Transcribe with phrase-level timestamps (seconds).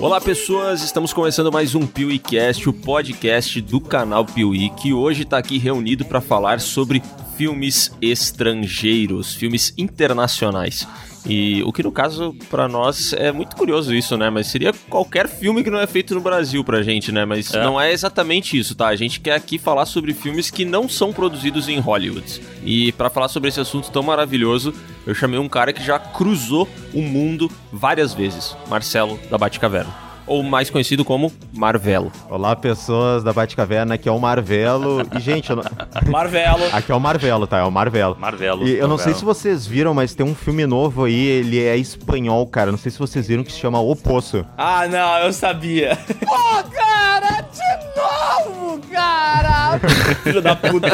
[0.00, 5.38] Olá pessoas, estamos começando mais um PeeWeeCast, o podcast do canal Piuí, que hoje está
[5.38, 7.02] aqui reunido para falar sobre
[7.38, 10.88] filmes estrangeiros, filmes internacionais.
[11.24, 14.28] E o que no caso para nós é muito curioso isso, né?
[14.28, 17.24] Mas seria qualquer filme que não é feito no Brasil pra gente, né?
[17.24, 17.62] Mas é.
[17.62, 18.88] não é exatamente isso, tá?
[18.88, 22.42] A gente quer aqui falar sobre filmes que não são produzidos em Hollywood.
[22.64, 24.74] E para falar sobre esse assunto tão maravilhoso,
[25.06, 30.42] eu chamei um cara que já cruzou o mundo várias vezes, Marcelo da Batcaverna ou
[30.42, 32.12] mais conhecido como Marvelo.
[32.30, 35.02] Olá, pessoas da Batcaverna, aqui é o Marvelo.
[35.16, 35.64] E, gente, eu não...
[36.08, 36.64] Marvelo.
[36.72, 37.58] Aqui é o Marvelo, tá?
[37.58, 38.16] É o Marvelo.
[38.18, 38.62] Marvelo.
[38.66, 38.88] E eu Marvelo.
[38.90, 42.70] não sei se vocês viram, mas tem um filme novo aí, ele é espanhol, cara.
[42.70, 44.44] Não sei se vocês viram, que se chama O Poço.
[44.56, 45.98] Ah, não, eu sabia.
[46.24, 49.80] Pô, cara, de novo, cara!
[50.22, 50.88] Filho da puta,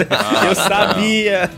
[0.46, 1.50] eu sabia.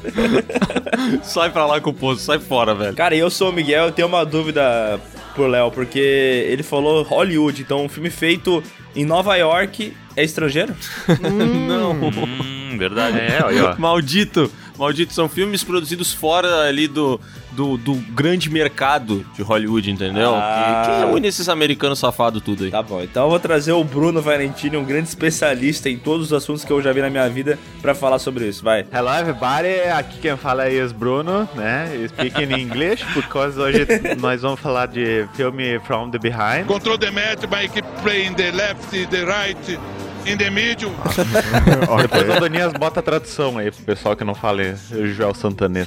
[1.22, 2.94] sai pra lá com o Poço, sai fora, velho.
[2.94, 4.98] Cara, eu sou o Miguel, eu tenho uma dúvida
[5.36, 8.62] pro Léo, porque ele falou Hollywood, então um filme feito
[8.94, 10.74] em Nova York é estrangeiro?
[11.22, 11.92] hum, não.
[11.92, 13.18] Hum, verdade.
[13.18, 13.76] É, ó.
[13.78, 14.50] Maldito.
[14.78, 17.20] Maldito, são filmes produzidos fora ali do,
[17.56, 20.34] do, do grande mercado de Hollywood, entendeu?
[20.34, 20.82] Ah.
[20.84, 22.70] Que, que reúne esses americanos safados tudo aí.
[22.70, 26.32] Tá bom, então eu vou trazer o Bruno Valentini, um grande especialista em todos os
[26.34, 28.62] assuntos que eu já vi na minha vida, para falar sobre isso.
[28.62, 28.84] Vai.
[28.92, 31.88] Hello everybody, aqui quem fala é o Bruno, né?
[32.08, 33.86] Speaking English, porque hoje
[34.20, 36.66] nós vamos falar de filme From the Behind.
[36.66, 39.78] Control the match, by keep playing the left, the right
[40.26, 40.90] in the middle.
[42.02, 44.74] Depois o Donias bota a tradução aí pro pessoal que não fale
[45.14, 45.86] Joel Santanês.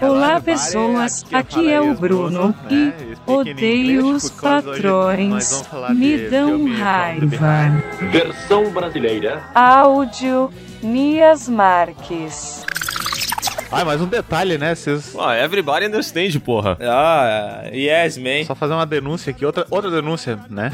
[0.00, 2.92] Olá pessoas, aqui é o Bruno e
[3.26, 5.62] odeio os patrões,
[5.94, 7.82] me dão raiva.
[8.10, 9.42] Versão brasileira.
[9.54, 10.50] Áudio
[10.82, 12.64] Nias Marques.
[13.70, 14.74] Ah, mas um detalhe, né?
[14.74, 15.14] Vocês.
[15.18, 16.76] Ah, everybody understand, porra.
[16.80, 18.44] Ah, yes, man.
[18.44, 20.72] Só fazer uma denúncia aqui, outra, outra denúncia, né?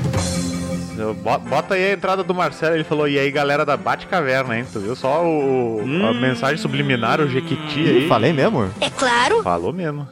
[1.49, 4.67] Bota aí a entrada do Marcelo, ele falou, e aí galera da Bate-Caverna, hein?
[4.73, 6.07] Tu viu só o, hum.
[6.07, 8.09] a mensagem subliminar, o Jequiti aí?
[8.09, 8.71] Falei mesmo?
[8.81, 9.43] É claro.
[9.43, 10.09] Falou mesmo.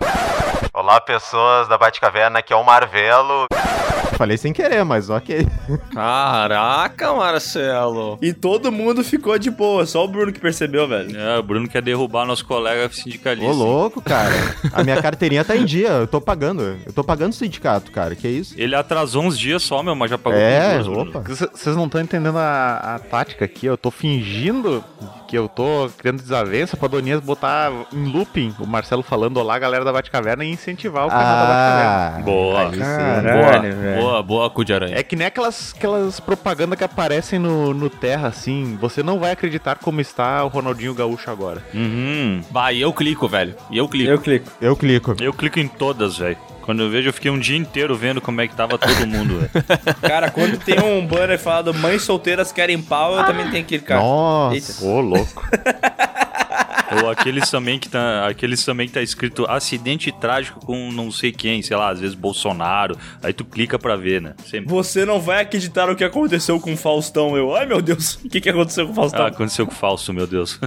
[0.73, 3.47] Olá, pessoas da Bate-Caverna, aqui é o Marvelo.
[4.17, 5.47] Falei sem querer, mas ok.
[5.93, 8.19] Caraca, Marcelo.
[8.23, 11.17] E todo mundo ficou de boa, só o Bruno que percebeu, velho.
[11.19, 13.51] É, o Bruno quer derrubar nosso colega sindicalista.
[13.51, 14.35] Ô, louco, cara.
[14.73, 16.79] A minha carteirinha tá em dia, eu tô pagando.
[16.87, 18.55] Eu tô pagando o sindicato, cara, que isso?
[18.57, 21.23] Ele atrasou uns dias só, meu, mas já pagou É, opa.
[21.53, 24.83] Vocês não estão entendendo a, a tática aqui, eu tô fingindo
[25.35, 29.85] que eu tô criando desavença pra Donias botar em looping o Marcelo falando olá, galera
[29.85, 32.25] da Batcaverna e incentivar o canal ah, da Batcaverna.
[32.25, 32.71] Boa.
[32.71, 34.97] Caralho, boa, boa, boa, cu de aranha.
[34.97, 39.33] É que nem aquelas, aquelas propagandas que aparecem no, no Terra, assim, você não vai
[39.33, 41.61] acreditar como está o Ronaldinho Gaúcho agora.
[41.75, 42.41] Uhum.
[42.49, 43.57] Vai, eu clico, velho.
[43.73, 44.11] E eu clico.
[44.13, 44.53] Eu clico.
[44.61, 45.17] Eu clico.
[45.21, 46.37] Eu clico em todas, velho.
[46.65, 49.39] Quando eu vejo, eu fiquei um dia inteiro vendo como é que tava todo mundo,
[49.39, 49.51] velho.
[50.01, 53.83] Cara, quando tem um banner falado mães solteiras querem pau, eu também tenho que ir,
[53.83, 54.01] cara.
[54.01, 55.47] Nossa, ô louco.
[57.03, 61.33] Ou aqueles também que tá, aqueles também que tá escrito acidente trágico com não sei
[61.33, 62.97] quem, sei lá, às vezes Bolsonaro.
[63.23, 64.35] Aí tu clica pra ver, né?
[64.47, 64.71] Sempre.
[64.71, 67.37] Você não vai acreditar o que aconteceu com o Faustão.
[67.37, 69.25] Eu, ai meu Deus, o que, que aconteceu com o Faustão?
[69.25, 70.59] Ah, aconteceu com o Fausto, meu Deus.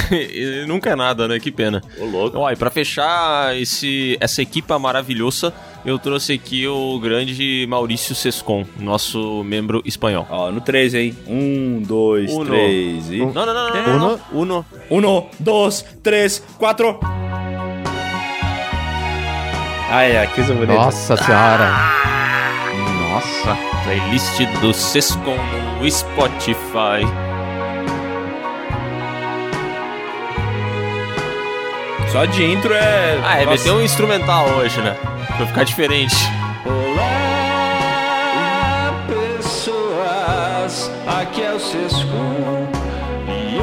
[0.66, 1.38] Nunca é nada, né?
[1.38, 1.82] Que pena.
[1.98, 2.38] Ô, louco.
[2.38, 5.52] Ó, e pra fechar esse, essa equipa maravilhosa,
[5.84, 10.26] eu trouxe aqui o grande Maurício Sescon, nosso membro espanhol.
[10.30, 11.16] Ó, no 3, hein?
[11.26, 13.18] 1, 2, 3 e.
[13.18, 13.94] Não, não, não, não.
[13.96, 14.20] Uno.
[14.32, 14.66] Uno.
[14.90, 16.98] Uno, dois, três, quatro.
[19.90, 20.72] Ai, é, que bonito.
[20.72, 21.70] Nossa senhora.
[23.10, 23.56] Nossa.
[23.84, 25.36] Playlist do Sescon
[25.80, 27.04] no Spotify.
[32.10, 33.18] Só de intro é.
[33.24, 34.96] Ah, é, meter um instrumental hoje, né?
[35.36, 36.14] Pra ficar diferente.
[36.64, 37.04] Olá,
[39.08, 40.90] pessoas.
[41.06, 42.68] Aqui é o Sescon.
[43.28, 43.58] E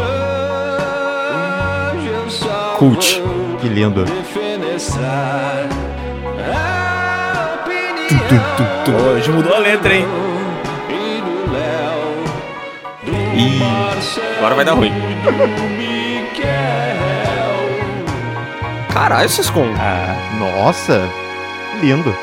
[1.95, 3.21] hoje eu só Cult.
[3.61, 4.05] Que lindo.
[4.05, 5.67] defenestrar
[6.51, 9.11] a opinião.
[9.13, 10.05] Hoje mudou a letra, hein?
[10.89, 12.23] E do Léo.
[13.03, 13.61] Do Ih,
[14.37, 14.91] agora vai dar ruim.
[18.93, 19.73] Caralho, Sescon.
[19.77, 21.07] Ah, nossa,
[21.79, 22.15] lindo.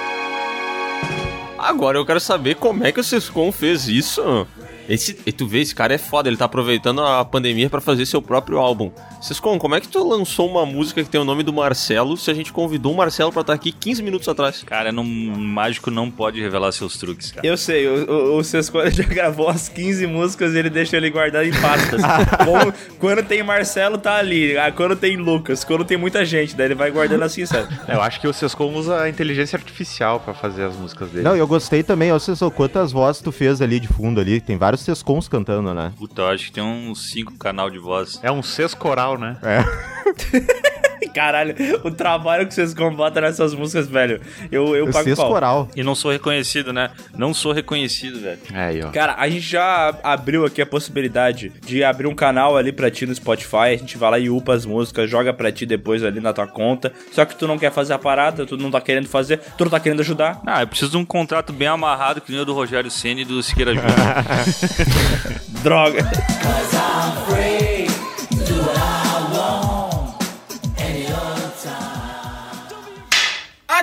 [1.58, 4.46] Agora eu quero saber como é que o Sescon fez isso.
[4.88, 8.06] Esse, e tu vê, esse cara é foda, ele tá aproveitando a pandemia para fazer
[8.06, 8.90] seu próprio álbum.
[9.20, 12.30] Sescon, como é que tu lançou uma música que tem o nome do Marcelo se
[12.30, 14.62] a gente convidou o Marcelo pra estar aqui 15 minutos atrás?
[14.64, 17.46] Cara, não, um mágico não pode revelar seus truques, cara.
[17.46, 21.10] Eu sei, o, o, o Sescon já gravou as 15 músicas e ele deixa ele
[21.10, 22.00] guardado em pastas.
[22.44, 24.56] Como- quando tem Marcelo, tá ali.
[24.56, 27.74] Ah, Quando tem Lucas, quando tem muita gente, daí ele vai guardando assim, sabe?
[27.88, 31.24] Eu acho que o Sescom usa a inteligência artificial pra fazer as músicas dele.
[31.24, 34.40] Não, eu gostei também, ó, Cescon, quantas vozes tu fez ali de fundo ali?
[34.40, 35.92] Tem vários Sescons cantando, né?
[35.96, 38.18] Puta, eu acho que tem uns cinco canal de voz.
[38.22, 39.38] É um sescoral, né?
[41.16, 44.20] Caralho, o trabalho que vocês combatem nessas músicas, velho.
[44.52, 45.16] Eu, eu O pago pau.
[45.16, 45.68] Sescoral.
[45.74, 46.90] E não sou reconhecido, né?
[47.16, 48.38] Não sou reconhecido, velho.
[48.52, 48.90] É aí, ó.
[48.90, 53.06] Cara, a gente já abriu aqui a possibilidade de abrir um canal ali pra ti
[53.06, 53.56] no Spotify.
[53.56, 56.46] A gente vai lá e upa as músicas, joga pra ti depois ali na tua
[56.46, 56.92] conta.
[57.12, 59.70] Só que tu não quer fazer a parada, tu não tá querendo fazer, tu não
[59.70, 60.42] tá querendo ajudar.
[60.44, 63.24] Ah, eu preciso de um contrato bem amarrado que nem o do Rogério Senna e
[63.24, 63.90] do Siqueira Júnior.
[65.64, 66.10] Droga.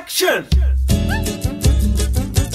[0.03, 0.43] Action!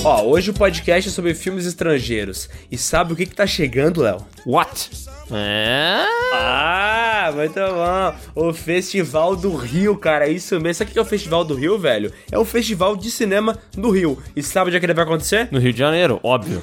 [0.04, 2.46] Ó, hoje o podcast é sobre filmes estrangeiros.
[2.70, 4.18] E sabe o que que tá chegando, Léo?
[4.44, 4.90] What?
[5.30, 6.04] É?
[6.34, 8.48] Ah, muito bom.
[8.48, 10.74] O Festival do Rio, cara, isso mesmo.
[10.74, 12.12] Sabe o que é o Festival do Rio, velho?
[12.30, 14.18] É o Festival de Cinema do Rio.
[14.36, 15.48] E sabe onde é que ele vai acontecer?
[15.50, 16.60] No Rio de Janeiro, óbvio.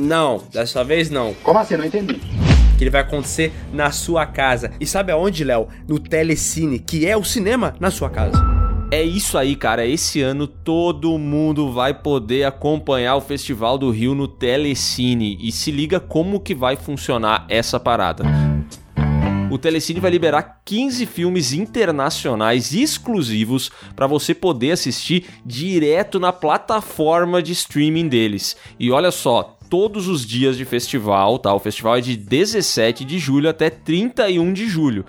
[0.00, 1.34] Não, dessa vez não.
[1.42, 1.76] Como assim?
[1.76, 2.20] Não entendi.
[2.78, 4.70] Que ele vai acontecer na sua casa.
[4.78, 5.66] E sabe aonde, Léo?
[5.88, 8.53] No Telecine, que é o cinema na sua casa.
[8.94, 9.84] É isso aí, cara.
[9.84, 15.36] Esse ano todo mundo vai poder acompanhar o Festival do Rio no Telecine.
[15.40, 18.22] E se liga como que vai funcionar essa parada.
[19.50, 27.42] O Telecine vai liberar 15 filmes internacionais exclusivos para você poder assistir direto na plataforma
[27.42, 28.56] de streaming deles.
[28.78, 31.52] E olha só, todos os dias de festival, tá?
[31.52, 35.04] O festival é de 17 de julho até 31 de julho.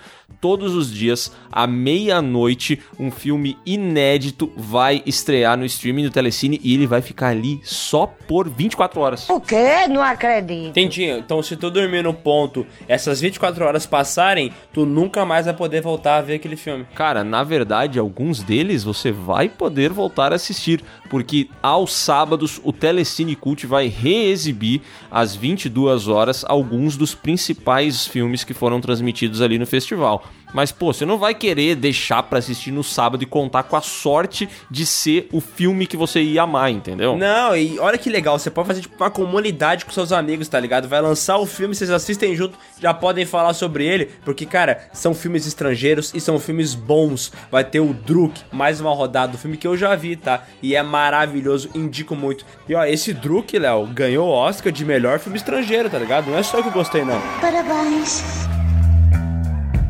[0.45, 6.75] Todos os dias, à meia-noite, um filme inédito vai estrear no streaming do Telecine e
[6.75, 9.27] ele vai ficar ali só por 24 horas.
[9.27, 9.87] O quê?
[9.89, 10.67] Não acredito.
[10.67, 11.05] Entendi.
[11.05, 15.81] Então, se tu dormir no ponto, essas 24 horas passarem, tu nunca mais vai poder
[15.81, 16.85] voltar a ver aquele filme.
[16.93, 22.71] Cara, na verdade, alguns deles você vai poder voltar a assistir, porque aos sábados o
[22.71, 29.57] Telecine Cult vai reexibir às 22 horas alguns dos principais filmes que foram transmitidos ali
[29.57, 30.23] no festival.
[30.55, 33.81] Mas, pô, você não vai querer deixar pra assistir no sábado e contar com a
[33.81, 37.17] sorte de ser o filme que você ia amar, entendeu?
[37.17, 40.57] Não, e olha que legal, você pode fazer tipo uma comunidade com seus amigos, tá
[40.57, 40.87] ligado?
[40.87, 45.13] Vai lançar o filme, vocês assistem junto, já podem falar sobre ele, porque, cara, são
[45.13, 47.33] filmes estrangeiros e são filmes bons.
[47.51, 50.45] Vai ter o Druk, mais uma rodada do filme que eu já vi, tá?
[50.63, 52.45] E é maravilhoso, indico muito.
[52.69, 56.31] E ó, esse Druk, Léo, ganhou o Oscar de melhor filme estrangeiro, tá ligado?
[56.31, 57.19] Não é só eu que gostei, não.
[57.41, 58.23] Parabéns.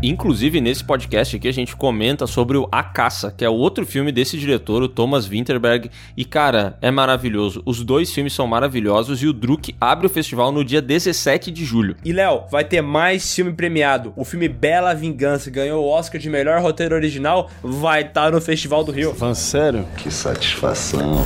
[0.08, 4.12] Inclusive, nesse podcast aqui, a gente comenta sobre o A Caça, que é outro filme
[4.12, 5.90] desse diretor, o Thomas Winterberg.
[6.16, 7.64] E, cara, é maravilhoso.
[7.66, 11.66] Os dois filmes são maravilhosos e o Druk abre o festival no dia 17 de
[11.66, 11.96] julho.
[12.06, 14.14] E Léo, vai ter mais filme premiado.
[14.16, 18.84] O filme Bela Vingança ganhou o Oscar de melhor roteiro original, vai estar no Festival
[18.84, 19.14] do Rio.
[19.16, 19.88] Falando sério?
[19.98, 21.26] Que satisfação.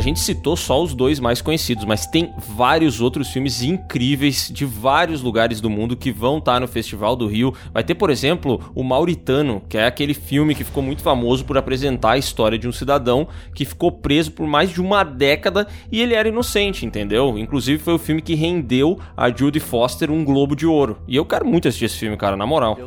[0.00, 4.64] A gente citou só os dois mais conhecidos, mas tem vários outros filmes incríveis de
[4.64, 7.52] vários lugares do mundo que vão estar no Festival do Rio.
[7.70, 11.58] Vai ter, por exemplo, o Mauritano, que é aquele filme que ficou muito famoso por
[11.58, 16.00] apresentar a história de um cidadão que ficou preso por mais de uma década e
[16.00, 17.36] ele era inocente, entendeu?
[17.36, 20.96] Inclusive foi o filme que rendeu a Judy Foster um Globo de Ouro.
[21.06, 22.78] E eu quero muito assistir esse filme, cara, na moral.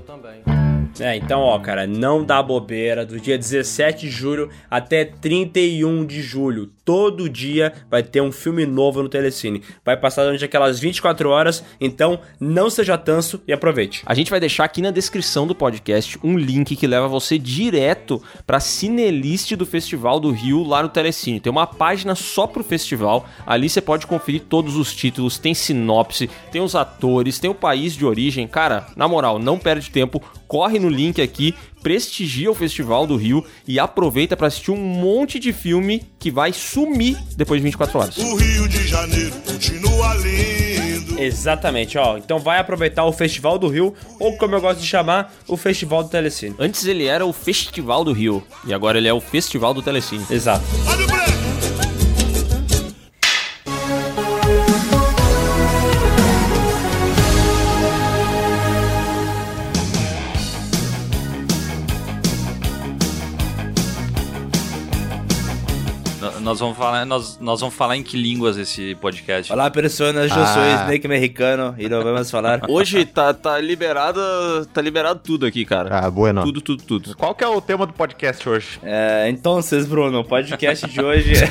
[1.00, 3.06] É, então, ó, cara, não dá bobeira.
[3.06, 8.66] Do dia 17 de julho até 31 de julho, todo dia vai ter um filme
[8.66, 9.62] novo no Telecine.
[9.84, 14.04] Vai passar durante aquelas 24 horas, então não seja tanso e aproveite.
[14.06, 18.22] A gente vai deixar aqui na descrição do podcast um link que leva você direto
[18.46, 21.40] pra Cinelist do Festival do Rio lá no Telecine.
[21.40, 23.28] Tem uma página só pro festival.
[23.46, 27.96] Ali você pode conferir todos os títulos, tem sinopse, tem os atores, tem o país
[27.96, 28.48] de origem.
[28.48, 30.22] Cara, na moral, não perde tempo,
[30.54, 35.40] corre no link aqui, prestigia o Festival do Rio e aproveita pra assistir um monte
[35.40, 38.18] de filme que vai sumir depois de 24 horas.
[38.18, 41.20] O Rio de Janeiro continua lindo.
[41.20, 42.20] Exatamente, ó.
[42.20, 46.04] Então vai aproveitar o Festival do Rio, ou como eu gosto de chamar, o Festival
[46.04, 46.56] do Telecine.
[46.60, 50.24] Antes ele era o Festival do Rio e agora ele é o Festival do Telecine.
[50.30, 50.64] Exato.
[50.88, 51.23] Olha o
[66.54, 69.52] nós, vamos falar, nós, nós vamos falar em que línguas esse podcast?
[69.52, 70.84] Olá, pessoas, eu sou Ah.
[70.84, 72.62] Snake mexicano e não vamos falar.
[72.70, 74.20] Hoje tá, tá liberado.
[74.72, 75.90] Tá liberado tudo aqui, cara.
[75.98, 76.44] Ah, bueno.
[76.44, 77.18] Tudo, tudo, tudo.
[77.18, 78.80] Qual que é o tema do podcast hoje?
[78.84, 81.34] É, então, vocês, Bruno, o podcast de hoje.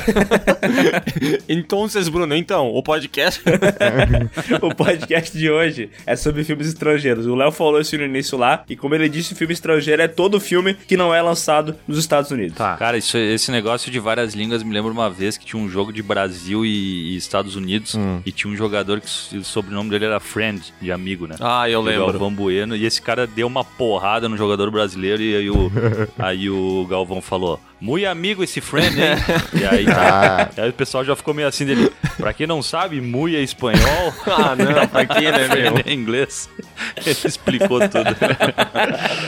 [1.47, 3.41] Então, Bruno, então, o podcast.
[4.61, 7.25] o podcast de hoje é sobre filmes estrangeiros.
[7.25, 10.39] O Léo falou isso no início lá, e como ele disse, filme estrangeiro é todo
[10.39, 12.57] filme que não é lançado nos Estados Unidos.
[12.57, 12.77] Tá.
[12.77, 15.91] Cara, isso, esse negócio de várias línguas me lembra uma vez que tinha um jogo
[15.91, 17.95] de Brasil e, e Estados Unidos
[18.25, 21.35] e tinha um jogador que o sobrenome dele era Friend, de amigo, né?
[21.41, 22.05] Ah, eu O lembro.
[22.07, 22.75] Galvão Bueno.
[22.75, 25.71] E esse cara deu uma porrada no jogador brasileiro e aí o,
[26.17, 29.09] aí o Galvão falou: Muito amigo esse friend, hein?
[29.59, 31.91] e aí, tá, aí o pessoal já ficou meio assim dele.
[32.15, 34.13] Pra quem não sabe, muito é espanhol.
[34.25, 35.83] Ah, não, pra quê, né, meu?
[35.85, 36.49] É inglês.
[36.97, 38.15] Ele explicou tudo.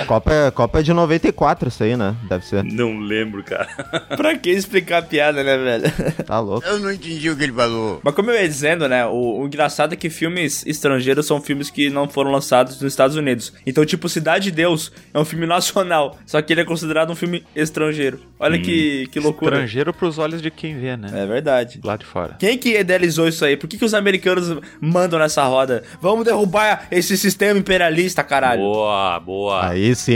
[0.08, 2.16] Copa, Copa é de 94 isso aí, né?
[2.28, 2.64] Deve ser.
[2.64, 3.68] Não lembro, cara.
[4.16, 6.24] pra que explicar a piada, né, velho?
[6.26, 6.66] Tá louco.
[6.66, 8.00] Eu não entendi o que ele falou.
[8.04, 11.70] Mas como eu ia dizendo, né, o, o engraçado é que filmes estrangeiros são filmes
[11.70, 13.54] que não foram lançados nos Estados Unidos.
[13.66, 17.16] Então, tipo, Cidade de Deus é um filme nacional, só que ele é considerado um
[17.16, 18.22] filme estrangeiro.
[18.46, 19.56] Olha que, que loucura.
[19.56, 21.10] Estrangeiro pros olhos de quem vê, né?
[21.12, 21.80] É verdade.
[21.84, 22.36] Lá de fora.
[22.38, 23.58] Quem que idealizou isso aí?
[23.58, 25.84] Por que, que os americanos mandam nessa roda?
[26.00, 28.62] Vamos derrubar esse sistema imperialista, caralho.
[28.62, 29.70] Boa, boa.
[29.70, 30.14] Aí sim,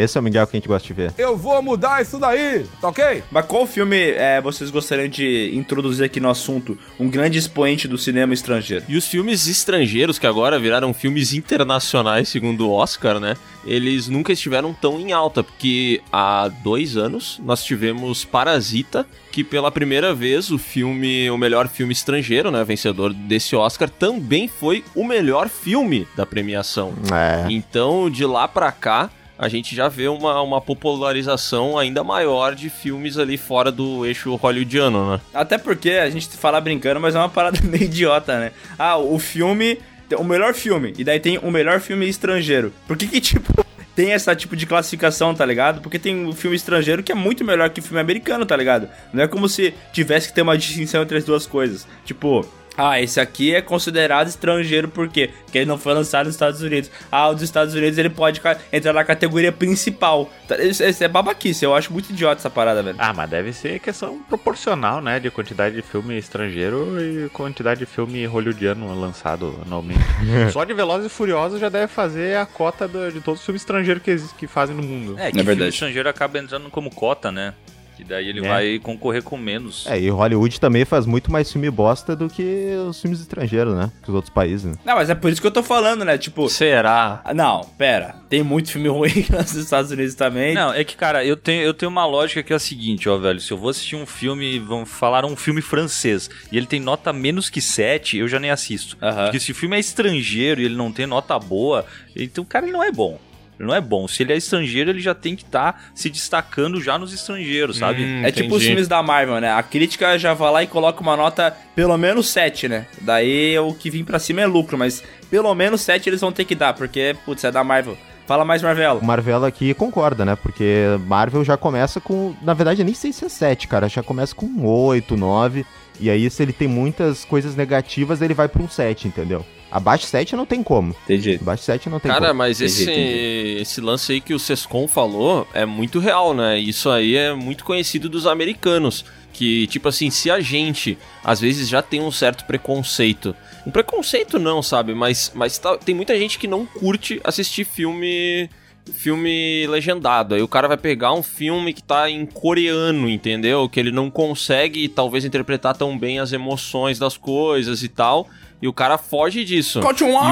[0.00, 1.12] esse é o Miguel que a gente gosta de ver.
[1.18, 3.24] Eu vou mudar isso daí, tá ok?
[3.30, 6.78] Mas qual filme é, vocês gostariam de introduzir aqui no assunto?
[7.00, 8.84] Um grande expoente do cinema estrangeiro.
[8.88, 13.34] E os filmes estrangeiros, que agora viraram filmes internacionais, segundo o Oscar, né?
[13.66, 19.70] Eles nunca estiveram tão em alta, porque há dois anos nós tivemos Parasita, que pela
[19.70, 22.62] primeira vez o filme, o melhor filme estrangeiro, né?
[22.64, 26.94] Vencedor desse Oscar, também foi o melhor filme da premiação.
[27.12, 27.50] É.
[27.50, 32.70] Então, de lá pra cá, a gente já vê uma, uma popularização ainda maior de
[32.70, 35.20] filmes ali fora do eixo hollywoodiano, né?
[35.32, 38.52] Até porque a gente fala brincando, mas é uma parada meio idiota, né?
[38.78, 39.78] Ah, o filme.
[40.18, 40.92] O melhor filme.
[40.98, 42.72] E daí tem o melhor filme estrangeiro.
[42.86, 43.64] Por que que, tipo.
[43.94, 45.80] Tem essa tipo de classificação, tá ligado?
[45.80, 48.88] Porque tem um filme estrangeiro que é muito melhor que o filme americano, tá ligado?
[49.12, 51.86] Não é como se tivesse que ter uma distinção entre as duas coisas.
[52.04, 52.44] Tipo,
[52.76, 55.30] ah, esse aqui é considerado estrangeiro por quê?
[55.44, 56.90] Porque ele não foi lançado nos Estados Unidos.
[57.10, 58.40] Ah, o dos Estados Unidos ele pode
[58.72, 60.30] entrar na categoria principal.
[60.48, 62.96] Tá, Isso, isso é babaquice, eu acho muito idiota essa parada, velho.
[62.98, 65.20] Ah, mas deve ser questão proporcional, né?
[65.20, 70.00] De quantidade de filme estrangeiro e quantidade de filme hollywoodiano lançado anualmente.
[70.52, 73.62] Só de Velozes e Furiosos já deve fazer a cota do- de todos os filmes
[73.62, 75.14] estrangeiros que, existe, que fazem no mundo.
[75.18, 75.56] É, que É verdade.
[75.56, 77.54] filme estrangeiro acaba entrando como cota, né?
[77.96, 78.48] Que daí ele É.
[78.48, 79.86] vai concorrer com menos.
[79.86, 83.90] É, e Hollywood também faz muito mais filme bosta do que os filmes estrangeiros, né?
[84.02, 84.74] Que os outros países, né?
[84.84, 86.18] Não, mas é por isso que eu tô falando, né?
[86.18, 87.20] Tipo, Será?
[87.24, 88.16] ah, não, pera.
[88.28, 90.54] Tem muito filme ruim nos Estados Unidos também.
[90.54, 93.16] Não, é que, cara, eu tenho, eu tenho uma lógica que é a seguinte, ó,
[93.16, 93.40] velho.
[93.40, 97.12] Se eu vou assistir um filme, vamos falar um filme francês, e ele tem nota
[97.12, 98.96] menos que 7, eu já nem assisto.
[99.00, 99.24] Aham.
[99.24, 101.86] Porque se o filme é estrangeiro e ele não tem nota boa,
[102.16, 103.18] então, cara, ele não é bom.
[103.58, 104.08] Ele não é bom.
[104.08, 108.02] Se ele é estrangeiro, ele já tem que estar se destacando já nos estrangeiros, sabe?
[108.04, 108.66] Hum, É tipo os entendi.
[108.66, 109.52] filmes da Marvel, né?
[109.52, 112.86] A crítica já vai lá e coloca uma nota pelo menos 7, né?
[113.00, 116.44] Daí o que vem pra cima é lucro, mas pelo menos 7 eles vão ter
[116.44, 117.96] que dar, porque, putz, é da Marvel.
[118.26, 118.96] Fala mais, Marvel.
[119.02, 120.34] O Marvel aqui concorda, né?
[120.34, 122.34] Porque Marvel já começa com.
[122.40, 123.86] Na verdade, eu nem sei se é 7, cara.
[123.86, 125.66] Já começa com 8, 9.
[126.00, 129.44] E aí, se ele tem muitas coisas negativas, ele vai pra um 7, entendeu?
[129.74, 130.94] Abaixo de 7 não tem como.
[131.04, 131.36] Entendi.
[131.42, 132.38] Abaixo de 7 não tem Cara, como.
[132.38, 133.58] mas Entendi, esse, entendi.
[133.60, 136.56] esse lance aí que o Sescon falou é muito real, né?
[136.58, 139.04] Isso aí é muito conhecido dos americanos.
[139.32, 143.34] Que, tipo assim, se a gente às vezes já tem um certo preconceito.
[143.66, 144.94] Um preconceito não, sabe?
[144.94, 148.48] Mas, mas tá- tem muita gente que não curte assistir filme.
[148.92, 150.34] Filme legendado.
[150.34, 153.66] Aí o cara vai pegar um filme que tá em coreano, entendeu?
[153.68, 158.28] Que ele não consegue talvez interpretar tão bem as emoções das coisas e tal.
[158.62, 159.80] E o cara foge disso.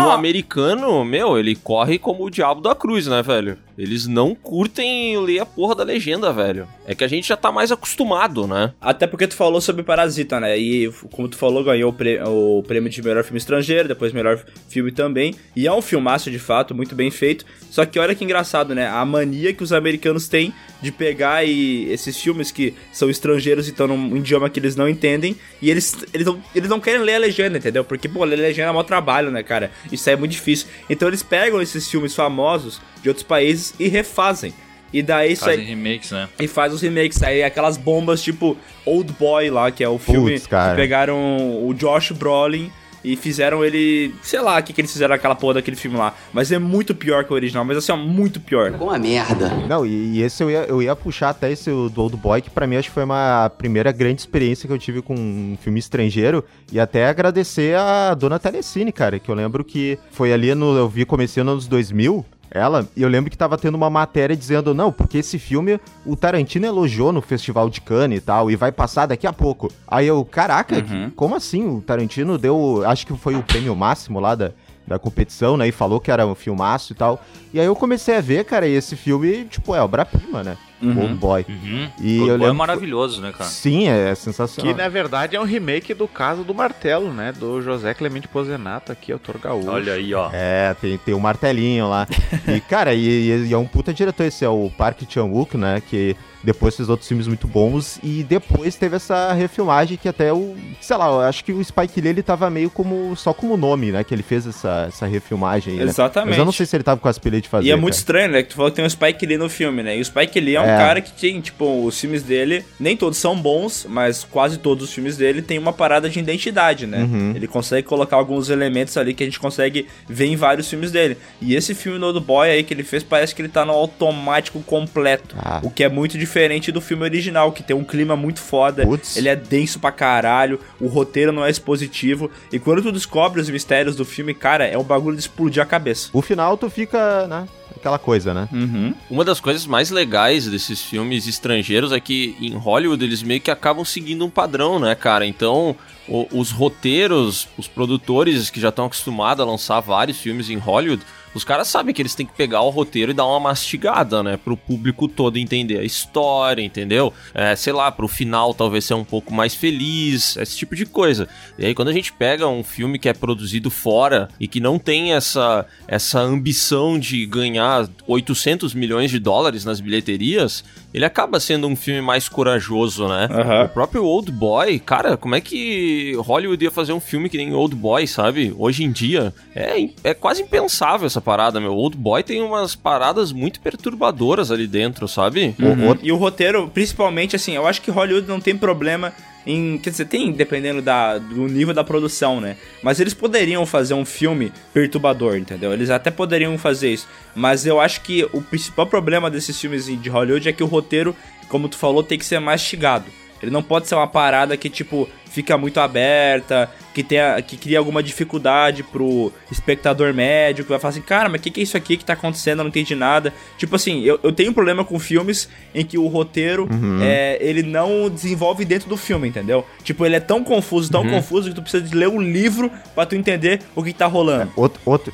[0.02, 3.58] E o americano, meu, ele corre como o diabo da cruz, né, velho?
[3.78, 6.66] Eles não curtem ler a porra da legenda, velho.
[6.86, 8.72] É que a gente já tá mais acostumado, né?
[8.80, 10.58] Até porque tu falou sobre Parasita, né?
[10.58, 14.42] E como tu falou, ganhou o, prê- o prêmio de melhor filme estrangeiro, depois melhor
[14.68, 15.34] filme também.
[15.54, 17.44] E é um filmaço de fato, muito bem feito.
[17.70, 18.88] Só que olha que engraçado, né?
[18.88, 20.52] A mania que os americanos têm
[20.82, 24.88] de pegar e esses filmes que são estrangeiros e estão num idioma que eles não
[24.88, 25.36] entendem.
[25.60, 27.84] E eles, eles, não, eles não querem ler a legenda, entendeu?
[27.84, 29.70] Porque, pô, ler legenda é maior trabalho, né, cara?
[29.92, 30.66] Isso aí é muito difícil.
[30.90, 34.52] Então eles pegam esses filmes famosos de outros países e refazem.
[34.92, 35.56] E daí isso aí.
[35.56, 36.28] Fazem remakes, né?
[36.38, 40.38] E faz os remakes, aí aquelas bombas tipo Old Boy lá, que é o filme
[40.38, 42.70] que pegaram o Josh Brolin
[43.04, 44.14] e fizeram ele.
[44.22, 46.14] Sei lá o que, que eles fizeram aquela porra daquele filme lá.
[46.32, 48.72] Mas é muito pior que o original, mas assim, ó, muito pior.
[48.72, 49.48] Com uma merda.
[49.68, 52.50] Não, e, e esse eu ia, eu ia puxar até esse do Old Boy, que
[52.50, 55.78] pra mim acho que foi uma primeira grande experiência que eu tive com um filme
[55.78, 56.44] estrangeiro.
[56.70, 60.76] E até agradecer a dona Telecine, cara, que eu lembro que foi ali no.
[60.76, 64.36] Eu vi comecei nos anos 2000 ela, e eu lembro que tava tendo uma matéria
[64.36, 68.56] dizendo, não, porque esse filme o Tarantino elogiou no Festival de Cannes e tal, e
[68.56, 69.70] vai passar daqui a pouco.
[69.88, 71.10] Aí eu, caraca, Uhum.
[71.16, 71.66] como assim?
[71.66, 74.52] O Tarantino deu, acho que foi o prêmio máximo lá da,
[74.86, 77.22] da competição, né, e falou que era um filmaço e tal.
[77.52, 80.56] E aí eu comecei a ver, cara, e esse filme, tipo, é obra-prima, né?
[80.82, 81.02] Uhum.
[81.02, 81.46] Old Boy.
[81.48, 81.88] Uhum.
[82.00, 82.54] E Old eu Boy é lembro...
[82.54, 83.48] maravilhoso, né, cara?
[83.48, 84.74] Sim, é Que sensacional.
[84.74, 87.32] na verdade é um remake do caso do martelo, né?
[87.32, 89.70] Do José Clemente Pozenato aqui, autor gaúcho.
[89.70, 90.28] Olha aí, ó.
[90.32, 92.06] É, tem, tem o martelinho lá.
[92.48, 95.80] E, cara, e, e é um puta diretor esse, é o Park Chan-wook, né?
[95.80, 98.00] Que depois fez outros filmes muito bons.
[98.02, 100.56] E depois teve essa refilmagem que até o...
[100.80, 103.14] Sei lá, eu acho que o Spike Lee, ele tava meio como...
[103.14, 104.02] Só como nome, né?
[104.02, 105.74] Que ele fez essa, essa refilmagem.
[105.74, 105.84] aí, né?
[105.84, 106.30] Exatamente.
[106.30, 107.92] Mas eu não sei se ele tava com as pilhas de fazer, E é muito
[107.92, 107.98] cara.
[107.98, 108.42] estranho, né?
[108.42, 109.96] Que tu falou que tem o Spike Lee no filme, né?
[109.96, 110.76] E o Spike Lee é um É.
[110.76, 114.94] cara que tem, tipo, os filmes dele, nem todos são bons, mas quase todos os
[114.94, 117.02] filmes dele tem uma parada de identidade, né?
[117.02, 117.32] Uhum.
[117.34, 121.16] Ele consegue colocar alguns elementos ali que a gente consegue ver em vários filmes dele.
[121.40, 124.60] E esse filme do Boy aí que ele fez, parece que ele tá no automático
[124.62, 125.34] completo.
[125.38, 125.60] Ah.
[125.62, 128.84] O que é muito diferente do filme original, que tem um clima muito foda.
[128.84, 129.16] Putz.
[129.16, 132.30] Ele é denso pra caralho, o roteiro não é expositivo.
[132.52, 135.66] E quando tu descobre os mistérios do filme, cara, é um bagulho de explodir a
[135.66, 136.10] cabeça.
[136.12, 137.48] O final tu fica, né?
[137.76, 138.48] Aquela coisa, né?
[138.52, 138.94] Uhum.
[139.10, 143.50] Uma das coisas mais legais desses filmes estrangeiros é que em Hollywood eles meio que
[143.50, 145.26] acabam seguindo um padrão, né, cara?
[145.26, 145.74] Então,
[146.08, 151.02] o- os roteiros, os produtores que já estão acostumados a lançar vários filmes em Hollywood,
[151.34, 154.36] os caras sabem que eles têm que pegar o roteiro e dar uma mastigada, né?
[154.36, 157.12] Pro público todo entender a história, entendeu?
[157.34, 161.28] É, sei lá, pro final talvez ser um pouco mais feliz, esse tipo de coisa.
[161.58, 164.78] E aí quando a gente pega um filme que é produzido fora e que não
[164.78, 171.66] tem essa, essa ambição de ganhar 800 milhões de dólares nas bilheterias, ele acaba sendo
[171.66, 173.28] um filme mais corajoso, né?
[173.30, 173.64] Aham.
[173.64, 177.54] O próprio Old Boy, cara, como é que Hollywood ia fazer um filme que nem
[177.54, 178.54] Old Boy, sabe?
[178.58, 181.74] Hoje em dia, é, é quase impensável essa parada, meu.
[181.74, 185.54] Old Boy tem umas paradas muito perturbadoras ali dentro, sabe?
[185.58, 185.96] Uhum.
[186.02, 189.12] E o roteiro, principalmente, assim, eu acho que Hollywood não tem problema
[189.46, 189.78] em.
[189.78, 192.56] Quer dizer, tem dependendo da, do nível da produção, né?
[192.82, 195.72] Mas eles poderiam fazer um filme perturbador, entendeu?
[195.72, 197.08] Eles até poderiam fazer isso.
[197.34, 201.14] Mas eu acho que o principal problema desses filmes de Hollywood é que o roteiro,
[201.48, 203.06] como tu falou, tem que ser mastigado.
[203.42, 207.78] Ele não pode ser uma parada que, tipo, fica muito aberta, que, tenha, que cria
[207.78, 211.62] alguma dificuldade pro espectador médio, que vai falar assim, cara, mas o que, que é
[211.62, 212.58] isso aqui que tá acontecendo?
[212.58, 213.32] Eu não entendi nada.
[213.56, 216.68] Tipo assim, eu, eu tenho um problema com filmes em que o roteiro,
[217.02, 219.64] é, ele não desenvolve dentro do filme, entendeu?
[219.82, 223.06] Tipo, ele é tão confuso, tão confuso, que tu precisa de ler um livro pra
[223.06, 224.52] tu entender o que tá rolando.
[224.54, 224.80] Outro...
[224.84, 225.12] outro...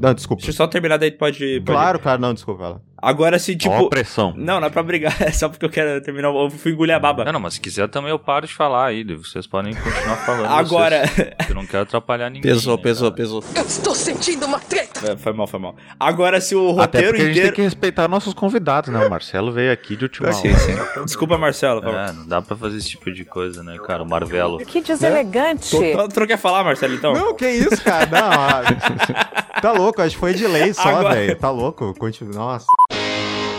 [0.00, 0.40] Não, desculpa.
[0.40, 1.38] Deixa eu só terminar, daí tu pode...
[1.38, 1.64] pode...
[1.64, 2.64] Claro, claro, não, desculpa.
[2.64, 2.82] Ela.
[3.02, 3.74] Agora, se tipo...
[3.74, 4.32] Ó, pressão.
[4.36, 6.98] Não, não é pra brigar, é só porque eu quero terminar, eu fui engolir a
[6.98, 7.24] baba.
[7.24, 9.04] Não, não, mas se quiser também eu paro de falar aí.
[9.14, 10.46] Vocês podem continuar falando.
[10.46, 11.28] Agora- vocês.
[11.48, 12.42] Eu não quero atrapalhar ninguém.
[12.42, 13.16] Pesou, né, pesou, cara?
[13.22, 13.44] pesou.
[13.54, 15.12] Eu estou sentindo uma treta.
[15.12, 15.74] É, Foi mal, foi mal.
[15.98, 17.48] Agora, se o Até roteiro porque a gente inteiro...
[17.48, 19.04] tem que respeitar nossos convidados, né?
[19.06, 20.58] O Marcelo veio aqui de última Sim, hora.
[20.58, 21.04] sim.
[21.04, 21.86] Desculpa, Marcelo.
[21.88, 24.02] É, não dá pra fazer esse tipo de coisa, né, cara?
[24.02, 24.58] O Marvelo.
[24.58, 25.70] Que deselegante.
[25.70, 27.12] Tu, tu, tu não quer falar, Marcelo, então?
[27.14, 28.06] Não, que isso, cara?
[28.06, 28.62] Não, ah,
[29.62, 31.36] tá louco, acho que foi de lei só, Agora- velho.
[31.36, 32.34] Tá louco, continua.
[32.34, 32.66] Nossa.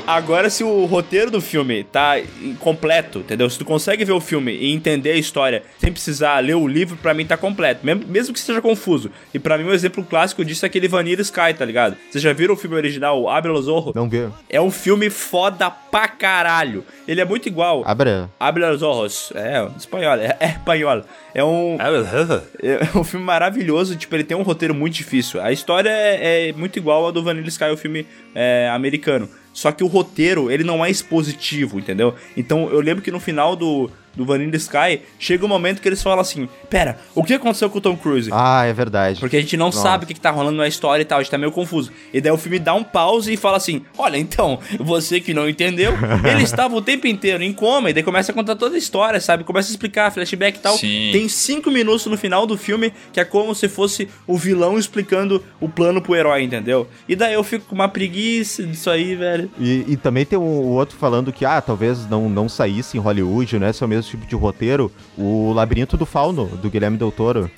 [0.06, 2.16] Agora, se o roteiro do filme tá
[2.60, 3.50] completo, entendeu?
[3.50, 6.98] Se tu consegue ver o filme e entender a história sem precisar ler o livro,
[6.98, 7.86] pra mim tá completo.
[7.86, 9.12] Mesmo, mesmo que seja confuso.
[9.34, 11.96] E pra mim, um exemplo clássico disso é aquele Vanilla Sky, tá ligado?
[12.10, 13.94] Vocês já viram o filme original, o Abre los Ojos?
[13.94, 14.32] Não viu?
[14.50, 16.84] É um filme foda pra caralho.
[17.08, 17.84] Ele é muito igual.
[17.86, 18.30] Abra.
[18.40, 19.32] Abre los Ojos.
[19.36, 20.16] É, espanhol.
[20.16, 21.04] É, é espanhol.
[21.34, 21.78] É um...
[21.80, 25.42] É um filme maravilhoso, tipo, ele tem um roteiro muito difícil.
[25.42, 29.30] A história é, é muito igual a do Vanilla Sky, o filme é, americano.
[29.54, 32.16] Só que o roteiro, ele não é expositivo, entendeu?
[32.36, 36.02] Então eu lembro que no final do, do Vanilla Sky, chega um momento que eles
[36.02, 38.30] falam assim: Pera, o que aconteceu com o Tom Cruise?
[38.32, 39.20] Ah, é verdade.
[39.20, 39.82] Porque a gente não Nossa.
[39.82, 41.92] sabe o que, que tá rolando na história e tal, a gente tá meio confuso.
[42.14, 45.48] E daí o filme dá um pause e fala assim: Olha, então, você que não
[45.48, 45.94] entendeu,
[46.30, 49.20] ele estava o tempo inteiro em coma, e daí começa a contar toda a história,
[49.20, 49.44] sabe?
[49.44, 50.78] Começa a explicar, flashback e tal.
[50.78, 51.10] Sim.
[51.12, 55.44] Tem cinco minutos no final do filme que é como se fosse o vilão explicando
[55.60, 56.88] o plano pro herói, entendeu?
[57.08, 59.50] E daí eu fico com uma preguiça disso aí, velho.
[59.60, 63.00] E, e também tem um, o outro falando que, ah, talvez não, não saísse em
[63.00, 63.72] Hollywood, né?
[63.74, 64.92] Se é mesmo tipo de roteiro.
[65.18, 67.50] O Labirinto do Fauno, do Guilherme Del Toro.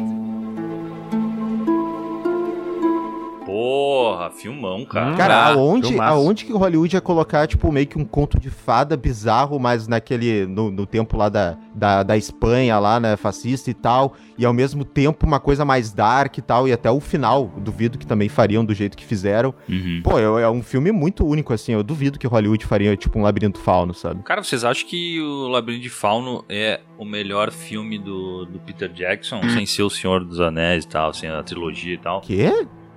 [3.63, 5.15] Porra, filmão, cara.
[5.15, 6.13] Cara, Ah, aonde, filmaço.
[6.13, 10.45] aonde que Hollywood ia colocar, tipo, meio que um conto de fada bizarro, mas naquele.
[10.45, 14.51] no, no tempo lá da, da, da Espanha, lá, né, fascista e tal, e ao
[14.51, 18.27] mesmo tempo uma coisa mais dark e tal, e até o final, duvido que também
[18.27, 19.53] fariam do jeito que fizeram.
[19.69, 20.01] Uhum.
[20.03, 23.21] Pô, é, é um filme muito único, assim, eu duvido que Hollywood faria, tipo, um
[23.21, 24.23] labirinto fauno, sabe?
[24.23, 28.91] Cara, vocês acham que o Labirinto de Fauno é o melhor filme do, do Peter
[28.91, 29.41] Jackson?
[29.49, 32.19] Sem ser o Senhor dos Anéis e tal, sem a trilogia e tal.
[32.19, 32.51] Quê?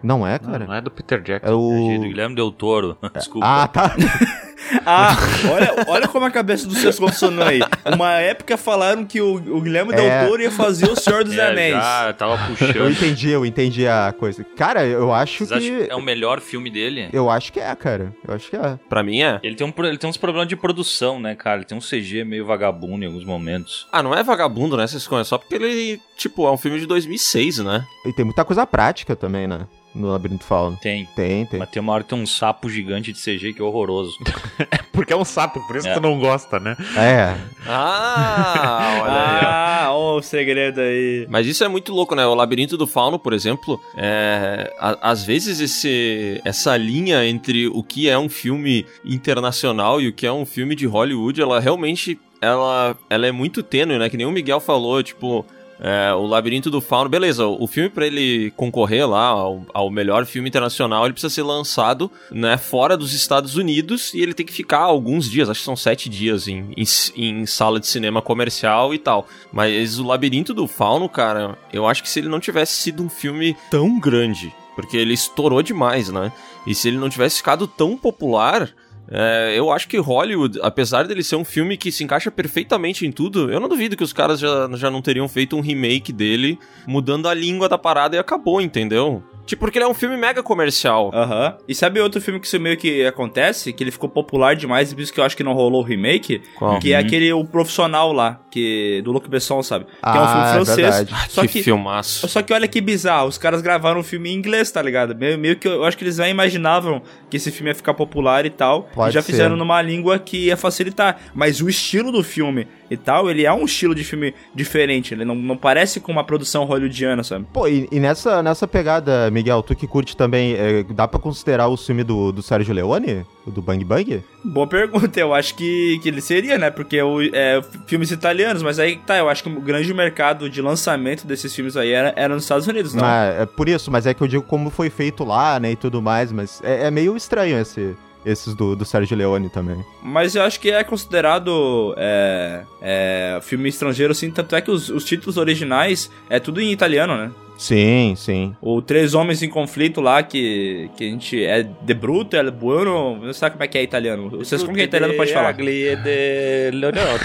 [0.06, 0.66] Não é, Não, cara?
[0.66, 1.48] não é do Peter Jackson.
[1.48, 2.00] É Do o.
[2.00, 2.96] Guilherme Del Toro.
[3.12, 3.46] Desculpa.
[3.46, 3.92] Ah, tá.
[4.84, 5.14] Ah,
[5.52, 7.60] olha, olha como a cabeça do seus funcionou aí.
[7.94, 9.96] Uma época falaram que o, o Guilherme É.
[9.96, 11.74] Del Toro ia fazer o Senhor dos É, Anéis.
[11.74, 12.90] já tava Eu puxando.
[12.90, 14.42] entendi, eu entendi a coisa.
[14.56, 15.84] Cara, eu acho Vocês acham que.
[15.86, 17.08] que é o melhor filme dele?
[17.12, 18.12] Eu acho que é, cara.
[18.26, 18.78] Eu acho que é.
[18.88, 19.38] Pra mim é.
[19.42, 21.58] Ele tem, um, ele tem uns problemas de produção, né, cara?
[21.58, 23.86] Ele tem um CG meio vagabundo em alguns momentos.
[23.92, 25.20] Ah, não é vagabundo, né, Ciscon?
[25.20, 27.84] É só porque ele, tipo, é um filme de 2006, né?
[28.04, 29.60] E tem muita coisa prática também, né?
[29.96, 30.78] No Labirinto Fauno.
[30.80, 31.08] Tem.
[31.16, 31.58] Tem, tem.
[31.58, 34.16] Mas tem uma hora que tem um sapo gigante de CG que é horroroso.
[34.92, 35.94] Porque é um sapo, por isso É.
[35.94, 36.76] que tu não gosta, né?
[36.96, 37.34] É.
[37.66, 39.44] Ah, olha aí.
[39.44, 41.26] Ah, ó o segredo aí.
[41.28, 42.26] Mas isso é muito louco, né?
[42.26, 44.72] O Labirinto do Fauno, por exemplo, é...
[44.78, 46.40] às vezes esse...
[46.44, 50.74] essa linha entre o que é um filme internacional e o que é um filme
[50.74, 54.08] de Hollywood, ela realmente ela, ela é muito tênue, né?
[54.10, 55.44] Que nem o Miguel falou, tipo...
[55.80, 60.24] é, o Labirinto do Fauno, beleza, o filme pra ele concorrer lá ao, ao melhor
[60.24, 64.52] filme internacional, ele precisa ser lançado, né, fora dos Estados Unidos e ele tem que
[64.52, 66.84] ficar alguns dias, acho que são sete dias em, em,
[67.16, 69.26] em sala de cinema comercial e tal.
[69.52, 73.08] Mas o Labirinto do Fauno, cara, eu acho que se ele não tivesse sido um
[73.08, 76.32] filme tão grande, porque ele estourou demais, né?
[76.66, 78.70] E se ele não tivesse ficado tão popular,
[79.10, 83.12] é, eu acho que Hollywood, apesar dele ser um filme que se encaixa perfeitamente em
[83.12, 86.58] tudo, eu não duvido que os caras já, já não teriam feito um remake dele
[86.86, 89.22] mudando a língua da parada e acabou, entendeu?
[89.46, 91.12] Tipo, porque ele é um filme mega comercial.
[91.14, 91.56] Aham.
[91.68, 93.72] E sabe outro filme que isso meio que acontece?
[93.72, 95.84] Que ele ficou popular demais, e por isso que eu acho que não rolou o
[95.84, 96.42] remake?
[96.56, 96.80] Qual?
[96.80, 97.06] Que é Uhum.
[97.06, 99.84] aquele O Profissional lá, que do Luc Besson, sabe?
[99.84, 100.76] Que é um Ah, filme é francês.
[100.96, 101.30] verdade.
[101.30, 102.26] só que, que, filmaço.
[102.28, 105.14] só que olha que bizarro, os caras gravaram um filme em inglês, tá ligado?
[105.14, 107.94] Meio, meio que eu, eu acho que eles já imaginavam que esse filme ia ficar
[107.94, 108.88] popular e tal.
[108.96, 109.32] Pode já ser.
[109.32, 111.18] fizeram numa língua que ia facilitar.
[111.34, 115.14] Mas o estilo do filme e tal, ele é um estilo de filme diferente.
[115.14, 117.46] Ele não, não parece com uma produção hollywoodiana, sabe?
[117.52, 121.68] Pô, e, e nessa, nessa pegada, Miguel, tu que curte também, é, dá pra considerar
[121.68, 123.24] o filme do, do Sérgio Leone?
[123.46, 124.22] O do Bang Bang?
[124.44, 126.70] Boa pergunta, eu acho que, que ele seria, né?
[126.70, 130.60] Porque o, é, filmes italianos, mas aí tá, eu acho que o grande mercado de
[130.62, 133.02] lançamento desses filmes aí era, era nos Estados Unidos, não?
[133.02, 135.76] Mas, é por isso, mas é que eu digo como foi feito lá, né, e
[135.76, 139.84] tudo mais, mas é, é meio estranho esse, esses do, do Sérgio Leone também.
[140.02, 144.90] Mas eu acho que é considerado é, é, filme estrangeiro, assim, tanto é que os,
[144.90, 147.30] os títulos originais é tudo em italiano, né?
[147.56, 148.54] Sim, sim.
[148.60, 153.16] O Três Homens em Conflito lá, que, que a gente é de bruto, é bueno,
[153.16, 154.30] não sabe como é que é italiano.
[154.30, 155.52] Vocês como que é italiano pode falar.
[155.52, 157.16] De Leonardo.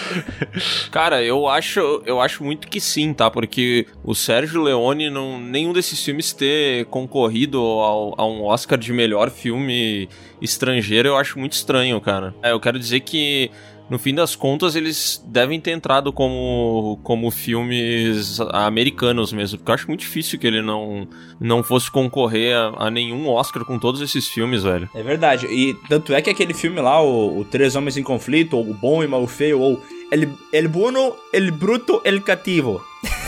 [0.90, 3.30] Cara, eu acho, eu acho muito que sim, tá?
[3.30, 8.92] Porque o Sérgio Leone, não, nenhum desses filmes ter concorrido ao, a um Oscar de
[8.92, 10.08] melhor filme
[10.40, 12.34] estrangeiro, eu acho muito estranho, cara.
[12.42, 13.50] É, eu quero dizer que,
[13.90, 19.74] no fim das contas, eles devem ter entrado como, como filmes americanos mesmo, porque eu
[19.74, 21.08] acho muito difícil que ele não,
[21.40, 24.88] não fosse concorrer a, a nenhum Oscar com todos esses filmes, velho.
[24.94, 25.46] É verdade.
[25.46, 28.74] E tanto é que aquele filme lá, o, o Três Homens em Conflito, ou o
[28.74, 32.82] Bom e Mal Feio, ou El, el Bueno, El Bruto, El Cativo.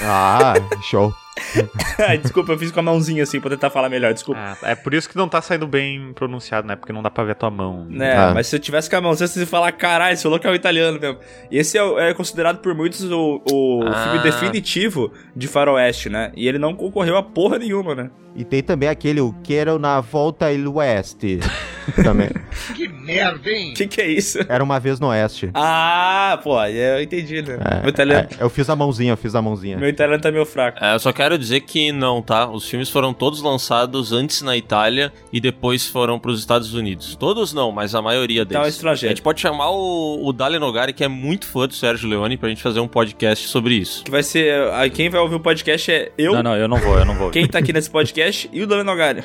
[0.05, 1.13] Ah, show.
[2.07, 4.41] Ai, desculpa, eu fiz com a mãozinha assim pra tentar falar melhor, desculpa.
[4.63, 6.77] Ah, é por isso que não tá saindo bem pronunciado, né?
[6.77, 7.87] Porque não dá pra ver a tua mão.
[7.89, 8.33] Né, Ah.
[8.35, 10.55] mas se eu tivesse com a mão, você ia falar, caralho, esse louco é o
[10.55, 11.19] italiano mesmo.
[11.51, 14.05] E esse é, é considerado por muitos o, o Ah.
[14.05, 16.33] filme definitivo de faroeste, né?
[16.37, 18.11] E ele não concorreu a porra nenhuma, né?
[18.35, 21.39] E tem também aquele, o Quero na Volta ao Oeste.
[22.03, 22.31] também.
[22.75, 23.73] Que merda, hein?
[23.73, 24.39] O que, que é isso?
[24.49, 25.51] Era uma vez no Oeste.
[25.53, 27.59] Ah, pô, eu entendi, né?
[27.83, 29.77] meu, italiano, É, eu fiz a mãozinha, eu fiz a mãozinha.
[29.77, 30.83] meu italiano tá meio fraco.
[30.83, 32.49] É, eu só quero dizer que não, tá?
[32.49, 37.17] Os filmes foram todos lançados antes na Itália e depois foram pros Estados Unidos.
[37.17, 38.59] Todos não, mas a maioria deles.
[38.61, 39.13] Então, estrangeiro.
[39.13, 42.37] A gente pode chamar o, o Dale Nogari, que é muito fã do Sérgio Leone,
[42.37, 44.05] pra gente fazer um podcast sobre isso.
[44.05, 44.71] Que vai ser.
[44.73, 47.15] aí Quem vai ouvir o podcast é eu, Não, não, eu não vou, eu não
[47.15, 47.31] vou.
[47.31, 49.23] quem tá aqui nesse podcast e o Daniel Nogari.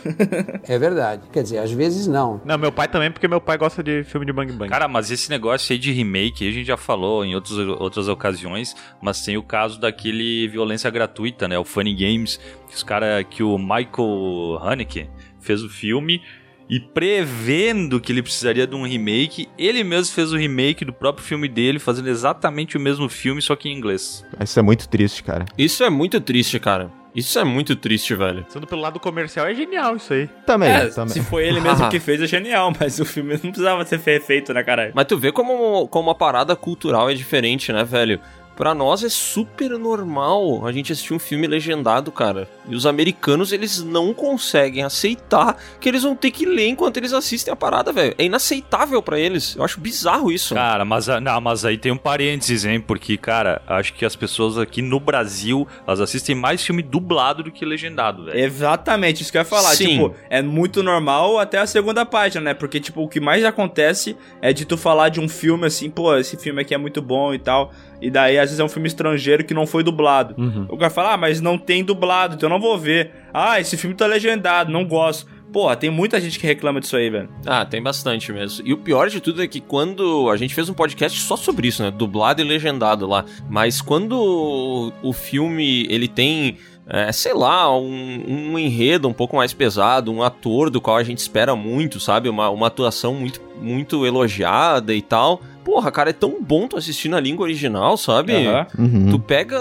[0.64, 1.24] É verdade.
[1.32, 2.42] Quer dizer, às vezes não.
[2.46, 4.70] Não, meu pai também, porque meu pai gosta de filme de Bang Bang.
[4.70, 8.76] Cara, mas esse negócio aí de remake, a gente já falou em outros, outras ocasiões,
[9.02, 11.58] mas tem o caso daquele violência gratuita, né?
[11.58, 16.22] O Funny Games, que os cara que o Michael Haneke fez o filme
[16.70, 21.26] e prevendo que ele precisaria de um remake, ele mesmo fez o remake do próprio
[21.26, 24.24] filme dele, fazendo exatamente o mesmo filme, só que em inglês.
[24.44, 25.46] Isso é muito triste, cara.
[25.58, 26.92] Isso é muito triste, cara.
[27.16, 28.46] Isso é muito triste, velho.
[28.48, 30.28] Sendo pelo lado comercial, é genial isso aí.
[30.46, 31.14] Também, É, também.
[31.14, 34.54] se foi ele mesmo que fez, é genial, mas o filme não precisava ser feito,
[34.54, 34.92] né, caralho?
[34.94, 38.20] Mas tu vê como, como a parada cultural é diferente, né, velho?
[38.58, 42.50] Pra nós é super normal a gente assistir um filme legendado, cara.
[42.68, 47.14] E os americanos, eles não conseguem aceitar que eles vão ter que ler enquanto eles
[47.14, 48.16] assistem a parada, velho.
[48.18, 49.56] É inaceitável pra eles.
[49.56, 50.56] Eu acho bizarro isso.
[50.56, 52.82] Cara, mas, não, mas aí tem um parênteses, hein?
[52.82, 57.52] Porque, cara, acho que as pessoas aqui no Brasil, elas assistem mais filme dublado do
[57.52, 58.40] que legendado, velho.
[58.40, 59.76] Exatamente, isso que eu ia falar.
[59.76, 59.90] Sim.
[59.90, 62.54] Tipo, é muito normal até a segunda página, né?
[62.56, 66.16] Porque, tipo, o que mais acontece é de tu falar de um filme assim, pô,
[66.18, 67.72] esse filme aqui é muito bom e tal.
[68.02, 70.36] E daí, às vezes, é um filme estrangeiro que não foi dublado.
[70.70, 73.12] O cara fala, ah, mas não tem dublado, então eu não vou ver.
[73.34, 75.28] Ah, esse filme tá legendado, não gosto.
[75.52, 77.30] Porra, tem muita gente que reclama disso aí, velho.
[77.46, 78.68] Ah, tem bastante mesmo.
[78.68, 81.70] E o pior de tudo é que quando a gente fez um podcast só sobre
[81.70, 81.90] isso, né?
[81.90, 83.24] Dublado e legendado lá.
[83.50, 89.54] Mas quando o filme ele tem, é, sei lá, um, um enredo um pouco mais
[89.54, 92.28] pesado, um ator do qual a gente espera muito, sabe?
[92.28, 95.42] Uma, uma atuação muito, muito elogiada e tal.
[95.64, 98.32] Porra, cara, é tão bom tu assistir na língua original, sabe?
[98.78, 99.10] Uhum.
[99.12, 99.60] Tu pega,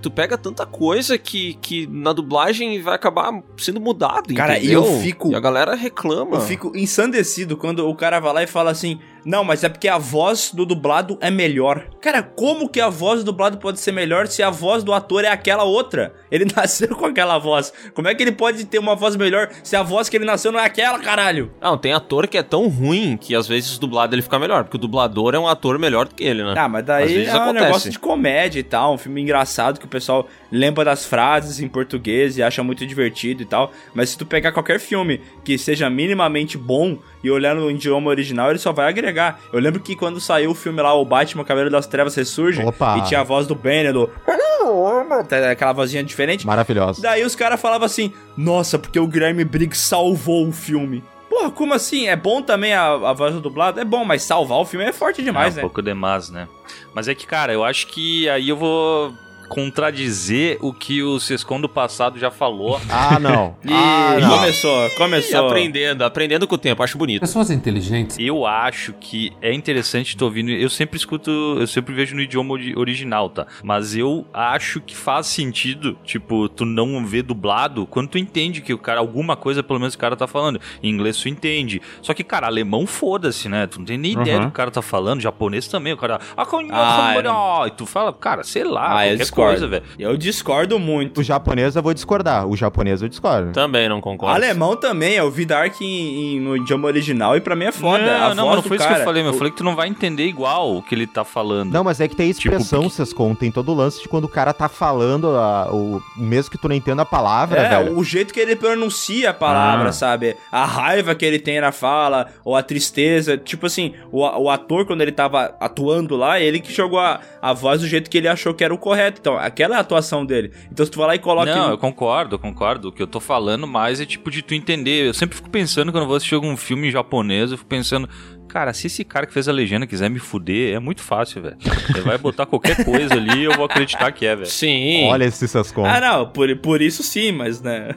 [0.00, 4.84] tu pega tanta coisa que, que na dublagem vai acabar sendo mudado, Cara, e entendeu?
[4.84, 6.36] eu fico- E a galera reclama.
[6.36, 9.88] Eu fico ensandecido quando o cara vai lá e fala assim: Não, mas é porque
[9.88, 11.88] a voz do dublado é melhor.
[12.00, 15.24] Cara, como que a voz do dublado pode ser melhor se a voz do ator
[15.24, 16.14] é aquela outra?
[16.30, 17.72] Ele nasceu com aquela voz.
[17.92, 20.52] Como é que ele pode ter uma voz melhor se a voz que ele nasceu
[20.52, 21.50] não é aquela, caralho?
[21.60, 24.64] Não, tem ator que é tão ruim que às vezes o dublado ele fica melhor,
[24.64, 26.54] porque o dublador é um ator melhor do que ele, né?
[26.56, 27.64] Ah, mas Às daí vezes é um acontece.
[27.64, 31.68] negócio de comédia e tal, um filme engraçado que o pessoal lembra das frases em
[31.68, 33.72] português e acha muito divertido e tal.
[33.94, 38.50] Mas se tu pegar qualquer filme que seja minimamente bom e olhar no idioma original,
[38.50, 39.40] ele só vai agregar.
[39.52, 42.98] Eu lembro que quando saiu o filme lá, o Batman Cavaleiro das Trevas Ressurge, Opa.
[42.98, 44.10] e tinha a voz do Banner, do...
[45.50, 46.46] Aquela vozinha diferente.
[46.46, 47.02] Maravilhosa.
[47.02, 51.02] Daí os caras falavam assim, nossa, porque o Guilherme Briggs salvou o filme.
[51.30, 52.08] Porra, como assim?
[52.08, 53.78] É bom também a, a voz do dublado?
[53.78, 55.60] É bom, mas salvar o filme é forte demais, é um né?
[55.62, 56.48] pouco demais, né?
[56.92, 59.14] Mas é que, cara, eu acho que aí eu vou
[59.50, 62.80] contradizer o que o Sescon do passado já falou.
[62.88, 63.56] Ah, não.
[63.64, 64.38] Ih, Ah, não.
[64.38, 65.46] começou, E começou.
[65.46, 67.20] aprendendo, aprendendo com o tempo, acho bonito.
[67.20, 68.16] Pessoas inteligentes.
[68.18, 70.50] Eu acho que é interessante tu ouvindo.
[70.50, 73.46] Eu sempre escuto, eu sempre vejo no idioma ori- original, tá?
[73.62, 78.72] Mas eu acho que faz sentido, tipo, tu não ver dublado quando tu entende que
[78.74, 80.60] o cara, alguma coisa pelo menos o cara tá falando.
[80.82, 81.80] Em inglês tu entende.
[82.02, 83.66] Só que, cara, alemão foda-se, né?
[83.66, 84.42] Tu não tem nem ideia Uhum.
[84.42, 85.20] do que o cara tá falando.
[85.20, 86.18] Japonês também, o cara.
[86.36, 89.39] "Ah, Ah, E tu fala, cara, sei lá, Ah, qualquer.
[89.46, 89.82] Coisa, velho.
[89.98, 91.20] Eu discordo muito.
[91.20, 92.46] O japonês eu vou discordar.
[92.46, 93.52] O japonês eu discordo.
[93.52, 94.34] Também não concordo.
[94.34, 98.04] Alemão também, eu vi Dark em, em- no idioma original e pra mim é foda.
[98.04, 99.32] Não, a não, voz mas não foi isso cara, que eu falei, meu.
[99.32, 101.72] Eu falei que tu não vai entender igual o que ele tá falando.
[101.72, 104.24] Não, mas é que tem a expressão, porque- Sescon, tem todo o lance de quando
[104.24, 107.98] o cara tá falando, a- o, mesmo que tu não entenda a palavra, É, velho.
[107.98, 109.92] o jeito que ele pronuncia a palavra, Ah.
[109.92, 110.36] sabe?
[110.50, 113.36] A raiva que ele tem na fala, ou a tristeza.
[113.38, 117.52] Tipo assim, o, o ator, quando ele tava atuando lá, ele que jogou a, a
[117.52, 119.18] voz do jeito que ele achou que era o correto.
[119.20, 120.52] Então, aquela é a atuação dele.
[120.70, 121.54] Então, se tu vai lá e coloca.
[121.54, 122.88] Não, ele- eu concordo, eu concordo.
[122.88, 125.06] O que eu tô falando mais é tipo de tu entender.
[125.06, 128.08] Eu sempre fico pensando quando eu vou assistir algum filme japonês, eu fico pensando,
[128.50, 131.56] cara, se esse cara que fez a legenda quiser me fuder, é muito fácil, velho.
[131.90, 134.48] Ele vai botar qualquer coisa ali e eu vou acreditar que é, velho.
[134.48, 135.08] Sim.
[135.08, 135.84] Olha esse Sescon.
[135.86, 137.94] Ah, não, por, por isso sim, mas né.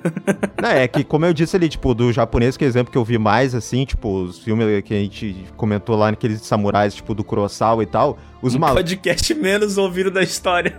[0.62, 2.98] Não, é que, como eu disse ali, tipo, do japonês, que é o exemplo que
[2.98, 7.14] eu vi mais, assim, tipo, os filmes que a gente comentou lá naqueles samurais, tipo,
[7.16, 8.84] do Kurosawa e tal, os um malucos.
[8.84, 10.76] podcast menos ouvido da história.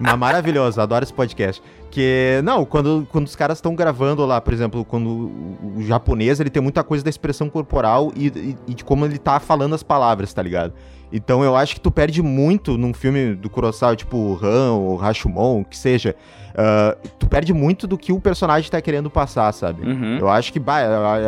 [0.00, 1.62] Mas maravilhoso, adoro esse podcast.
[1.92, 6.40] Que, não, quando, quando os caras estão gravando lá, por exemplo, quando o, o japonês,
[6.40, 9.74] ele tem muita coisa da expressão corporal e, e- e de como ele tá falando
[9.74, 10.72] as palavras, tá ligado?
[11.12, 14.96] Então eu acho que tu perde muito num filme do Kurosawa, tipo o Han ou
[14.96, 16.14] Rashomon, o que seja.
[16.54, 19.86] ah, tu perde muito do que o personagem tá querendo passar, sabe?
[19.88, 20.18] Uhum.
[20.18, 20.84] Eu acho que, bah, é-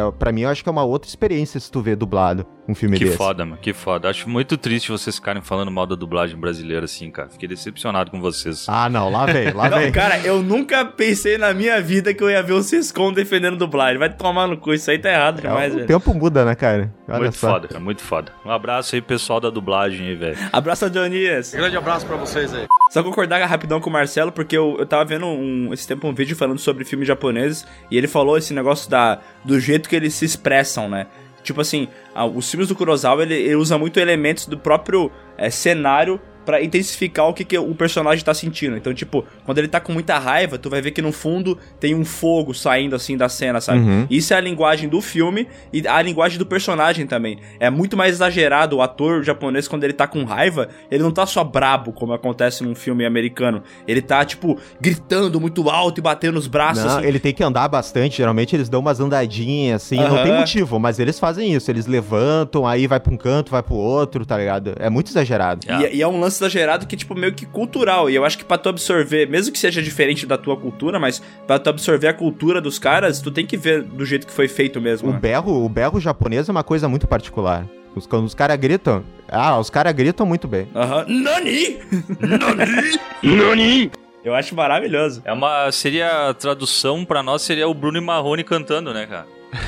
[0.09, 2.75] é- pra mim, eu acho que é uma outra experiência se tu vê dublado um
[2.75, 3.17] filme Que desse.
[3.17, 4.09] foda, mano, que foda.
[4.11, 7.29] Acho muito triste vocês ficarem falando mal da dublagem brasileira assim, cara.
[7.31, 8.67] Fiquei decepcionado com vocês.
[8.69, 9.91] Ah, não, lá vem, lá Não, vem.
[9.93, 13.99] cara, eu nunca pensei na minha vida que eu ia ver o Sescon defendendo dublagem.
[13.99, 15.87] Vai tomar no cu, isso aí tá errado demais, o velho.
[15.89, 16.93] tempo muda, né, cara?
[17.09, 17.51] Olha muito só.
[17.53, 18.31] foda, cara, muito foda.
[18.45, 20.37] Um abraço aí, pessoal da dublagem aí, velho.
[20.53, 21.53] Abraço, Dionias.
[21.53, 22.67] Grande abraço pra vocês aí.
[22.91, 26.15] Só concordar rapidão com o Marcelo, porque eu, eu tava vendo um, esse tempo um
[26.15, 30.15] vídeo falando sobre filmes japoneses e ele falou esse negócio da, do jeito que eles
[30.15, 31.07] se expressam, né?
[31.43, 31.89] Tipo assim,
[32.35, 37.29] os filmes do Kurosawa, ele, ele usa muito elementos do próprio é, cenário pra intensificar
[37.29, 38.77] o que, que o personagem tá sentindo.
[38.77, 41.95] Então, tipo, quando ele tá com muita raiva, tu vai ver que no fundo tem
[41.95, 43.81] um fogo saindo assim da cena, sabe?
[43.81, 44.07] Uhum.
[44.11, 47.39] Isso é a linguagem do filme e a linguagem do personagem também.
[47.59, 51.27] É muito mais exagerado o ator japonês quando ele tá com raiva, ele não tá
[51.27, 53.63] só brabo como acontece num filme americano.
[53.87, 57.07] Ele tá tipo gritando muito alto e batendo os braços Não, assim.
[57.07, 58.19] ele tem que andar bastante.
[58.19, 59.97] Geralmente eles dão umas andadinhas assim.
[59.97, 61.71] Não tem motivo, mas eles fazem isso.
[61.71, 64.75] Eles levantam, aí vai pra um canto, vai pro outro, tá ligado?
[64.79, 65.67] É muito exagerado.
[65.69, 68.09] E, e é um lance exagerado que, tipo, meio que cultural.
[68.09, 71.23] E eu acho que pra tu absorver, mesmo que seja diferente da tua cultura, mas
[71.47, 74.49] pra tu absorver a cultura dos caras, tu tem que ver do jeito que foi
[74.49, 75.11] feito mesmo.
[75.11, 75.19] O né?
[75.19, 77.67] berro, o berro japonês é uma coisa muito particular.
[77.95, 80.69] Os, quando os caras gritam, ah, os caras gritam muito bem.
[80.75, 81.05] Aham.
[81.09, 81.79] Nani!
[82.21, 82.99] Nani!
[83.23, 83.91] Nani!
[84.25, 85.23] Eu acho maravilhoso.
[85.25, 85.71] É uma.
[85.71, 86.31] Seria.
[86.31, 89.27] A tradução pra nós seria o Bruno e Marrone cantando, né, cara?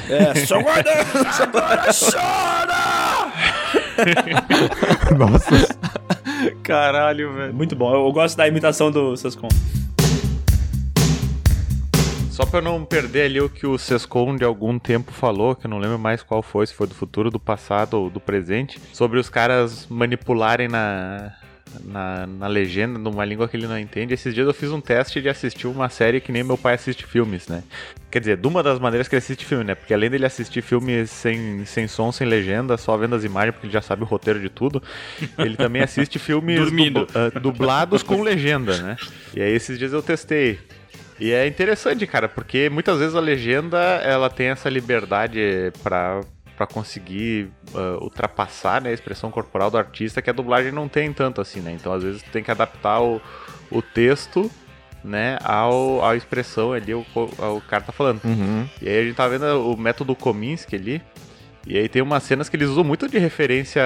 [0.08, 0.90] É, só guarda!
[5.16, 5.78] Nossa.
[6.62, 7.54] Caralho, velho.
[7.54, 7.94] Muito bom.
[7.94, 9.48] Eu, eu gosto da imitação do Sescon.
[12.30, 15.66] Só pra eu não perder ali o que o Sescon de algum tempo falou, que
[15.66, 18.78] eu não lembro mais qual foi, se foi do futuro, do passado ou do presente,
[18.92, 21.32] sobre os caras manipularem na,
[21.84, 24.14] na, na legenda numa língua que ele não entende.
[24.14, 27.04] Esses dias eu fiz um teste de assistir uma série que nem meu pai assiste
[27.06, 27.62] filmes, né?
[28.10, 29.74] Quer dizer, de uma das maneiras que ele assiste filme, né?
[29.74, 33.66] Porque além dele assistir filmes sem, sem som, sem legenda, só vendo as imagens, porque
[33.66, 34.82] ele já sabe o roteiro de tudo,
[35.38, 37.06] ele também assiste filmes Dormindo.
[37.06, 38.96] dubl- ah, dublados com legenda, né?
[39.34, 40.58] E aí esses dias eu testei.
[41.18, 46.20] E é interessante, cara, porque muitas vezes a legenda ela tem essa liberdade pra,
[46.56, 51.12] pra conseguir ah, ultrapassar né, a expressão corporal do artista que a dublagem não tem
[51.12, 51.72] tanto assim, né?
[51.72, 53.20] Então às vezes tu tem que adaptar o,
[53.70, 54.50] o texto
[55.04, 58.22] né, ao, à expressão ali, o, o cara tá falando.
[58.24, 58.66] Uhum.
[58.82, 61.02] E aí a gente tá vendo o método Kominsky ali.
[61.66, 63.82] E aí tem umas cenas que eles usam muito de referência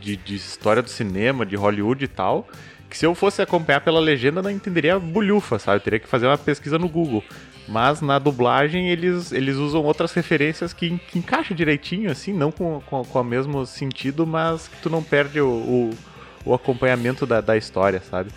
[0.00, 2.48] de, de história do cinema, de Hollywood e tal.
[2.88, 5.76] Que se eu fosse acompanhar pela legenda, não entenderia bulhufa, sabe?
[5.76, 7.22] Eu teria que fazer uma pesquisa no Google.
[7.68, 12.80] Mas na dublagem eles, eles usam outras referências que, que encaixam direitinho, assim, não com,
[12.86, 15.90] com, com o mesmo sentido, mas que tu não perde o, o,
[16.46, 18.30] o acompanhamento da, da história, sabe?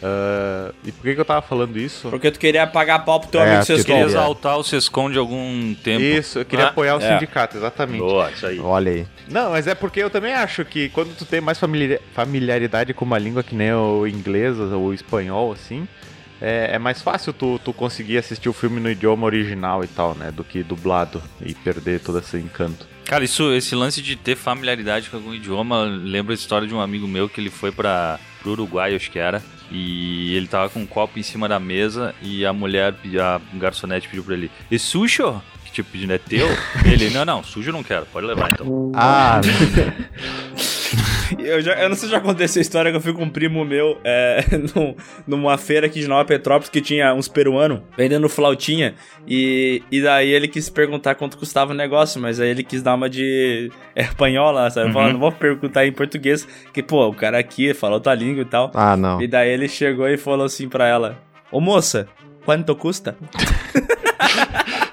[0.00, 2.08] Ah, e por que, que eu tava falando isso?
[2.08, 3.84] Porque tu queria pagar pau pro teu É, amigo Sescon.
[3.84, 6.00] Queria exaltar o Sescon de algum tempo.
[6.04, 7.12] Isso, eu queria Ah, apoiar o é.
[7.14, 7.98] sindicato, exatamente.
[7.98, 8.60] Boa, isso aí.
[8.60, 9.06] Olha aí.
[9.28, 13.04] Não, mas é porque eu também acho que quando tu tem mais familiar- familiaridade com
[13.04, 15.88] uma língua que nem o inglês ou o espanhol, assim,
[16.40, 20.14] é, é mais fácil tu, tu conseguir assistir o filme no idioma original e tal,
[20.14, 20.30] né?
[20.30, 22.86] Do que dublado e perder todo esse encanto.
[23.04, 26.80] Cara, isso, esse lance de ter familiaridade com algum idioma lembra a história de um
[26.80, 30.80] amigo meu que ele foi para pro Uruguai, acho que era, e ele tava com
[30.80, 34.78] um copo em cima da mesa e a mulher, a garçonete pediu pra ele, e
[34.78, 35.42] sujo?
[35.64, 36.46] Que tipo pedindo, é teu?
[36.84, 38.92] ele, não, não, sujo eu não quero, pode levar então.
[38.94, 39.40] Ah,
[41.38, 43.28] Eu, já, eu não sei se já aconteceu a história que eu fui com um
[43.30, 44.94] primo meu é, num-
[45.26, 48.94] numa feira aqui de Nova Petrópolis que tinha uns peruanos vendendo flautinha.
[49.26, 52.94] E, e daí ele quis perguntar quanto custava o negócio, mas aí ele quis dar
[52.94, 54.92] uma de é, espanhola, sabe?
[54.92, 58.46] Falando, não vou perguntar em português, que pô, o cara aqui fala outra língua e
[58.46, 58.70] tal.
[58.74, 59.20] ah, não.
[59.20, 61.18] E daí ele chegou e falou assim pra ela:
[61.52, 62.06] Ô moça,
[62.44, 63.16] quanto custa?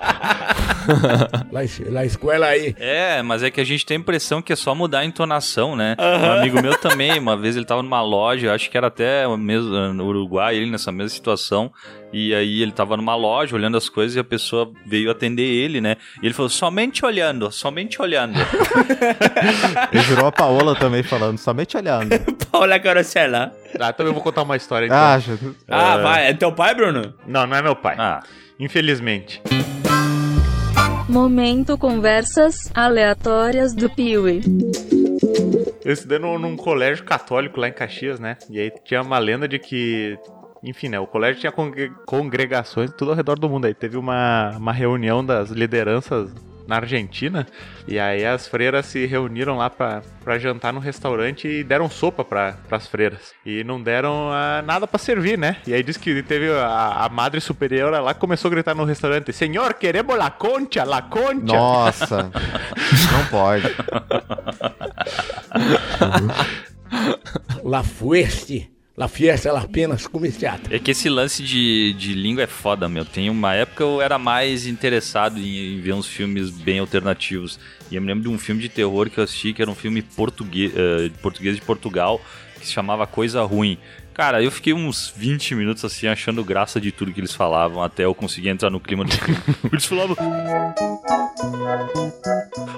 [1.52, 2.76] La, es- la escuela aí.
[2.80, 5.76] É, mas é que a gente tem a impressão que é só mudar a entonação,
[5.76, 5.96] né?
[6.00, 9.70] Um amigo meu também, uma vez ele tava numa loja, acho que era até mesmo
[9.94, 11.72] no Uruguai, ele nessa mesma situação,
[12.14, 15.80] e aí ele tava numa loja olhando as coisas e a pessoa veio atender ele,
[15.82, 15.96] né?
[16.22, 18.36] E ele falou, somente olhando, somente olhando.
[19.92, 22.10] Ele virou a Paola também falando, somente olhando.
[22.52, 23.52] Paula Carocela.
[23.80, 24.98] Ah, também vou contar uma história então.
[24.98, 25.34] Ah, já-
[25.68, 27.14] Ah, vai, é teu pai, Bruno?
[27.28, 27.96] Não, não é meu pai.
[27.98, 28.22] ah,
[28.60, 29.42] Infelizmente.
[31.08, 34.42] Momento conversas aleatórias do Piuí.
[35.84, 38.38] Eu estudei num, num colégio católico lá em Caxias, né?
[38.50, 40.18] E aí tinha uma lenda de que.
[40.64, 41.00] Enfim, né?
[41.00, 43.66] O colégio tinha congre- congregações tudo ao redor do mundo.
[43.66, 46.34] Aí teve uma, uma reunião das lideranças
[46.68, 47.48] na Argentina.
[47.88, 52.24] E aí as freiras se reuniram lá pra, pra jantar no restaurante e deram sopa
[52.24, 53.34] pra, pras freiras.
[53.46, 55.58] E não deram ah, nada pra servir, né?
[55.68, 58.84] E aí disse que teve a, a madre superiora lá que começou a gritar no
[58.84, 61.56] restaurante: Senhor, queremos la concha, la concha.
[61.56, 62.32] Nossa.
[63.12, 63.66] não pode.
[67.64, 68.75] La fueste.
[68.98, 70.74] La fiesta, la apenas comerciata.
[70.74, 73.04] É que esse lance de, de língua é foda, meu.
[73.04, 77.60] Tem uma época eu era mais interessado em, em ver uns filmes bem alternativos.
[77.92, 79.76] E eu me lembro de um filme de terror que eu assisti, que era um
[79.76, 82.22] filme eh, português de Portugal,
[82.58, 83.78] que se chamava Coisa Ruim.
[84.16, 88.06] Cara, eu fiquei uns 20 minutos assim, achando graça de tudo que eles falavam, até
[88.06, 89.38] eu conseguir entrar no clima do filme.
[89.70, 90.16] Eles falavam.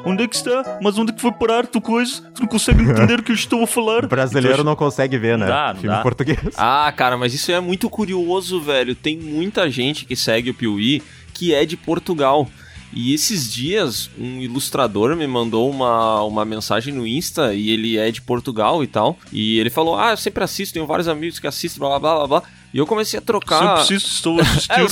[0.03, 0.79] Onde é que está?
[0.81, 2.23] Mas onde é que foi parar tu coisa?
[2.33, 4.03] Tu não consegue entender o que eu estou a falar?
[4.03, 5.45] O brasileiro não consegue ver, né?
[5.45, 6.01] Não dá, não Filme dá.
[6.01, 6.39] português.
[6.57, 8.95] Ah, cara, mas isso é muito curioso, velho.
[8.95, 11.03] Tem muita gente que segue o Piuí
[11.35, 12.49] que é de Portugal.
[12.93, 18.09] E esses dias, um ilustrador me mandou uma, uma mensagem no Insta e ele é
[18.11, 19.17] de Portugal e tal.
[19.31, 22.27] E ele falou: Ah, eu sempre assisto, tenho vários amigos que assistem, blá blá blá
[22.27, 22.43] blá.
[22.73, 23.59] E eu comecei a trocar.
[23.59, 24.67] Sempre assisto, estou assistindo.
[24.77, 24.85] É, eu.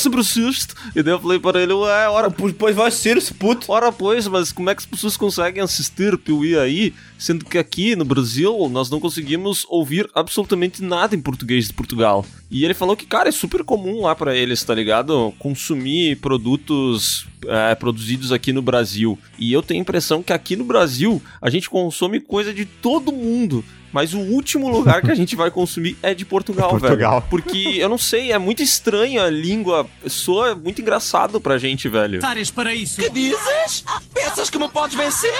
[0.96, 3.72] E daí eu falei para ele: Ué, ora, Pois vai ser esse puto.
[3.72, 7.96] Ora, pois, mas como é que as pessoas conseguem assistir Piuí aí, sendo que aqui
[7.96, 12.26] no Brasil nós não conseguimos ouvir absolutamente nada em português de Portugal?
[12.50, 15.34] E ele falou que, cara, é super comum lá pra eles, tá ligado?
[15.38, 19.18] Consumir produtos é, produzidos aqui no Brasil.
[19.38, 23.12] E eu tenho a impressão que aqui no Brasil a gente consome coisa de todo
[23.12, 23.64] mundo.
[23.96, 27.22] Mas o último lugar que a gente vai consumir é de Portugal, Portugal.
[27.22, 27.30] velho.
[27.30, 29.88] Porque eu não sei, é muito estranho a língua.
[30.06, 32.20] Soa muito engraçado pra gente, velho.
[32.20, 33.00] Tares para isso.
[33.02, 33.86] Que dizes?
[34.14, 35.32] Pensas que me podes vencer?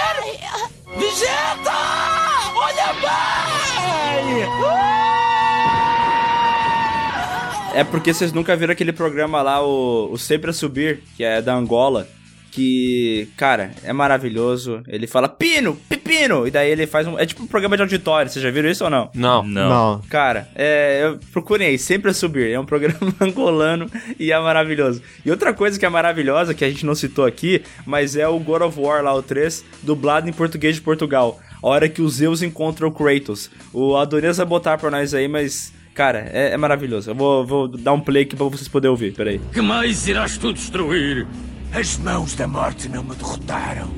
[0.98, 1.74] Vegeta!
[2.56, 4.46] Olha bem!
[7.76, 11.42] É porque vocês nunca viram aquele programa lá, o, o Sempre a Subir, que é
[11.42, 12.08] da Angola.
[12.52, 14.82] Que, cara, é maravilhoso.
[14.88, 16.48] Ele fala pino, pepino.
[16.48, 17.20] E daí ele faz um.
[17.20, 18.32] É tipo um programa de auditório.
[18.32, 19.10] Vocês já viram isso ou não?
[19.14, 19.44] Não.
[19.44, 20.02] Não.
[20.10, 22.50] Cara, é, eu- procurem aí, sempre a subir.
[22.50, 25.02] É um programa angolano e é maravilhoso.
[25.26, 28.40] E outra coisa que é maravilhosa, que a gente não citou aqui, mas é o
[28.40, 31.42] God of War lá, o 3, dublado em português de Portugal.
[31.62, 33.52] A hora que os Zeus encontram o Kratos.
[33.74, 35.74] O Adonias vai botar pra nós aí, mas.
[35.96, 37.10] Cara, é, é maravilhoso.
[37.10, 39.14] Eu vou, vou dar um play aqui pra vocês poderem ouvir.
[39.14, 39.40] Peraí.
[39.54, 41.26] Que mais irás tu destruir?
[41.74, 43.90] As mãos da morte não me derrotaram.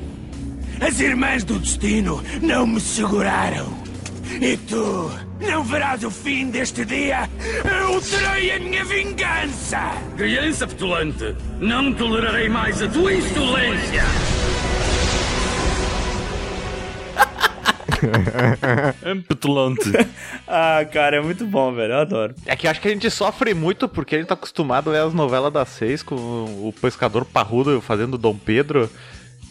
[0.80, 3.66] As irmãs do destino não me seguraram.
[4.40, 7.28] E tu não verás o fim deste dia.
[7.64, 9.90] Eu terei a minha vingança.
[10.16, 14.04] Criança petulante, não tolerarei mais a tua insolência.
[19.28, 19.90] petulante.
[20.46, 21.92] ah, cara, é muito bom, velho.
[21.94, 22.34] Eu adoro.
[22.46, 24.92] É que eu acho que a gente sofre muito porque a gente tá acostumado a
[24.92, 28.88] ver as novelas das seis com o pescador parrudo fazendo Dom Pedro.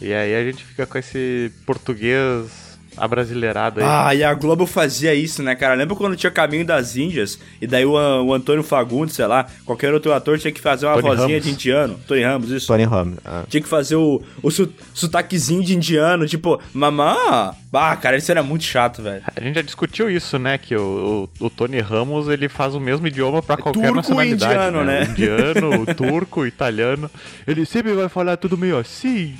[0.00, 3.86] E aí a gente fica com esse português abrasileirado aí.
[3.88, 5.74] Ah, e a Globo fazia isso, né, cara?
[5.74, 7.38] Lembra quando tinha Caminho das Índias?
[7.60, 10.94] E daí o, o Antônio Fagundes, sei lá, qualquer outro ator tinha que fazer uma
[10.96, 11.44] Tony vozinha Ramos.
[11.44, 12.00] de indiano.
[12.08, 12.66] Tony Ramos, isso.
[12.66, 13.18] Tony Ramos.
[13.24, 13.44] ah.
[13.48, 17.52] Tinha que fazer o, o su- sotaquezinho de indiano, tipo, mamã.
[17.72, 19.22] Ah, cara, isso era muito chato, velho.
[19.36, 20.56] A gente já discutiu isso, né?
[20.56, 24.54] Que o, o, o Tony Ramos ele faz o mesmo idioma pra qualquer turco nacionalidade.
[24.54, 25.02] indiano, né?
[25.02, 27.10] O indiano, o turco, italiano.
[27.46, 29.36] Ele sempre vai falar tudo meio assim.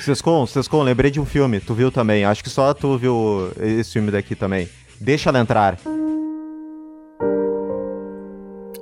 [0.00, 3.92] Sescon, Sescon, lembrei de um filme, tu viu também, acho que só tu viu esse
[3.94, 4.68] filme daqui também.
[5.00, 5.76] Deixa ela entrar.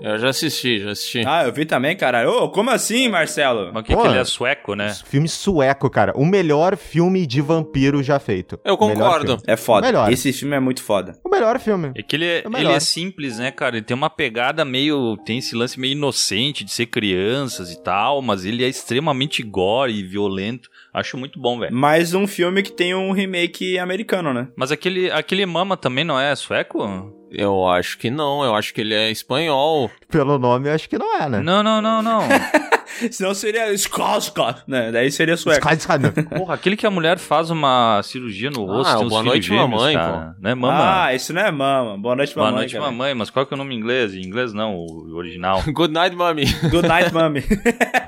[0.05, 1.23] Eu já assisti, já assisti.
[1.27, 2.31] Ah, eu vi também, cara.
[2.31, 3.73] Ô, como assim, Marcelo?
[3.73, 4.03] Mas o que, Pô.
[4.03, 4.95] que ele é sueco, né?
[5.07, 6.13] Filme sueco, cara.
[6.15, 8.61] O melhor filme de vampiro já feito.
[8.63, 9.39] Eu concordo.
[9.47, 9.87] É foda.
[9.87, 10.13] Melhor.
[10.13, 11.19] Esse filme é muito foda.
[11.25, 11.93] O melhor filme.
[11.95, 13.77] É que ele é, ele é simples, né, cara?
[13.77, 15.17] Ele tem uma pegada meio.
[15.25, 19.93] Tem esse lance meio inocente de ser crianças e tal, mas ele é extremamente gore
[19.93, 20.69] e violento.
[20.93, 21.75] Acho muito bom, velho.
[21.75, 24.49] Mais um filme que tem um remake americano, né?
[24.55, 27.24] Mas aquele, aquele Mama também não é sueco?
[27.37, 29.91] Eu acho que não, eu acho que ele é espanhol.
[30.15, 31.41] Pelo nome, eu acho que não é, né?
[31.41, 32.21] Não, não, não, não.
[33.11, 34.93] Senão seria Skoska, né?
[34.93, 35.67] Daí seria sueco.
[35.99, 36.13] Não.
[36.39, 38.91] Porra, aquele que a mulher faz uma cirurgia no rosto.
[38.91, 40.37] Ah, tem o uns Boa Noite, gêmeos, Mamãe, cara.
[40.41, 41.05] Né, Mama?
[41.05, 41.99] Ah, isso não é mama.
[41.99, 42.61] Boa noite, Boa mamãe.
[42.61, 42.85] noite, cara.
[42.85, 43.15] mamãe.
[43.15, 44.15] Mas qual que é o nome em inglês?
[44.15, 45.63] Em inglês não, o original.
[45.67, 46.45] Good night, mami.
[46.71, 47.41] Good night, mami.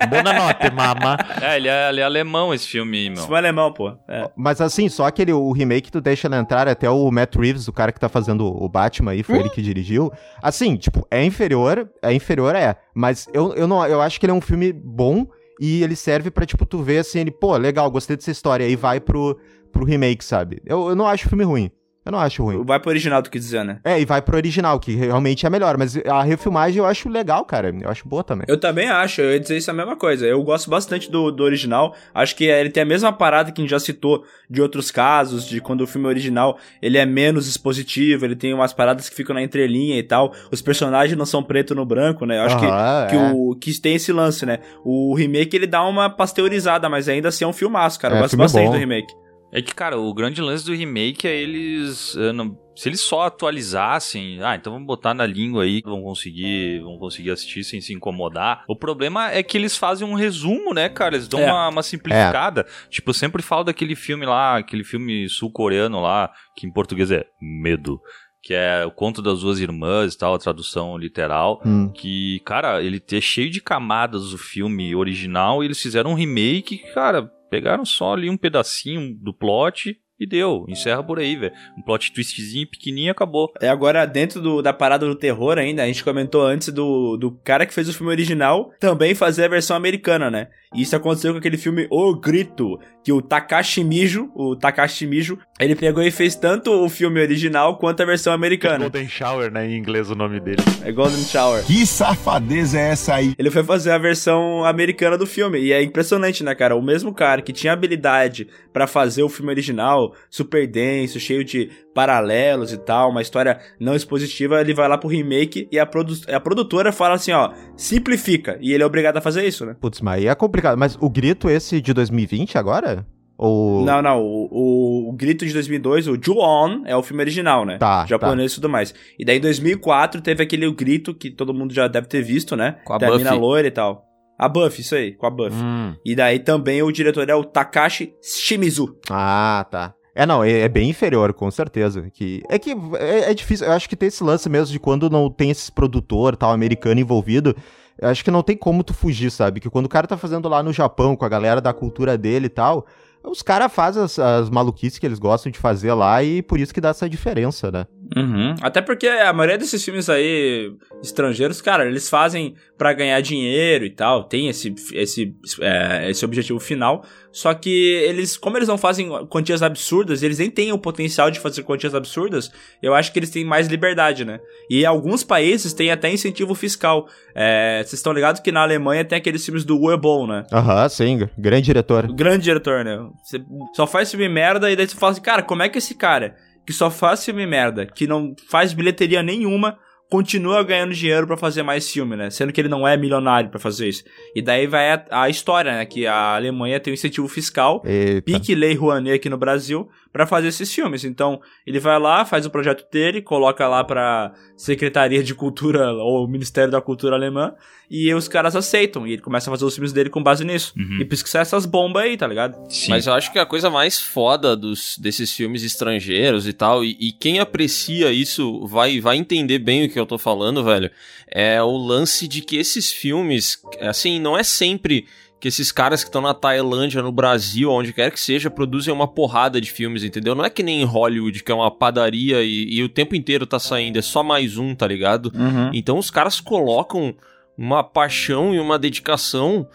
[0.09, 1.18] Boa noite, mama.
[1.42, 3.24] é, ele é, ele é alemão esse filme, meu.
[3.24, 3.92] Isso é alemão, pô.
[4.09, 4.30] É.
[4.36, 7.72] Mas assim, só aquele o remake tu deixa ela entrar, até o Matt Reeves, o
[7.72, 10.12] cara que tá fazendo o Batman aí, foi ele que dirigiu.
[10.42, 12.76] Assim, tipo, é inferior, é inferior, é.
[12.94, 15.26] Mas eu, eu, não, eu acho que ele é um filme bom
[15.61, 18.76] e ele serve pra, tipo, tu ver assim, ele, pô, legal, gostei dessa história, aí
[18.76, 19.38] vai pro,
[19.72, 20.61] pro remake, sabe?
[20.64, 21.70] Eu, eu não acho o filme ruim.
[22.07, 22.64] Eu não acho ruim.
[22.64, 23.80] Vai pro original, tu quis dizer, né?
[23.84, 25.76] É, e vai pro original, que realmente é melhor.
[25.76, 27.74] Mas a refilmagem eu acho legal, cara.
[27.82, 28.46] Eu acho boa também.
[28.48, 30.24] Eu também acho, eu ia dizer isso a mesma coisa.
[30.24, 31.96] Eu gosto bastante do, do original.
[32.14, 35.44] Acho que ele tem a mesma parada que a gente já citou de outros casos,
[35.48, 39.34] de quando o filme original ele é menos expositivo, ele tem umas paradas que ficam
[39.34, 40.32] na entrelinha e tal.
[40.52, 42.38] Os personagens não são preto no branco, né?
[42.38, 43.32] Eu acho Aham, que, que, é.
[43.34, 44.61] o, que tem esse lance, né?
[44.84, 48.14] O remake ele dá uma pasteurizada, mas ainda assim é um filmaço, cara.
[48.14, 48.72] Eu É, gosto filme bastante bom.
[48.72, 49.12] do remake.
[49.53, 52.16] É que, cara, o grande lance do remake é eles.
[52.16, 56.80] eh, não- se eles só atualizassem, ah, então vamos botar na língua aí, vão conseguir,
[56.80, 58.64] vão conseguir assistir sem se incomodar.
[58.68, 61.14] O problema é que eles fazem um resumo, né, cara?
[61.14, 61.51] Eles dão É.
[61.51, 62.66] uma, uma simplificada.
[62.90, 67.24] Tipo, eu sempre falo daquele filme lá, aquele filme sul-coreano lá, que em português é
[67.40, 67.99] Medo.
[68.42, 71.61] Que é o conto das duas irmãs e tal, a tradução literal.
[71.66, 71.90] Hum.
[71.92, 76.78] Que, cara, ele é cheio de camadas o filme original e eles fizeram um remake
[76.78, 81.53] que, cara, Pegaram só ali um pedacinho do plot e deu, encerra por aí, velho.
[81.76, 83.53] Um plot twistzinho pequenininho acabou.
[83.61, 87.30] É agora dentro do, da parada do terror ainda, a gente comentou antes do, do
[87.30, 90.49] cara que fez o filme original também fazer a versão americana, né?
[90.74, 95.38] E isso aconteceu com aquele filme O Grito, que o Takashi Mijo, o Takashi Mijo,
[95.59, 98.80] ele pegou e fez tanto o filme original quanto a versão americana.
[98.80, 100.62] Golden Shower, né, em inglês o nome dele.
[100.82, 101.64] É Golden Shower.
[101.64, 103.32] Que safadeza é essa aí?
[103.38, 106.76] Ele foi fazer a versão americana do filme e é impressionante, né, cara?
[106.76, 111.70] O mesmo cara que tinha habilidade para fazer o filme original, super denso, cheio de
[111.94, 116.14] paralelos e tal, uma história não expositiva, ele vai lá pro remake e a, produ
[116.28, 118.59] a produtora fala assim, ó, simplifica.
[118.61, 119.74] E ele é obrigado a fazer isso, né?
[119.80, 120.76] Putz, mas aí é complicado.
[120.76, 123.07] Mas o grito esse de 2020 agora?
[123.39, 123.84] Ou...
[123.84, 127.76] Não, não, o, o, o, Grito de 2002, o Ju-On, é o filme original, né?
[127.76, 128.55] Tá, Japonês tá.
[128.55, 128.95] e tudo mais.
[129.18, 132.57] E daí em 2004 teve aquele o Grito que todo mundo já deve ter visto,
[132.57, 132.76] né?
[132.84, 133.18] Com a da Buffy.
[133.18, 134.05] mina loira e tal.
[134.39, 135.62] A Buffy, isso aí, com a Buffy.
[135.62, 135.95] Hum.
[136.05, 138.97] E daí também o diretor é o Takashi Shimizu.
[139.11, 139.95] Ah, tá.
[140.14, 142.09] É, não, é, é bem inferior, com certeza.
[142.11, 145.11] Que, é que é, é difícil, eu acho que tem esse lance mesmo de quando
[145.11, 147.55] não tem esse produtor tal americano envolvido,
[148.01, 149.61] eu acho que não tem como tu fugir, sabe?
[149.61, 152.47] Que quando o cara tá fazendo lá no Japão, com a galera da cultura dele
[152.47, 152.87] e tal,
[153.26, 156.72] os caras fazem as, as maluquices que eles gostam de fazer lá e por isso
[156.72, 157.86] que dá essa diferença, né?
[158.14, 158.54] Uhum.
[158.61, 163.90] Até porque a maioria desses filmes aí estrangeiros, cara, eles fazem pra ganhar dinheiro e
[163.90, 167.04] tal, tem esse, esse, é, esse objetivo final.
[167.32, 171.38] Só que eles, como eles não fazem quantias absurdas, eles nem têm o potencial de
[171.38, 172.50] fazer quantias absurdas,
[172.82, 174.40] eu acho que eles têm mais liberdade, né?
[174.70, 177.07] E alguns países têm até incentivo fiscal.
[177.34, 179.96] É, vocês estão ligados que na Alemanha tem aqueles filmes do Uwe
[180.26, 180.46] né?
[180.50, 182.11] Aham, sim, grande diretor.
[182.12, 183.07] Grande diretor, né?
[183.22, 183.42] Você
[183.74, 186.36] só faz filme merda e daí você fala assim, cara, como é que esse cara
[186.66, 191.62] que só faz filme merda, que não faz bilheteria nenhuma, continua ganhando dinheiro para fazer
[191.62, 192.30] mais filme, né?
[192.30, 194.04] Sendo que ele não é milionário para fazer isso.
[194.34, 195.86] E daí vai a, a, história, né?
[195.86, 198.22] Que a Alemanha tem um incentivo fiscal, Eita.
[198.22, 201.04] pique lei Rouanet aqui no Brasil, para fazer esses filmes.
[201.04, 206.26] Então, ele vai lá, faz o projeto dele, coloca lá pra Secretaria de Cultura ou
[206.26, 207.52] Ministério da Cultura Alemã,
[207.90, 209.06] e os caras aceitam.
[209.06, 210.72] E ele começa a fazer os filmes dele com base nisso.
[210.74, 211.00] Uhum.
[211.02, 212.56] E por isso que sai essas bombas aí, tá ligado?
[212.72, 212.92] Sim.
[212.92, 216.96] Mas eu acho que a coisa mais foda dos, desses filmes estrangeiros e tal, e,
[216.98, 220.90] e, quem aprecia isso vai, vai entender bem o que eu tô falando, velho,
[221.30, 225.06] é o lance de que esses filmes, assim, não é sempre
[225.39, 229.07] que esses caras que estão na Tailândia, no Brasil, onde quer que seja, produzem uma
[229.07, 230.34] porrada de filmes, entendeu?
[230.34, 233.47] Não é que nem em Hollywood, que é uma padaria e, e o tempo inteiro
[233.47, 235.30] tá saindo, é só mais um, tá ligado?
[235.34, 235.70] Uhum.
[235.74, 237.14] Então os caras colocam
[237.57, 239.66] uma paixão e uma dedicação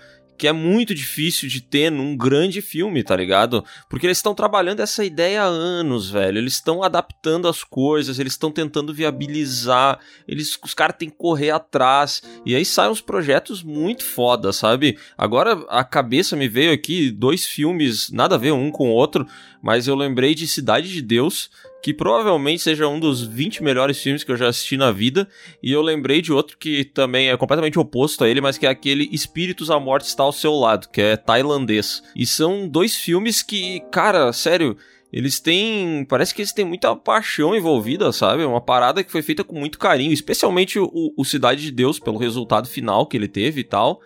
[0.42, 3.64] que é muito difícil de ter num grande filme, tá ligado?
[3.88, 6.40] Porque eles estão trabalhando essa ideia há anos, velho.
[6.40, 11.52] Eles estão adaptando as coisas, eles estão tentando viabilizar, eles, os caras têm que correr
[11.52, 12.24] atrás.
[12.44, 14.98] E aí saem uns projetos muito foda, sabe?
[15.16, 19.28] Agora a cabeça me veio aqui dois filmes, nada a ver um com o outro,
[19.62, 21.52] mas eu lembrei de Cidade de Deus,
[21.82, 25.28] que provavelmente seja um dos 20 melhores filmes que eu já assisti na vida,
[25.62, 28.70] e eu lembrei de outro que também é completamente oposto a ele, mas que é
[28.70, 32.04] aquele Espíritos a Morte está ao seu lado, que é tailandês.
[32.16, 34.78] E são dois filmes que, cara, sério,
[35.12, 36.06] eles têm.
[36.06, 38.44] Parece que eles têm muita paixão envolvida, sabe?
[38.46, 42.18] Uma parada que foi feita com muito carinho, especialmente o, o Cidade de Deus, pelo
[42.18, 44.00] resultado final que ele teve e tal.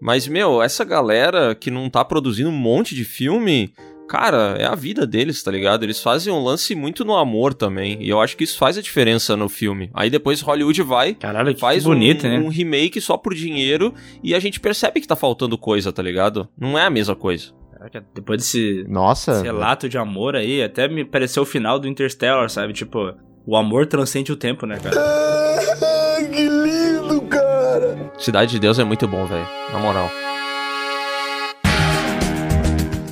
[0.00, 3.72] Mas, meu, essa galera que não tá produzindo um monte de filme
[4.12, 5.84] cara, é a vida deles, tá ligado?
[5.84, 7.96] Eles fazem um lance muito no amor também.
[7.98, 9.90] E eu acho que isso faz a diferença no filme.
[9.94, 12.38] Aí depois Hollywood vai, Caralho, faz bonito, um, né?
[12.38, 16.46] um remake só por dinheiro e a gente percebe que tá faltando coisa, tá ligado?
[16.60, 17.54] Não é a mesma coisa.
[18.14, 19.32] Depois desse, Nossa.
[19.32, 22.74] desse relato de amor aí, até me pareceu o final do Interstellar, sabe?
[22.74, 23.14] Tipo,
[23.46, 24.94] o amor transcende o tempo, né, cara?
[26.30, 28.12] que lindo, cara!
[28.18, 29.48] Cidade de Deus é muito bom, velho.
[29.72, 30.08] Na moral.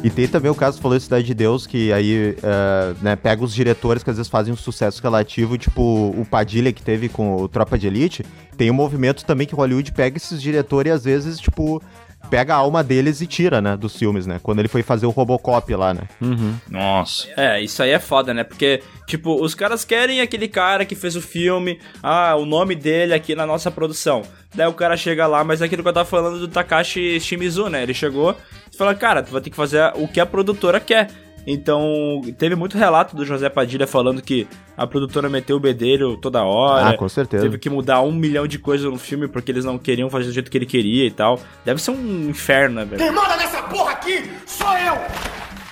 [0.03, 3.45] E tem também o caso, falou de Cidade de Deus, que aí, uh, né, pega
[3.45, 7.37] os diretores que às vezes fazem um sucesso relativo, tipo o Padilha que teve com
[7.37, 8.25] o Tropa de Elite.
[8.57, 11.83] Tem um movimento também que Hollywood pega esses diretores e às vezes, tipo,
[12.31, 14.41] pega a alma deles e tira, né, dos filmes, né?
[14.43, 16.03] Quando ele foi fazer o Robocop lá, né?
[16.21, 16.55] Uhum.
[16.71, 17.29] Nossa.
[17.37, 18.43] É, isso aí é foda, né?
[18.43, 23.13] Porque, tipo, os caras querem aquele cara que fez o filme, ah, o nome dele
[23.13, 24.23] aqui na nossa produção.
[24.55, 27.69] Daí o cara chega lá, mas é aquilo que eu tava falando do Takashi Shimizu,
[27.69, 27.83] né?
[27.83, 28.37] Ele chegou
[28.81, 31.09] e falou, cara, tu vai ter que fazer o que a produtora quer.
[31.47, 36.43] Então, teve muito relato do José Padilha falando que a produtora meteu o bedelho toda
[36.45, 36.91] hora.
[36.91, 37.43] Ah, com certeza.
[37.43, 40.33] Teve que mudar um milhão de coisas no filme porque eles não queriam fazer do
[40.33, 41.41] jeito que ele queria e tal.
[41.65, 43.03] Deve ser um inferno, né, velho?
[43.03, 44.99] Quem manda nessa porra aqui sou eu!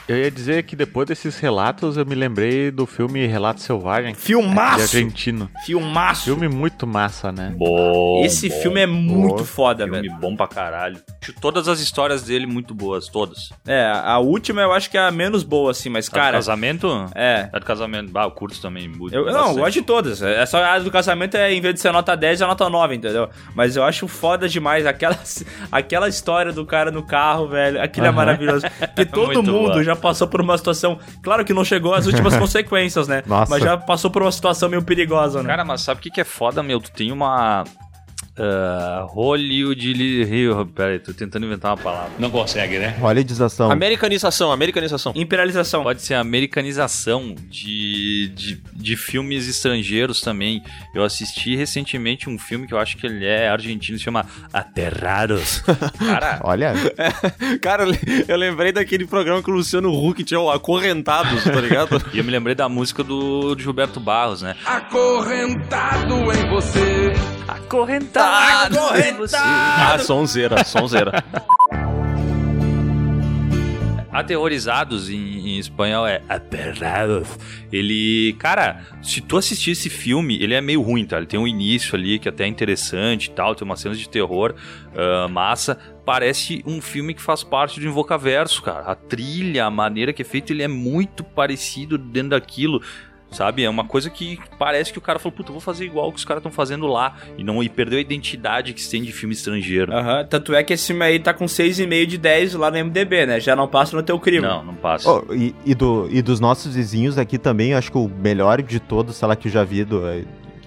[0.09, 4.15] Eu ia dizer que depois desses relatos eu me lembrei do filme Relato Selvagem.
[4.15, 4.77] Filmaço!
[4.77, 5.51] De argentino.
[5.67, 6.25] Filmaço!
[6.25, 7.55] Filme muito massa, né?
[7.55, 8.25] Bom.
[8.25, 9.45] Esse bom, filme é muito bom.
[9.45, 10.19] foda, filme velho.
[10.19, 10.99] bom pra caralho.
[11.29, 13.51] Acho todas as histórias dele muito boas, todas.
[13.67, 16.33] É, a última eu acho que é a menos boa, assim, mas, A do cara.
[16.39, 17.07] casamento?
[17.15, 17.49] É.
[17.53, 18.17] A do casamento.
[18.17, 19.15] Ah, eu curto também muito.
[19.15, 20.23] Eu, não, eu gosto de todas.
[20.23, 22.95] É só a do casamento é, em vez de ser nota 10, é nota 9,
[22.95, 23.29] entendeu?
[23.55, 25.19] Mas eu acho foda demais aquela,
[25.71, 27.83] aquela história do cara no carro, velho.
[27.83, 28.17] Aquilo é Aham.
[28.17, 28.67] maravilhoso.
[28.79, 29.85] Porque todo mundo boa.
[29.85, 30.99] já passou por uma situação.
[31.23, 33.23] Claro que não chegou às últimas consequências, né?
[33.27, 33.51] Nossa.
[33.51, 35.49] Mas já passou por uma situação meio perigosa, né?
[35.49, 36.81] Cara, mas sabe o que, que é foda, meu?
[36.81, 37.65] Tu tem uma.
[38.39, 39.93] Uh, Hollywood.
[40.25, 40.67] Rio.
[40.67, 42.11] Pera aí, tô tentando inventar uma palavra.
[42.19, 42.97] Não consegue, né?
[43.01, 43.71] Hollywoodização.
[43.71, 45.13] Americanização, americanização.
[45.17, 45.83] Imperialização.
[45.83, 50.63] Pode ser a americanização de, de, de filmes estrangeiros também.
[50.95, 55.63] Eu assisti recentemente um filme que eu acho que ele é argentino, se chama Aterrados.
[55.99, 56.73] Cara, Olha,
[57.61, 61.61] Cara, eu le- eu lembrei daquele programa que o Luciano Huck tinha o Acorrentados, tá
[61.61, 62.01] ligado?
[62.15, 64.55] e eu me lembrei da música do, do Gilberto Barros, né?
[64.65, 67.13] Acorrentado em você.
[67.49, 68.77] Acorrentado!
[69.35, 71.25] ah, sonzeira, sonzeira.
[74.13, 77.29] Aterrorizados em, em espanhol é Aterrados.
[77.73, 81.19] Ele, cara, se tu assistir esse filme, ele é meio ruim, tá?
[81.19, 84.09] Ele tem um início ali que até é interessante e tal, tem umas cenas de
[84.09, 84.55] terror
[84.97, 85.79] ah, massa.
[86.05, 88.81] Parece um filme que faz parte do Invocaverso, cara.
[88.81, 92.83] A trilha, a maneira que é feito, ele é muito parecido dentro daquilo.
[93.31, 93.63] Sabe?
[93.63, 96.19] É uma coisa que parece que o cara falou, puta, eu vou fazer igual que
[96.19, 97.17] os caras estão fazendo lá.
[97.37, 99.93] E não e perdeu a identidade que se tem de filme estrangeiro.
[99.93, 103.27] Aham, tanto é que esse filme aí tá com 6,5 de 10 lá no MDB,
[103.27, 103.41] né?
[103.41, 104.47] Já não passa no teu crime.
[104.47, 105.11] Não, não passa.
[105.11, 108.81] Oh, e, e do, e dos nossos vizinhos aqui também, acho que o melhor de
[108.81, 110.03] todos, sei lá, que eu já vi do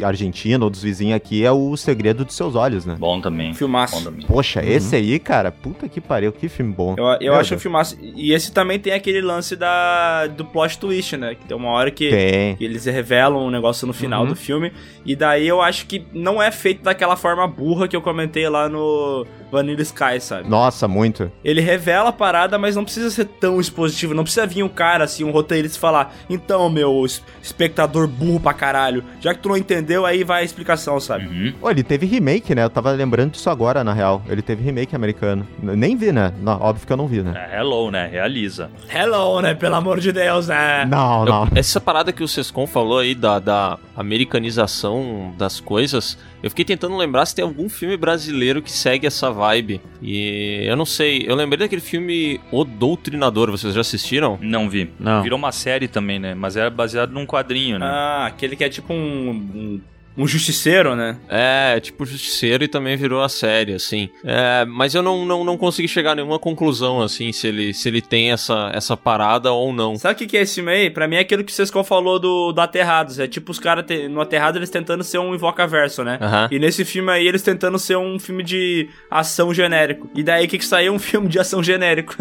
[0.04, 2.96] Argentina ou dos vizinhos aqui é o Segredo dos Seus Olhos, né?
[3.00, 3.54] Bom também.
[3.54, 3.96] Filmaço.
[3.98, 4.26] Bom também.
[4.26, 6.96] Poxa, esse aí, cara, puta que pariu, que filme bom.
[6.98, 7.98] Eu, eu acho um filmaço.
[8.02, 11.36] E esse também tem aquele lance da, do plot twist, né?
[11.36, 12.10] Que tem uma hora que,
[12.58, 14.30] que eles revelam um negócio no final Uhum.
[14.30, 14.72] do filme.
[15.06, 18.70] E daí eu acho que não é feito daquela forma burra que eu comentei lá
[18.70, 20.48] no Vanilla Sky, sabe?
[20.48, 21.32] Nossa, muito.
[21.44, 24.14] Ele revela a parada, mas não precisa ser tão expositivo.
[24.14, 28.40] Não precisa vir um cara, assim, um roteirista e falar: Então, meu es- espectador burro
[28.40, 31.26] pra caralho, já que tu não entendeu, aí vai a explicação, sabe?
[31.28, 31.54] Uhum.
[31.62, 32.64] Ô, ele teve remake, né?
[32.64, 34.22] Eu tava lembrando disso agora, na real.
[34.28, 35.48] Ele teve remake americano.
[35.62, 36.34] Nem vi, né?
[36.42, 37.50] Não, óbvio que eu não vi, né?
[37.52, 38.08] É, hello, né?
[38.08, 38.70] Realiza.
[38.94, 39.54] Hello, né?
[39.54, 40.86] Pelo amor de Deus, né?
[40.86, 41.48] Não, não.
[41.56, 46.98] Essa parada que o Sescon falou aí da, da americanização das coisas, eu fiquei tentando
[46.98, 49.82] lembrar se tem algum filme brasileiro que segue essa vibe.
[50.02, 54.38] E eu não sei, eu lembrei daquele filme O Doutrinador, vocês já assistiram?
[54.42, 54.92] Não vi.
[55.00, 55.22] Não.
[55.22, 56.34] Virou uma série também, né?
[56.34, 57.86] Mas era baseado num quadrinho, né?
[57.86, 59.82] Ah, aquele que é tipo um, um,
[60.18, 61.18] um justiceiro, né?
[61.30, 64.10] É, tipo Justiceiro e também virou a série, assim.
[64.24, 67.88] É, mas eu não, não, não consegui chegar a nenhuma conclusão, assim, se ele, se
[67.88, 69.96] ele tem essa, essa parada ou não.
[69.98, 70.90] Sabe o que, que é esse filme aí?
[70.90, 73.20] Pra mim é aquilo que o Sescon falou do, do Aterrados.
[73.20, 76.18] É tipo os caras no Aterrado eles tentando ser um invoca-verso, né?
[76.22, 76.50] Aham.
[76.52, 80.10] E nesse filme aí eles tentando ser um filme de ação genérico.
[80.14, 80.94] E daí o que, que saiu?
[80.94, 82.16] Um filme de ação genérico.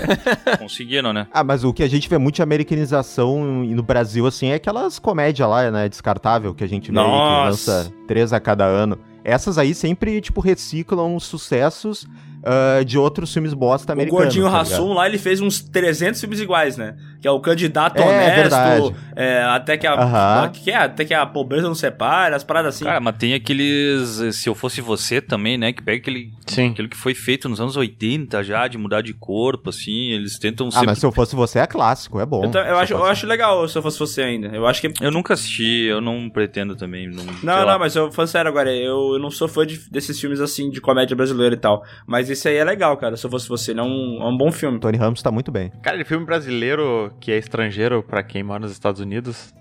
[0.58, 1.26] Conseguiram, né?
[1.32, 4.98] Ah, mas o que a gente vê muito de americanização no Brasil, assim, é aquelas
[4.98, 5.88] comédias lá, né?
[5.88, 6.94] Descartável, que a gente vê
[7.26, 7.72] que Nossa.
[7.72, 8.98] lança três a cada ano.
[9.24, 12.06] Essas aí sempre, tipo, reciclam os sucessos
[12.46, 14.24] ah, de outros filmes bosta o americanos.
[14.24, 16.96] Gordinho tá lá ele fez uns 300 filmes iguais, né?
[17.20, 18.94] Que é o candidato É, honesto, verdade.
[19.16, 20.48] é, até que a, Aham.
[20.50, 22.84] que é, até que a pobreza não separa, as paradas assim.
[22.84, 24.36] Cara, mas tem aqueles.
[24.36, 25.72] Se eu fosse você também, né?
[25.72, 26.30] Que pega aquele.
[26.46, 26.70] Sim.
[26.70, 30.10] Aquilo que foi feito nos anos 80 já, de mudar de corpo, assim.
[30.12, 30.86] Eles tentam Ah, sempre.
[30.88, 32.44] mas se eu fosse você, é clássico, é bom.
[32.44, 34.48] eu, eu acho, eu fosse- acho legal se eu fosse você ainda.
[34.48, 37.08] Eu acho que Eu nunca assisti, eu não pretendo também.
[37.08, 37.72] Não, Não, lá.
[37.72, 40.70] não, mas eu falando sério agora, eu, eu não sou fã de- desses filmes assim,
[40.70, 41.82] de comédia brasileira e tal.
[42.06, 43.16] Mas esse aí é legal, cara.
[43.16, 44.78] Se eu fosse você, ele é um, é um bom filme.
[44.78, 45.72] Tony Ramos tá muito bem.
[45.82, 49.54] Cara, de filme brasileiro que é estrangeiro pra quem mora nos Estados Unidos,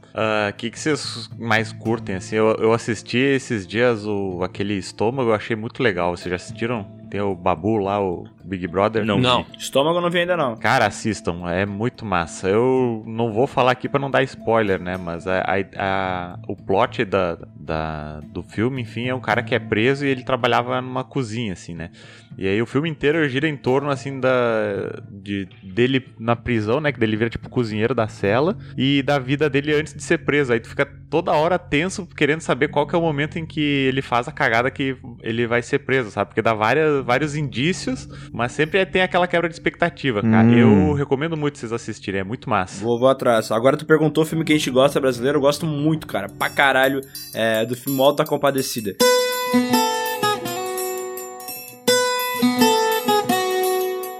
[0.49, 2.15] o que, que vocês mais curtem?
[2.15, 6.15] Assim, eu, eu assisti esses dias o, aquele estômago, eu achei muito legal.
[6.15, 6.93] Vocês já assistiram?
[7.09, 9.05] Tem o Babu lá, o Big Brother.
[9.05, 9.19] Não.
[9.19, 9.45] Não.
[9.57, 10.55] Estômago eu não vi ainda não.
[10.57, 12.49] Cara, assistam, é muito massa.
[12.49, 14.97] Eu não vou falar aqui pra não dar spoiler, né?
[14.97, 19.53] Mas a, a- a- o plot da, da- do filme, enfim, é um cara que
[19.53, 21.91] é preso e ele trabalhava numa cozinha, assim, né?
[22.37, 24.29] E aí o filme inteiro gira em torno, assim, da,
[25.09, 26.91] de, dele na prisão, né?
[26.91, 30.53] Que dele vira, tipo, cozinheiro da cela e da vida dele antes de ser preso.
[30.53, 33.59] Aí tu fica toda hora tenso, querendo saber qual que é o momento em que
[33.61, 36.29] ele faz a cagada que ele vai ser preso, sabe?
[36.29, 40.47] Porque dá várias, vários indícios, mas sempre tem aquela quebra de expectativa, cara.
[40.47, 40.89] Hum.
[40.89, 42.83] Eu recomendo muito vocês assistirem, é muito massa.
[42.83, 43.51] Vou, vou atrás.
[43.51, 46.29] Agora tu perguntou o filme que a gente gosta brasileiro, eu gosto muito, cara.
[46.29, 47.01] Pra caralho,
[47.33, 48.95] é, do filme Alta Compadecida.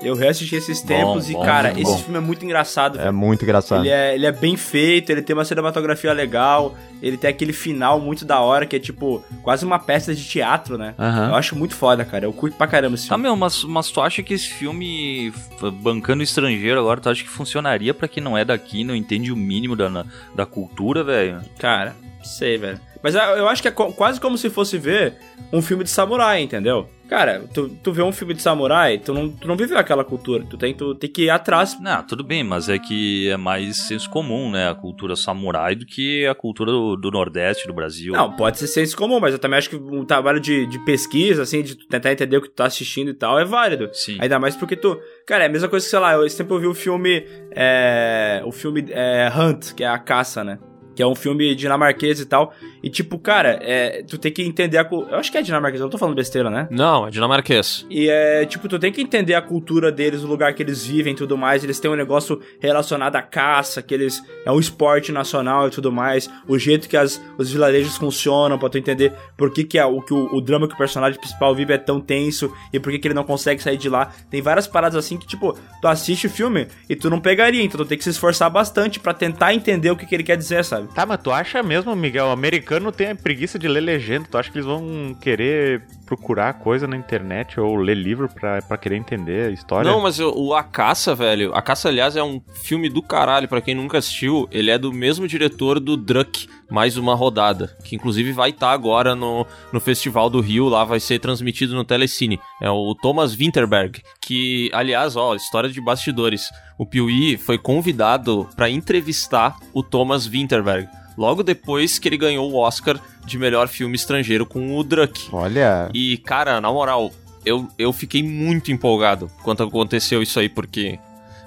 [0.06, 2.04] Eu reassisti esses tempos Bom, e, bom, cara, muito esse bom.
[2.04, 3.00] filme é muito engraçado.
[3.00, 3.14] É velho.
[3.14, 3.82] muito engraçado.
[3.82, 8.00] Ele é, ele é bem feito, ele tem uma cinematografia legal, ele tem aquele final
[8.00, 10.94] muito da hora, que é tipo, quase uma peça de teatro, né?
[10.98, 11.30] Aham.
[11.30, 12.26] Eu acho muito foda, cara.
[12.26, 13.24] Eu curto pra caramba esse Tá, filme.
[13.24, 15.34] meu, mas, mas tu acha que esse filme,
[15.82, 19.36] bancando estrangeiro agora, tu acha que funcionaria pra quem não é daqui, não entende o
[19.36, 21.42] mínimo da, da cultura, velho?
[21.60, 22.80] Cara, sei, velho.
[23.02, 25.16] Mas eu acho que é quase como se fosse ver
[25.54, 26.90] um filme de samurai, entendeu?
[27.08, 30.44] Cara, tu, tu vê um filme de samurai, tu não, tu não viveu aquela cultura.
[30.50, 31.80] Tu tem, tu tem que ir atrás.
[31.80, 34.70] Não, tudo bem, mas é que é mais senso comum, né?
[34.70, 38.14] A cultura samurai do que a cultura do, do Nordeste do Brasil.
[38.14, 41.44] Não, pode ser senso comum, mas eu também acho que um trabalho de, de pesquisa,
[41.44, 43.90] assim, de tentar entender o que tu tá assistindo e tal, é válido.
[43.94, 44.18] Sim.
[44.20, 45.00] Ainda mais porque tu.
[45.28, 47.24] Cara, é a mesma coisa que, sei lá, eu sempre ouvi o filme.
[47.52, 50.58] É, o filme é, Hunt, que é a caça, né?
[50.96, 52.54] Que é um filme dinamarquês e tal.
[52.86, 54.88] E tipo, cara, é, tu tem que entender a.
[54.92, 56.68] Eu acho que é dinamarquês, eu não tô falando besteira, né?
[56.70, 57.84] Não, é dinamarquês.
[57.90, 61.14] E é, tipo, tu tem que entender a cultura deles, o lugar que eles vivem
[61.14, 61.64] e tudo mais.
[61.64, 64.24] Eles têm um negócio relacionado à caça, que eles.
[64.46, 66.30] É um esporte nacional e tudo mais.
[66.48, 70.00] O jeito que as, os vilarejos funcionam, pra tu entender por que, que, é, o,
[70.00, 73.00] que o, o drama que o personagem principal vive é tão tenso e por que,
[73.00, 74.12] que ele não consegue sair de lá.
[74.30, 77.80] Tem várias paradas assim que, tipo, tu assiste o filme e tu não pegaria, então
[77.80, 80.64] tu tem que se esforçar bastante pra tentar entender o que, que ele quer dizer,
[80.64, 80.88] sabe?
[80.94, 82.28] Tá, mas tu acha mesmo, Miguel?
[82.28, 82.36] O
[82.76, 84.28] americano tem a preguiça de ler legenda.
[84.30, 88.96] Tu acha que eles vão querer procurar coisa na internet ou ler livro pra, querer
[88.96, 89.90] entender a história?
[89.90, 91.54] Não, mas o, A Caça, velho.
[91.54, 93.48] A Caça, aliás, é um filme do caralho.
[93.48, 97.76] Pra quem nunca assistiu, ele é do mesmo diretor do Druck, mais uma rodada.
[97.84, 101.84] Que inclusive vai estar agora no, no Festival do Rio, lá vai ser transmitido no
[101.84, 102.40] Telecine.
[102.62, 104.02] É o Thomas Winterberg.
[104.22, 106.50] Que, aliás, ó, história de bastidores.
[106.78, 110.88] O Piuí foi convidado pra entrevistar o Thomas Winterberg.
[111.18, 115.30] Logo depois que ele ganhou o Oscar de melhor filme estrangeiro com o Druck.
[115.32, 115.90] Olha.
[115.94, 117.12] E, cara, na moral,
[117.46, 121.00] eu, eu fiquei muito empolgado quando aconteceu isso aí, porque.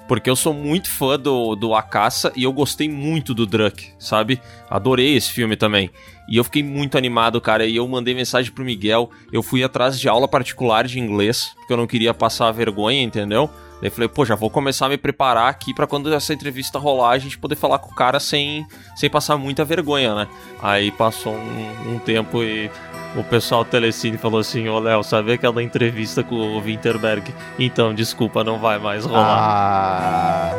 [0.07, 3.91] Porque eu sou muito fã do, do A Caça e eu gostei muito do Druck,
[3.99, 4.41] sabe?
[4.67, 5.91] Adorei esse filme também.
[6.27, 7.63] E eu fiquei muito animado, cara.
[7.63, 9.11] E eu mandei mensagem pro Miguel.
[9.31, 13.51] Eu fui atrás de aula particular de inglês, porque eu não queria passar vergonha, entendeu?
[13.81, 17.11] Daí falei, pô, já vou começar a me preparar aqui pra quando essa entrevista rolar
[17.11, 18.65] a gente poder falar com o cara sem,
[18.95, 20.27] sem passar muita vergonha, né?
[20.61, 22.69] Aí passou um, um tempo e
[23.15, 27.33] o pessoal do Telecine falou assim: Ô Léo, sabe aquela entrevista com o Winterberg?
[27.57, 29.37] Então, desculpa, não vai mais rolar.
[29.39, 30.51] Ah.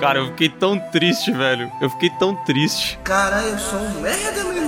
[0.00, 1.70] Cara, eu fiquei tão triste, velho.
[1.80, 2.98] Eu fiquei tão triste.
[3.02, 4.65] Caralho, eu sou um merda, meu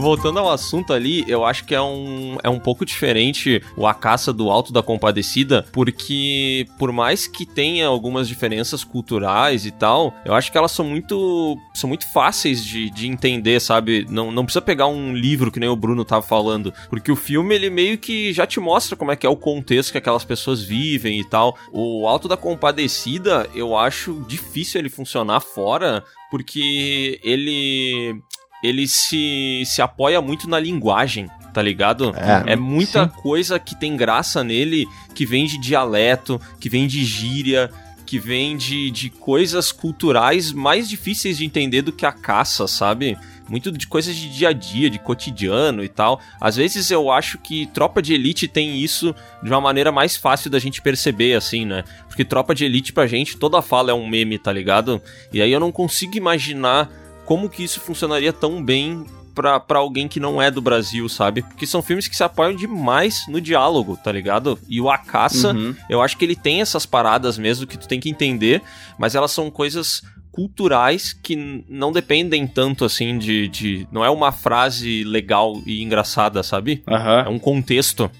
[0.00, 3.92] Voltando ao assunto ali, eu acho que é um, é um pouco diferente o A
[3.92, 10.14] Caça do Alto da Compadecida, porque por mais que tenha algumas diferenças culturais e tal,
[10.24, 14.06] eu acho que elas são muito são muito fáceis de, de entender, sabe?
[14.08, 17.54] Não, não precisa pegar um livro que nem o Bruno tava falando, porque o filme
[17.54, 20.62] ele meio que já te mostra como é que é o contexto que aquelas pessoas
[20.62, 21.58] vivem e tal.
[21.70, 28.22] O Alto da Compadecida, eu acho difícil ele funcionar fora, porque ele
[28.62, 32.14] ele se, se apoia muito na linguagem, tá ligado?
[32.16, 33.22] É, É, muita sim.
[33.22, 37.70] coisa que tem graça nele, que vem de dialeto, que vem de gíria,
[38.06, 43.16] que vem de, de coisas culturais mais difíceis de entender do que a caça, sabe?
[43.48, 46.20] Muito de coisas de dia a dia, de cotidiano e tal.
[46.40, 50.50] Às vezes eu acho que Tropa de Elite tem isso de uma maneira mais fácil
[50.50, 51.82] da gente perceber, assim, né?
[52.06, 55.02] Porque Tropa de Elite pra gente, toda fala é um meme, tá ligado?
[55.32, 56.88] E aí eu não consigo imaginar
[57.30, 59.06] como que isso funcionaria tão bem
[59.36, 61.42] pra, pra alguém que não é do Brasil, sabe?
[61.42, 64.58] Porque são filmes que se apoiam demais no diálogo, tá ligado?
[64.68, 65.72] E o A Caça, Uhum.
[65.88, 68.60] eu acho que ele tem essas paradas mesmo que tu tem que entender,
[68.98, 70.02] mas elas são coisas
[70.32, 73.86] culturais que não dependem tanto assim de, de.
[73.92, 76.82] Não é uma frase legal e engraçada, sabe?
[76.88, 77.24] Aham.
[77.26, 78.10] É um contexto.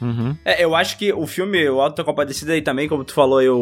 [0.44, 3.38] É, eu acho que o filme, o Alto da Compadecida aí também, como tu falou
[3.38, 3.56] aí, o,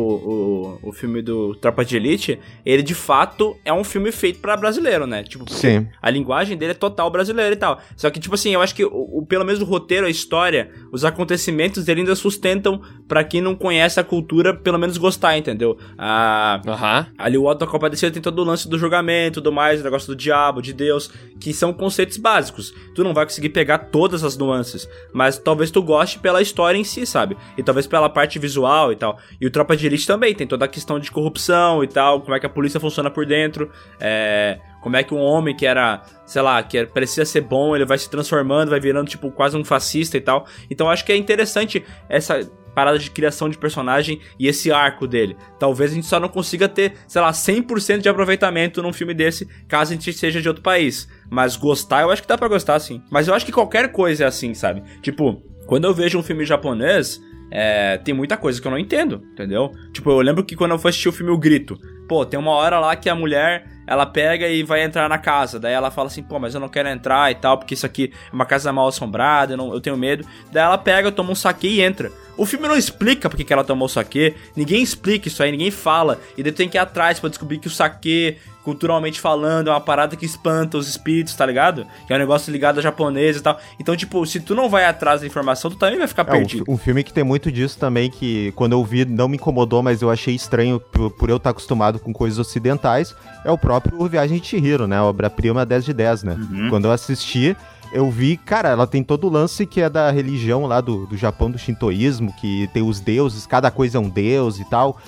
[0.83, 4.57] o, o filme do Tropa de Elite, ele de fato é um filme feito pra
[4.57, 5.23] brasileiro, né?
[5.23, 5.87] Tipo, Sim.
[6.01, 7.81] a linguagem dele é total brasileira e tal.
[7.97, 10.71] Só que, tipo assim, eu acho que o, o- pelo menos o roteiro, a história,
[10.93, 15.79] os acontecimentos ainda sustentam pra quem não conhece a cultura, pelo menos gostar, entendeu?
[15.97, 17.07] Ah, Aham.
[17.17, 20.09] Ali o Alto da Compadecida tem todo o lance do julgamento, tudo mais, o negócio
[20.09, 21.11] do diabo, de Deus,
[21.41, 22.75] que são conceitos básicos.
[22.95, 26.85] Tu não vai conseguir pegar todas as nuances, mas talvez tu goste pela história em
[26.85, 27.37] si, sabe?
[27.57, 29.19] E talvez pela parte visual e tal.
[29.41, 32.35] E o Tropa de Elite também tem toda a questão de corrupção e tal, como
[32.35, 33.71] é que a polícia funciona por dentro.
[34.01, 34.59] É...
[34.81, 37.99] Como é que um homem que era, sei lá, que parecia ser bom, ele vai
[37.99, 40.47] se transformando, vai virando, tipo, quase um fascista e tal.
[40.71, 42.49] Então acho que é interessante essa
[42.79, 45.37] parada de criação de personagem e esse arco dele.
[45.59, 49.49] Talvez a gente só não consiga ter, sei lá, 100% de aproveitamento num filme desse,
[49.67, 51.09] caso a gente seja de outro país.
[51.29, 53.03] Mas gostar, eu acho que dá pra gostar sim.
[53.11, 54.85] Mas eu acho que qualquer coisa é assim, sabe?
[55.03, 57.21] Tipo, quando eu vejo um filme japonês,
[57.51, 59.73] é, tem muita coisa que eu não entendo, entendeu?
[59.93, 62.53] Tipo, eu lembro que quando eu fui assistir o filme O Grito, pô, tem uma
[62.53, 66.09] hora lá que a mulher, ela pega e vai entrar na casa, daí ela fala
[66.09, 68.71] assim, pô, mas eu não quero entrar e tal, porque isso aqui é uma casa
[68.71, 70.27] mal assombrada, eu, não, eu tenho medo.
[70.53, 72.13] Daí ela pega, toma um saque e entra.
[72.37, 75.71] O filme não explica porque que ela tomou o saque, ninguém explica isso aí, ninguém
[75.71, 78.37] fala, e daí tem que ir atrás para descobrir que o saque
[78.69, 81.87] culturalmente falando, é uma parada que espanta os espíritos, tá ligado?
[82.07, 83.59] Que é um negócio ligado a japonês e tal.
[83.81, 86.65] Então, tipo, se tu não vai atrás da informação, tu também vai ficar É, perdido.
[86.69, 89.83] um, um filme que tem muito disso também, que quando eu vi não me incomodou,
[89.83, 94.07] mas eu achei estranho por, por eu estar acostumado com coisas ocidentais, é o próprio
[94.07, 95.01] Viagem de Chihiro, né?
[95.01, 96.37] Obra-prima 10 de 10, né?
[96.69, 97.57] Quando eu assisti,
[97.91, 101.17] eu vi, cara, ela tem todo o lance que é da religião lá do, do
[101.17, 104.99] Japão, do shintoísmo, que tem os deuses, cada coisa é um deus e tal.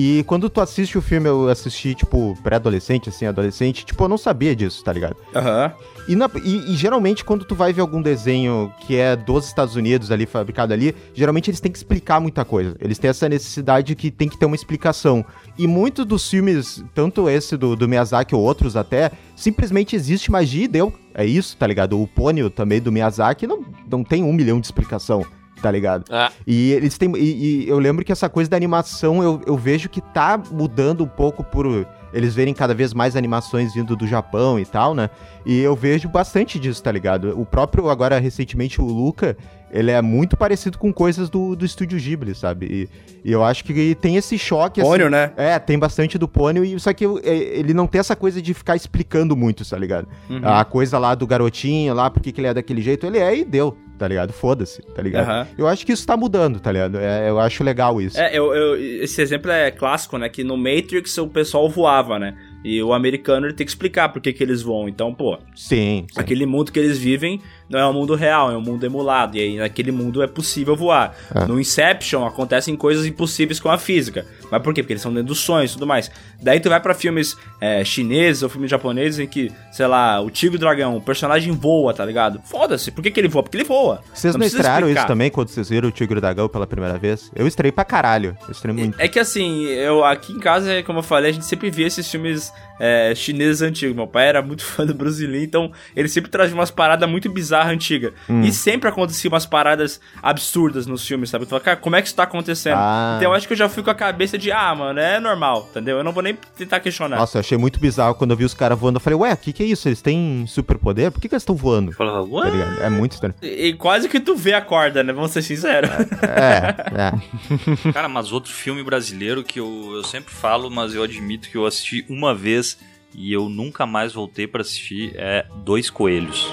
[0.00, 4.16] E quando tu assiste o filme, eu assisti, tipo, pré-adolescente, assim, adolescente, tipo, eu não
[4.16, 5.16] sabia disso, tá ligado?
[5.34, 5.72] Aham.
[6.06, 9.74] E, na- e- e geralmente, quando tu vai ver algum desenho que é dos Estados
[9.74, 12.76] Unidos ali, fabricado ali, geralmente eles têm que explicar muita coisa.
[12.80, 15.24] Eles têm essa necessidade que tem que ter uma explicação.
[15.58, 20.64] E muitos dos filmes, tanto esse do, do Miyazaki ou outros até, simplesmente existe magia
[20.66, 20.92] e deu.
[21.12, 22.00] É isso, tá ligado?
[22.00, 25.26] O Pônio também do Miyazaki não, não tem um milhão de explicação.
[25.62, 26.04] Tá ligado?
[26.10, 26.30] Ah.
[26.46, 27.12] E eles têm.
[27.16, 31.02] E, e eu lembro que essa coisa da animação eu, eu vejo que tá mudando
[31.02, 31.66] um pouco por
[32.12, 35.10] eles verem cada vez mais animações vindo do Japão e tal, né?
[35.44, 37.38] E eu vejo bastante disso, tá ligado?
[37.38, 39.36] O próprio, agora, recentemente, o Luca,
[39.70, 42.66] ele é muito parecido com coisas do, do estúdio Ghibli, sabe?
[42.66, 44.80] E, e eu acho que tem esse choque.
[44.80, 45.32] Pônio, né?
[45.36, 48.54] É, tem bastante do Pônio, e só que é, ele não tem essa coisa de
[48.54, 50.08] ficar explicando muito, tá ligado?
[50.28, 50.40] Uhum.
[50.42, 53.44] A coisa lá do garotinho, lá, porque que ele é daquele jeito, ele é e
[53.44, 54.32] deu, tá ligado?
[54.32, 55.24] Foda-se, tá ligado?
[55.28, 55.46] Aham.
[55.58, 56.98] Eu acho que isso tá mudando, tá ligado?
[56.98, 58.18] É, eu acho legal isso.
[58.18, 60.28] É, eu, eu- esse exemplo é clássico, né?
[60.28, 62.36] Que no Matrix o pessoal voava, né?
[62.64, 64.88] E o americano ele tem que explicar por que, que eles voam.
[64.88, 66.20] Então, pô, Sim, sim.
[66.20, 69.36] aquele mundo que eles vivem não é um mundo real, é um mundo emulado.
[69.36, 71.14] E aí naquele mundo é possível voar.
[71.34, 71.44] É.
[71.44, 74.26] No Inception acontecem coisas impossíveis com a física.
[74.50, 74.82] Mas por quê?
[74.82, 76.10] Porque eles são dentro dos sonhos e tudo mais.
[76.40, 80.30] Daí tu vai pra filmes é, chineses ou filmes japoneses em que, sei lá, o
[80.30, 82.40] Tigre e o Dragão, o personagem voa, tá ligado?
[82.44, 83.42] Foda-se, por que, que ele voa?
[83.42, 84.00] Porque ele voa.
[84.14, 86.66] Vocês não, precisa estrearam isso também quando vocês viram o Tigre e o Dragão pela
[86.66, 87.30] primeira vez?
[87.34, 88.36] Eu estrei pra caralho.
[88.46, 89.00] Eu estrei muito.
[89.00, 92.10] É que assim, eu aqui em casa, como eu falei, a gente sempre via esses
[92.10, 93.94] filmes é, chineses antigos.
[93.94, 97.57] Meu pai era muito fã do Lee, então ele sempre trazia umas paradas muito bizarras
[97.66, 98.12] antigas.
[98.28, 98.42] Hum.
[98.42, 101.46] E sempre acontecia umas paradas absurdas nos filmes, sabe?
[101.46, 102.76] Tu fala, cara, como é que isso tá acontecendo?
[102.78, 103.14] Ah.
[103.16, 105.68] Então eu acho que eu já fui com a cabeça de, ah, mano, é normal,
[105.70, 105.98] entendeu?
[105.98, 107.16] Eu não vou nem tentar questionar.
[107.16, 108.96] Nossa, eu achei muito bizarro quando eu vi os caras voando.
[108.96, 109.88] Eu falei, ué, o que, que é isso?
[109.88, 111.10] Eles têm superpoder?
[111.10, 111.92] Por que, que eles estão voando?
[111.92, 112.82] Falava, Tá ligado?
[112.82, 113.34] É muito estranho.
[113.42, 115.12] E, e quase que tu vê a corda, né?
[115.12, 115.90] Vamos ser sinceros.
[116.22, 117.92] É, é.
[117.92, 121.66] Cara, mas outro filme brasileiro que eu, eu sempre falo, mas eu admito que eu
[121.66, 122.78] assisti uma vez
[123.14, 126.52] e eu nunca mais voltei pra assistir é Dois Coelhos.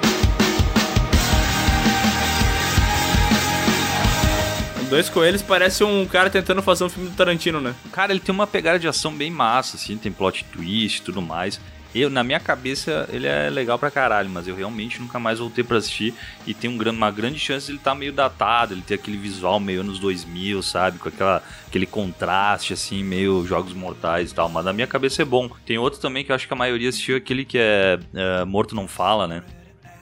[4.89, 7.73] Dois coelhos parece um cara tentando fazer um filme do Tarantino, né?
[7.91, 11.21] Cara, ele tem uma pegada de ação bem massa, assim, tem plot twist e tudo
[11.21, 11.59] mais.
[11.93, 15.63] Eu, na minha cabeça, ele é legal pra caralho, mas eu realmente nunca mais voltei
[15.63, 16.13] pra assistir.
[16.45, 19.61] E tem um, uma grande chance de ele estar meio datado, ele ter aquele visual
[19.61, 20.99] meio anos 2000, sabe?
[20.99, 24.49] Com aquela, aquele contraste, assim, meio Jogos Mortais e tal.
[24.49, 25.49] Mas na minha cabeça é bom.
[25.65, 28.75] Tem outro também que eu acho que a maioria assistiu, aquele que é, é Morto
[28.75, 29.41] Não Fala, né?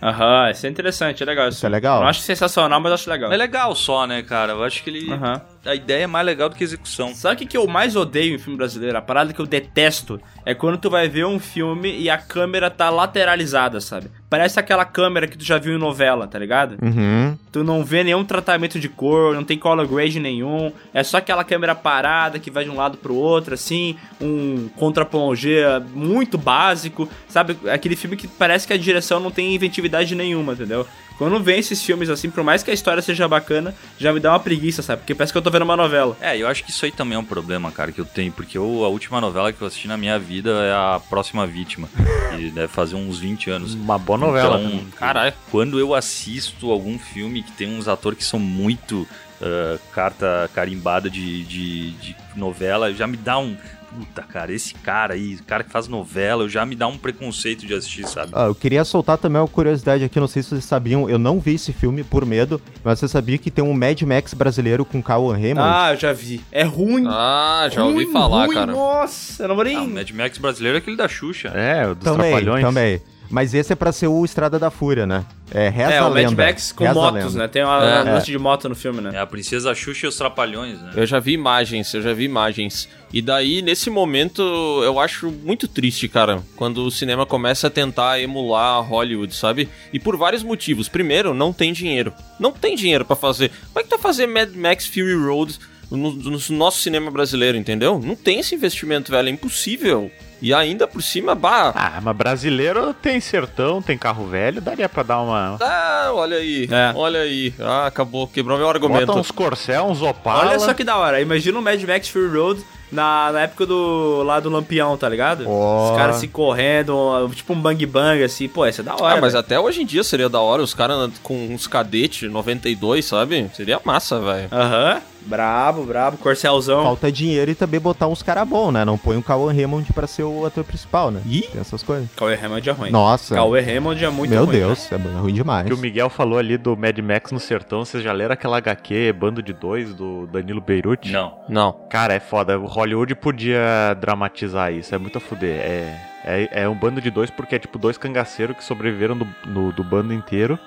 [0.03, 1.47] Aham, isso é interessante, é legal.
[1.47, 2.01] Isso é legal.
[2.01, 3.31] Não acho sensacional, mas acho legal.
[3.31, 4.51] É legal só, né, cara?
[4.51, 5.11] Eu acho que ele.
[5.11, 5.41] Aham.
[5.65, 7.15] A ideia é mais legal do que a execução.
[7.15, 8.97] Sabe o que, que eu mais odeio em filme brasileiro?
[8.97, 12.69] A parada que eu detesto é quando tu vai ver um filme e a câmera
[12.69, 14.11] tá lateralizada, sabe?
[14.29, 16.77] Parece aquela câmera que tu já viu em novela, tá ligado?
[16.81, 17.37] Uhum.
[17.49, 20.71] Tu não vê nenhum tratamento de cor, não tem color grade nenhum.
[20.93, 23.95] É só aquela câmera parada que vai de um lado pro outro, assim.
[24.19, 27.57] Um contra-plongé muito básico, sabe?
[27.71, 30.85] Aquele filme que parece que a direção não tem inventividade nenhuma, entendeu?
[31.17, 34.31] Quando vem esses filmes assim, por mais que a história seja bacana, já me dá
[34.31, 35.01] uma preguiça, sabe?
[35.01, 36.17] Porque parece que eu tô vendo uma novela.
[36.21, 38.57] É, eu acho que isso aí também é um problema, cara, que eu tenho, porque
[38.57, 41.89] eu, a última novela que eu assisti na minha vida é a Próxima Vítima,
[42.35, 43.73] que deve fazer uns 20 anos.
[43.73, 44.59] Uma boa novela.
[44.59, 44.87] Então, também.
[44.97, 49.07] caralho, quando eu assisto algum filme que tem uns atores que são muito
[49.43, 53.57] ah, carta carimbada de, de, de novela, já me dá um.
[53.93, 56.97] Puta, cara, esse cara aí, o cara que faz novela, eu já me dá um
[56.97, 58.31] preconceito de assistir, sabe?
[58.33, 61.39] Ah, eu queria soltar também uma curiosidade aqui, não sei se vocês sabiam, eu não
[61.39, 65.01] vi esse filme por medo, mas você sabia que tem um Mad Max brasileiro com
[65.01, 65.69] Cauan Raymond?
[65.69, 66.41] Ah, eu já vi.
[66.51, 67.05] É ruim.
[67.07, 68.71] Ah, já ouvi falar, ruim, cara.
[68.71, 69.77] Nossa, eu não vou nem...
[69.77, 71.49] Ah, o Mad Max brasileiro é aquele da Xuxa.
[71.49, 72.63] É, o dos também, Trapalhões.
[72.63, 73.01] também.
[73.29, 75.25] Mas esse é pra ser o Estrada da Fúria, né?
[75.51, 76.45] É, reza É, a o Mad lenda.
[76.45, 77.47] Max com Reza motos, né?
[77.47, 78.01] Tem uma É.
[78.03, 79.11] um lance de moto no filme, né?
[79.13, 80.91] É a Princesa Xuxa e os Trapalhões, né?
[80.95, 82.87] Eu já vi imagens, eu já vi imagens.
[83.11, 84.41] E daí, nesse momento,
[84.83, 89.69] eu acho muito triste, cara, quando o cinema começa a tentar emular Hollywood, sabe?
[89.91, 90.87] E por vários motivos.
[90.89, 92.13] Primeiro, não tem dinheiro.
[92.39, 93.49] Não tem dinheiro pra fazer.
[93.71, 95.57] Como é que tá fazer Mad Max Fury Road
[95.91, 97.99] no, no nosso cinema brasileiro, entendeu?
[98.03, 99.27] Não tem esse investimento, velho.
[99.29, 100.11] É impossível.
[100.43, 101.71] E ainda por cima, bah.
[101.73, 105.57] Ah, mas brasileiro tem sertão, tem carro velho, daria pra dar uma.
[105.61, 106.67] Ah, olha aí.
[106.69, 106.91] É.
[106.93, 107.53] Olha aí.
[107.61, 108.27] Ah, acabou.
[108.27, 109.05] Quebrou meu argumento.
[109.05, 110.49] Bota uns Corcel, uns Opala.
[110.49, 111.21] Olha só que da hora.
[111.21, 115.45] Imagina o Mad Max Fury Road na, na época do lá do Lampião, tá ligado?
[115.47, 115.91] Ó.
[115.91, 118.49] Os caras se correndo, tipo um bang bang assim.
[118.49, 119.17] Pô, essa é da hora.
[119.17, 119.39] Ah, mas velho.
[119.39, 123.49] até hoje em dia seria da hora os caras com uns cadete 92, sabe?
[123.53, 124.49] Seria massa, velho.
[124.51, 125.01] Aham.
[125.25, 126.17] Brabo, brabo.
[126.17, 126.83] Corcelzão.
[126.83, 128.83] Falta dinheiro e também botar uns caras bons, né?
[128.85, 131.21] Não põe o Cauan Raymond pra ser o ator principal, né?
[131.25, 131.43] Ih!
[131.51, 132.09] Tem essas coisas.
[132.15, 132.91] Cauê Raymond é ruim.
[132.91, 133.35] Nossa.
[133.35, 134.55] Cauê Raymond é muito Meu ruim.
[134.57, 135.67] Deus, é ruim demais.
[135.67, 139.13] que o Miguel falou ali do Mad Max no sertão, vocês já leram aquela HQ
[139.13, 141.11] Bando de Dois do Danilo Beirute?
[141.11, 141.33] Não.
[141.47, 141.73] Não.
[141.89, 142.59] Cara, é foda.
[142.59, 145.55] O Hollywood podia dramatizar isso, é muito a fuder.
[145.59, 149.27] É, é, é um bando de dois porque é tipo dois cangaceiros que sobreviveram do,
[149.45, 150.57] no- do bando inteiro.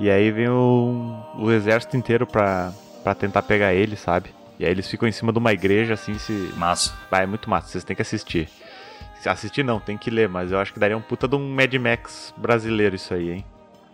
[0.00, 2.72] E aí vem o, o exército inteiro pra,
[3.04, 4.30] pra tentar pegar ele, sabe?
[4.58, 6.32] E aí eles ficam em cima de uma igreja assim, se.
[6.56, 6.92] Massa.
[7.10, 8.48] Vai, é muito massa, vocês têm que assistir.
[9.20, 11.48] Se assistir não, tem que ler, mas eu acho que daria um puta de um
[11.48, 13.44] Mad Max brasileiro isso aí, hein?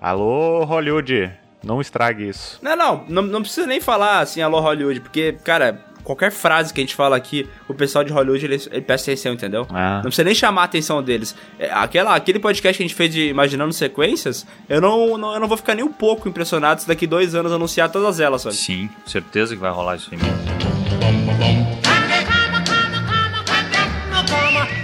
[0.01, 1.31] Alô, Hollywood,
[1.63, 2.59] não estrague isso.
[2.63, 6.81] Não, não, não, não precisa nem falar assim, alô Hollywood, porque, cara, qualquer frase que
[6.81, 9.67] a gente fala aqui, o pessoal de Hollywood, ele, ele presta atenção, entendeu?
[9.71, 9.97] Ah.
[9.97, 11.35] Não precisa nem chamar a atenção deles.
[11.59, 15.41] É, aquela, aquele podcast que a gente fez de Imaginando Sequências, eu não, não- eu
[15.41, 18.55] não vou ficar nem um pouco impressionado se daqui dois anos anunciar todas elas, sabe?
[18.57, 21.90] Sim, certeza que vai rolar isso aí mesmo.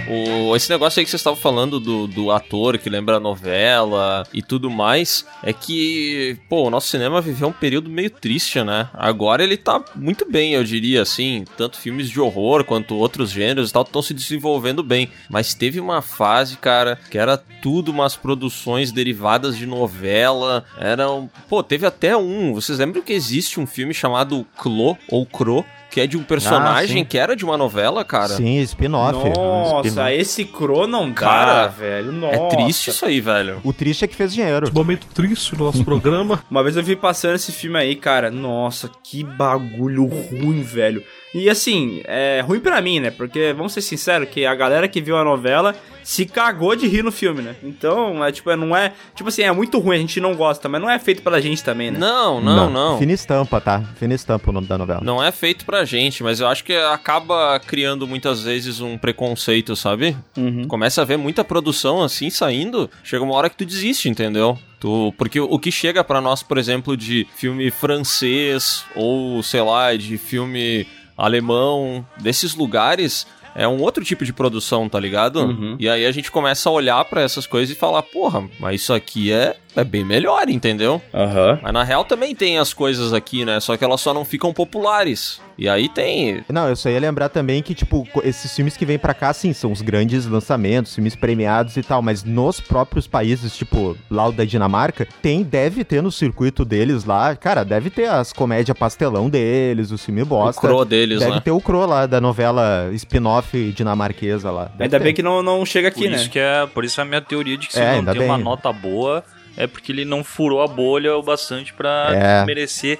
[0.09, 4.25] O, esse negócio aí que vocês estavam falando do, do ator que lembra a novela
[4.33, 8.89] e tudo mais, é que, pô, o nosso cinema viveu um período meio triste, né?
[8.93, 13.69] Agora ele tá muito bem, eu diria, assim, tanto filmes de horror quanto outros gêneros
[13.69, 15.09] e tal estão se desenvolvendo bem.
[15.29, 21.29] Mas teve uma fase, cara, que era tudo umas produções derivadas de novela, eram...
[21.49, 25.65] Pô, teve até um, vocês lembram que existe um filme chamado Clo, ou Cro,
[25.97, 27.05] que é de um personagem sim.
[27.05, 28.27] que era de uma novela, cara?
[28.27, 29.29] Sim, spin-off.
[29.35, 30.13] Nossa, Spin-off.
[30.13, 32.11] esse Cro não dá, Cara, velho.
[32.11, 32.35] Nossa.
[32.35, 33.59] É triste isso aí, velho.
[33.63, 34.71] O triste é que fez dinheiro.
[34.71, 36.43] Momento triste no nosso programa.
[36.51, 38.29] Uma vez eu vi passando esse filme aí, cara.
[38.29, 41.03] Nossa, que bagulho ruim, velho.
[41.33, 43.09] E assim, é ruim pra mim, né?
[43.09, 45.75] Porque, vamos ser sinceros, que a galera que viu a novela
[46.07, 47.57] se cagou de rir no filme, né?
[47.61, 48.93] Então, é tipo, não é.
[49.13, 51.61] Tipo assim, é muito ruim, a gente não gosta, mas não é feito pela gente
[51.61, 51.99] também, né?
[51.99, 52.97] Não, não, não.
[52.97, 53.83] Fina estampa, tá?
[53.97, 55.01] Fina estampa o nome da novela.
[55.03, 59.75] Não é feito pra gente, mas eu acho que acaba criando muitas vezes um preconceito,
[59.75, 60.15] sabe?
[60.37, 60.65] Uhum.
[60.65, 64.57] Começa a ver muita produção assim saindo, chega uma hora que tu desiste, entendeu?
[64.79, 69.93] Tu, porque o que chega pra nós, por exemplo, de filme francês ou sei lá,
[69.93, 70.87] de filme
[71.17, 73.25] alemão, desses lugares,
[73.57, 75.39] é um outro tipo de produção, tá ligado?
[75.39, 75.75] Uhum.
[75.79, 78.93] E aí a gente começa a olhar pra essas coisas e falar, porra, mas isso
[78.93, 81.01] aqui é, é bem melhor, entendeu?
[81.13, 81.59] Aham.
[81.61, 83.59] Mas na real também tem as coisas aqui, né?
[83.59, 85.39] Só que elas só não ficam populares.
[85.57, 86.43] E aí tem.
[86.49, 89.53] Não, eu só ia lembrar também que, tipo, esses filmes que vêm pra cá, sim,
[89.53, 94.31] são os grandes lançamentos, filmes premiados e tal, mas nos próprios países, tipo, lá o
[94.31, 99.29] da Dinamarca, tem, deve ter no circuito deles lá, cara, deve ter as comédias pastelão
[99.31, 100.67] deles, o filme bosta.
[100.67, 101.41] O cro deles, Deve né?
[101.43, 104.65] ter o cro lá, da novela spin-off dinamarquesa lá.
[104.65, 105.03] Deve Ainda ter.
[105.05, 106.17] bem que não, não chega Por aqui, né?
[106.17, 108.21] isso que é, por isso é a minha teoria de que se É, não tem
[108.23, 108.43] uma bem.
[108.43, 109.23] nota boa,
[109.57, 112.45] é porque ele não furou a bolha o bastante pra É.
[112.45, 112.99] merecer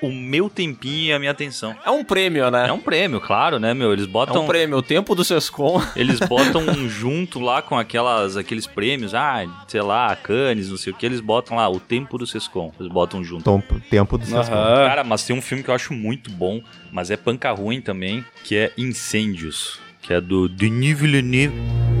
[0.00, 1.74] o meu tempinho e a minha atenção.
[1.84, 2.68] É um prêmio, né?
[2.68, 3.92] É um prêmio, claro, né, meu?
[3.92, 4.76] Eles É botam um prêmio.
[4.78, 5.82] O tempo do Sescom.
[5.96, 10.96] Eles botam junto lá com aquelas, aqueles prêmios, ah, sei lá, Cannes, não sei o
[10.96, 12.72] que, eles botam lá o tempo do Sescom.
[12.78, 13.42] Eles botam junto.
[13.42, 14.54] Tempo, tempo do Sescom.
[14.54, 14.86] Aham.
[14.86, 18.24] Cara, mas tem um filme que eu acho muito bom, mas é panca ruim também,
[18.44, 21.97] que é Incêndios, que é do Denis Villeneuve.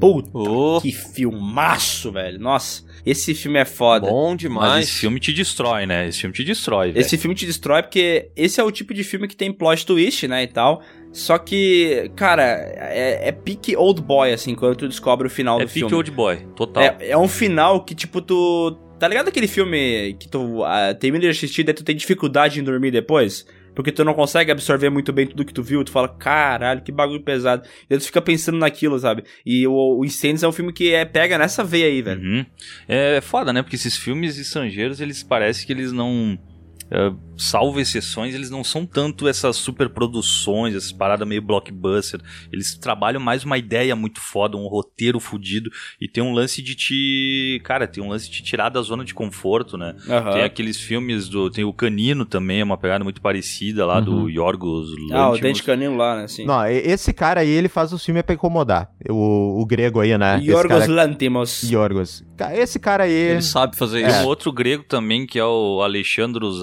[0.00, 2.38] Puta, Ô, que filmaço, velho.
[2.38, 4.08] Nossa, esse filme é foda.
[4.08, 4.84] bom Mas demais.
[4.84, 6.08] esse filme te destrói, né?
[6.08, 7.00] Esse filme te destrói, velho.
[7.00, 10.26] Esse filme te destrói porque esse é o tipo de filme que tem plot twist,
[10.28, 10.82] né, e tal.
[11.12, 15.64] Só que, cara, é, é pique old boy, assim, quando tu descobre o final é
[15.64, 15.94] do pique filme.
[15.94, 16.82] old boy, total.
[16.82, 18.76] É, é um final que, tipo, tu...
[18.98, 22.60] Tá ligado aquele filme que tu ah, termina de assistir e daí tu tem dificuldade
[22.60, 23.46] em dormir depois?
[23.76, 26.90] Porque tu não consegue absorver muito bem tudo que tu viu, tu fala, caralho, que
[26.90, 27.62] bagulho pesado.
[27.88, 29.22] E aí tu fica pensando naquilo, sabe?
[29.44, 32.22] E o, o Incêndios é um filme que é, pega nessa veia aí, velho.
[32.22, 32.46] Uhum.
[32.88, 33.62] É foda, né?
[33.62, 36.38] Porque esses filmes estrangeiros, eles parecem que eles não.
[36.86, 42.20] Uh, salvo exceções, eles não são tanto essas super produções, essas paradas meio blockbuster.
[42.52, 45.68] Eles trabalham mais uma ideia muito foda, um roteiro fudido.
[46.00, 47.60] E tem um lance de te.
[47.64, 49.96] Cara, tem um lance de te tirar da zona de conforto, né?
[50.08, 50.32] Aham.
[50.32, 51.50] Tem aqueles filmes do.
[51.50, 54.28] Tem o Canino também, é uma pegada muito parecida lá do Uhum.
[54.30, 55.40] Yorgos Ah, o Lanthimos.
[55.40, 56.24] Dente Canino lá, né?
[56.24, 56.44] Assim.
[56.44, 58.90] Não, esse cara aí, ele faz o filme é pra incomodar.
[59.10, 60.38] O, o grego aí, né?
[60.38, 61.62] Esse Yorgos cara- Lantimos.
[61.68, 62.24] Yorgos.
[62.54, 63.12] Esse cara aí...
[63.12, 64.20] Ele sabe fazer Tem isso.
[64.20, 66.62] um outro grego também, que é o Alexandros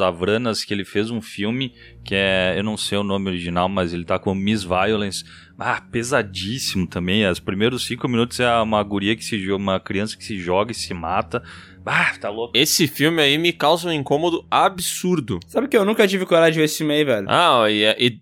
[0.66, 4.06] Que ele fez um filme que é, eu não sei o nome original, mas ele
[4.06, 5.24] tá com Miss Violence.
[5.58, 7.28] Ah, pesadíssimo também.
[7.28, 10.72] Os primeiros cinco minutos é uma guria que se joga, uma criança que se joga
[10.72, 11.44] e se mata.
[11.86, 12.58] Ah, tá louco.
[12.58, 15.40] Esse filme aí me causa um incômodo absurdo.
[15.48, 17.28] Sabe que eu nunca tive coragem de ver esse filme aí, velho?
[17.30, 18.20] Ah, e, e,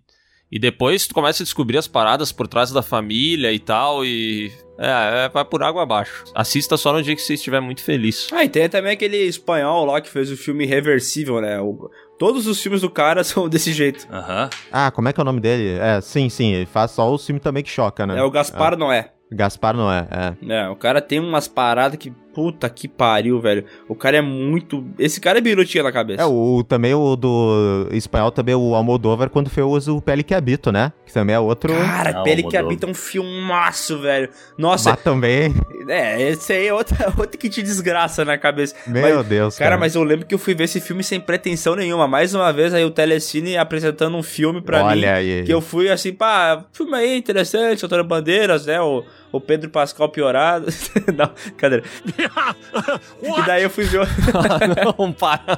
[0.52, 4.52] e depois tu começa a descobrir as paradas por trás da família e tal, e.
[4.82, 6.24] É, é, vai por água abaixo.
[6.34, 8.28] Assista só no dia que você estiver muito feliz.
[8.32, 11.60] Ah, e tem também aquele espanhol lá que fez o filme Reversível, né?
[11.62, 14.08] O- todos os filmes do cara são desse jeito.
[14.12, 14.50] Aham.
[14.72, 15.78] Ah, como é que é o nome dele?
[15.80, 18.18] É, sim, sim, ele faz só o filme também que choca, né?
[18.18, 19.12] É o Gaspar Noé.
[19.34, 20.54] Gaspar não é, é.
[20.54, 22.12] É, o cara tem umas paradas que.
[22.34, 23.66] Puta que pariu, velho.
[23.90, 24.86] O cara é muito.
[24.98, 26.22] Esse cara é birutinha na cabeça.
[26.22, 30.72] É, o, também o do espanhol, também o Almodóvar, quando fez o Pele que Habito,
[30.72, 30.94] né?
[31.06, 31.74] Que também é outro...
[31.74, 34.30] Cara, Ah, Pele que habita é um filmaço, velho.
[34.58, 35.54] Nossa, Mas também...
[35.90, 38.76] é, esse aí é outra, outra que te desgraça na cabeça.
[38.88, 39.80] Meu Mas- Deus, Cara, cara.
[39.80, 42.08] mas eu lembro que eu fui ver esse filme sem pretensão nenhuma.
[42.08, 44.90] Mais uma vez aí o Telecine apresentando um filme pra mim.
[44.92, 45.44] Olha aí.
[45.44, 48.80] Que eu fui assim, pá, filme aí interessante, Antônio Bandeiras, né?
[48.82, 50.68] O, o Pedro Pascal piorado.
[51.16, 51.82] Não, cadê?
[53.22, 54.02] e daí eu fui ver.
[54.02, 54.06] o-
[55.00, 55.58] não, para.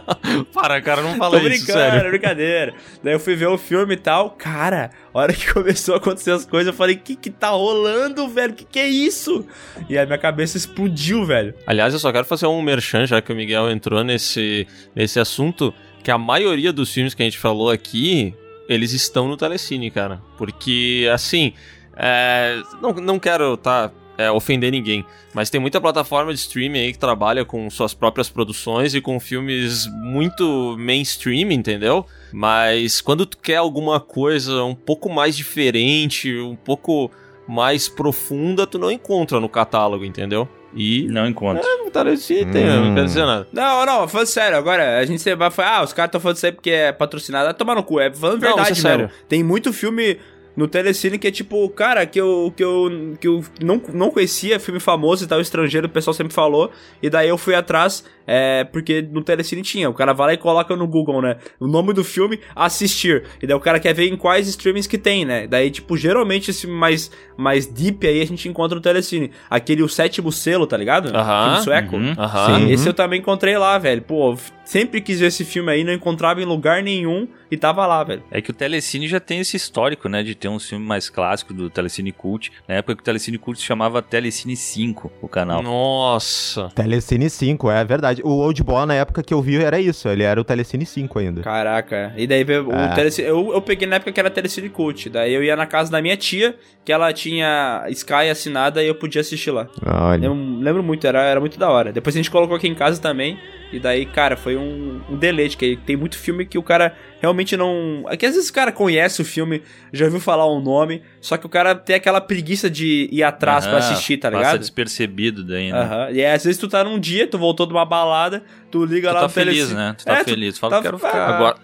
[0.54, 2.00] Para, cara, não Tô fala isso, brincando, sério.
[2.00, 2.74] é brincadeira.
[3.04, 4.32] Daí eu fui ver o filme e tal.
[4.32, 8.28] Cara, a hora que começou a acontecer as coisas, eu falei: que que tá rolando,
[8.28, 8.54] velho?
[8.54, 9.46] Que que é isso?
[9.90, 11.54] E aí minha cabeça explodiu, velho.
[11.66, 15.74] Aliás, eu só quero fazer um merchan, já que o Miguel entrou nesse, nesse assunto,
[16.04, 18.34] que a maioria dos filmes que a gente falou aqui,
[18.68, 20.22] eles estão no Telecine, cara.
[20.38, 21.54] Porque, assim,
[21.96, 26.92] é, não, não quero tá, é, ofender ninguém, mas tem muita plataforma de streaming aí
[26.94, 32.06] que trabalha com suas próprias produções e com filmes muito mainstream, entendeu?
[32.32, 37.12] Mas quando tu quer alguma coisa um pouco mais diferente, um pouco
[37.48, 40.48] mais profunda, tu não encontra no catálogo, entendeu?
[40.76, 41.64] E Não encontro.
[41.64, 42.86] é, tem, Hum.
[42.88, 43.48] não quer dizer nada.
[43.54, 46.46] Não, não, falando sério, agora a gente vai falar, ah, os caras estão falando isso
[46.48, 47.46] aí porque é patrocinado.
[47.46, 48.82] Vai tomar no cu, é falando Não, verdade é mesmo.
[48.82, 49.10] sério.
[49.30, 50.18] Tem muito filme
[50.56, 54.60] no Telecine que é tipo, cara, que eu, que eu, que eu não, não conhecia,
[54.60, 56.72] filme famoso e tal, estrangeiro, o pessoal sempre falou.
[57.02, 59.90] E daí eu fui atrás, é, porque no Telecine tinha.
[59.90, 61.38] O cara vai lá e coloca no Google, né?
[61.60, 63.24] O nome do filme, assistir.
[63.42, 65.48] E daí o cara quer ver em quais streamings que tem, né?
[65.48, 69.32] Daí, tipo, geralmente esse mais, mais deep aí a gente encontra no Telecine.
[69.50, 71.16] Aquele O Sétimo Selo, tá ligado?
[71.16, 71.96] Aham, Filme sueco.
[71.96, 72.60] uhum, aham.
[72.60, 72.72] Sim.
[72.72, 74.02] Esse eu também encontrei lá, velho.
[74.02, 78.04] Pô, sempre quis ver esse filme aí, não encontrava em lugar nenhum e tava lá,
[78.04, 78.24] velho.
[78.32, 80.24] É que o Telecine já tem esse histórico, né?
[80.24, 82.52] De ter um filme mais clássico do Telecine Cult.
[82.68, 85.64] Na época que o Telecine Cult se chamava Telecine 5, o canal.
[85.64, 86.70] Nossa.
[86.76, 88.22] Telecine 5, é verdade.
[88.26, 90.10] O Old Boy, na época que eu vi, era isso.
[90.10, 91.42] Ele era o Telecine 5 ainda.
[91.42, 92.14] Caraca.
[92.18, 92.94] E daí veio o É.
[92.94, 93.28] Telecine.
[93.28, 95.10] Eu, eu peguei na época que era Telecine Cult.
[95.10, 98.96] Daí eu ia na casa da minha tia, que ela tinha Sky assinada e eu
[98.96, 99.70] podia assistir lá.
[99.86, 100.26] Olha.
[100.26, 101.94] Eu lembro muito, era, era muito da hora.
[101.94, 103.38] Depois a gente colocou aqui em casa também.
[103.74, 105.58] E daí, cara, foi um, um deleite.
[105.58, 108.06] Que tem muito filme que o cara realmente não.
[108.08, 109.62] É que às vezes o cara conhece o filme,
[109.92, 113.66] já ouviu falar o nome, só que o cara tem aquela preguiça de ir atrás
[113.66, 114.60] pra Aham, assistir, tá Passa ligado?
[114.60, 115.80] despercebido daí, né?
[115.80, 116.12] Aham.
[116.12, 119.14] E às vezes tu tá num dia, tu voltou de uma balada, tu liga Tu
[119.14, 119.76] lá tá no feliz, Telecine.
[119.80, 119.96] né?
[119.98, 120.58] Tu tá É, feliz.
[120.58, 121.28] Fala, tá- quero ficar.
[121.30, 121.56] Agora,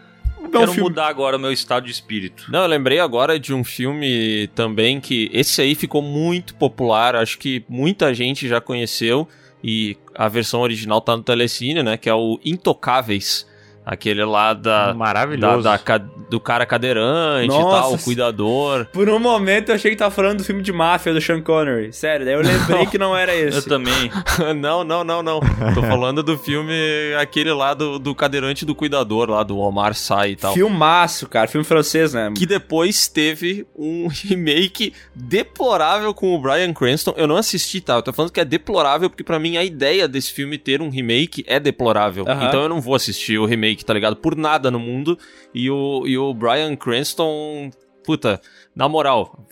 [0.41, 0.89] é um Quero filme.
[0.89, 2.45] mudar agora o meu estado de espírito.
[2.49, 7.37] não, eu lembrei agora de um filme também que esse aí ficou muito popular, acho
[7.37, 9.27] que muita gente já conheceu
[9.63, 13.47] e a versão original tá no Telecine, né, que é o Intocáveis.
[13.89, 15.63] Aquele lá da, Maravilhoso.
[15.63, 15.97] da, da
[16.29, 18.85] do cara cadeirante e Nossa, tal, o cuidador.
[18.93, 21.91] Por um momento eu achei que tava falando do filme de máfia do Sean Connery.
[21.91, 23.67] Sério, daí eu lembrei que não era Eu esse.
[23.67, 24.11] também.
[24.55, 25.39] não, não, não, não.
[25.73, 26.71] Tô falando do filme,
[27.19, 30.53] aquele lá do, do cadeirante e do cuidador, lá do Omar Sy e tal.
[30.53, 31.47] Filmaço, cara.
[31.47, 32.31] Filme francês, né?
[32.37, 37.13] Que depois teve um remake deplorável com o Bryan Cranston.
[37.17, 37.95] Eu não assisti, tá?
[37.95, 40.89] Eu tô falando que é deplorável porque pra mim a ideia desse filme ter um
[40.89, 42.25] remake é deplorável.
[42.27, 42.47] Aham.
[42.47, 44.15] Então eu não vou assistir o remake, tá ligado?
[44.15, 45.17] Por nada no mundo.
[45.53, 47.71] E o, e o Bryan Cranston,
[48.03, 48.41] puta,
[48.75, 49.45] na moral,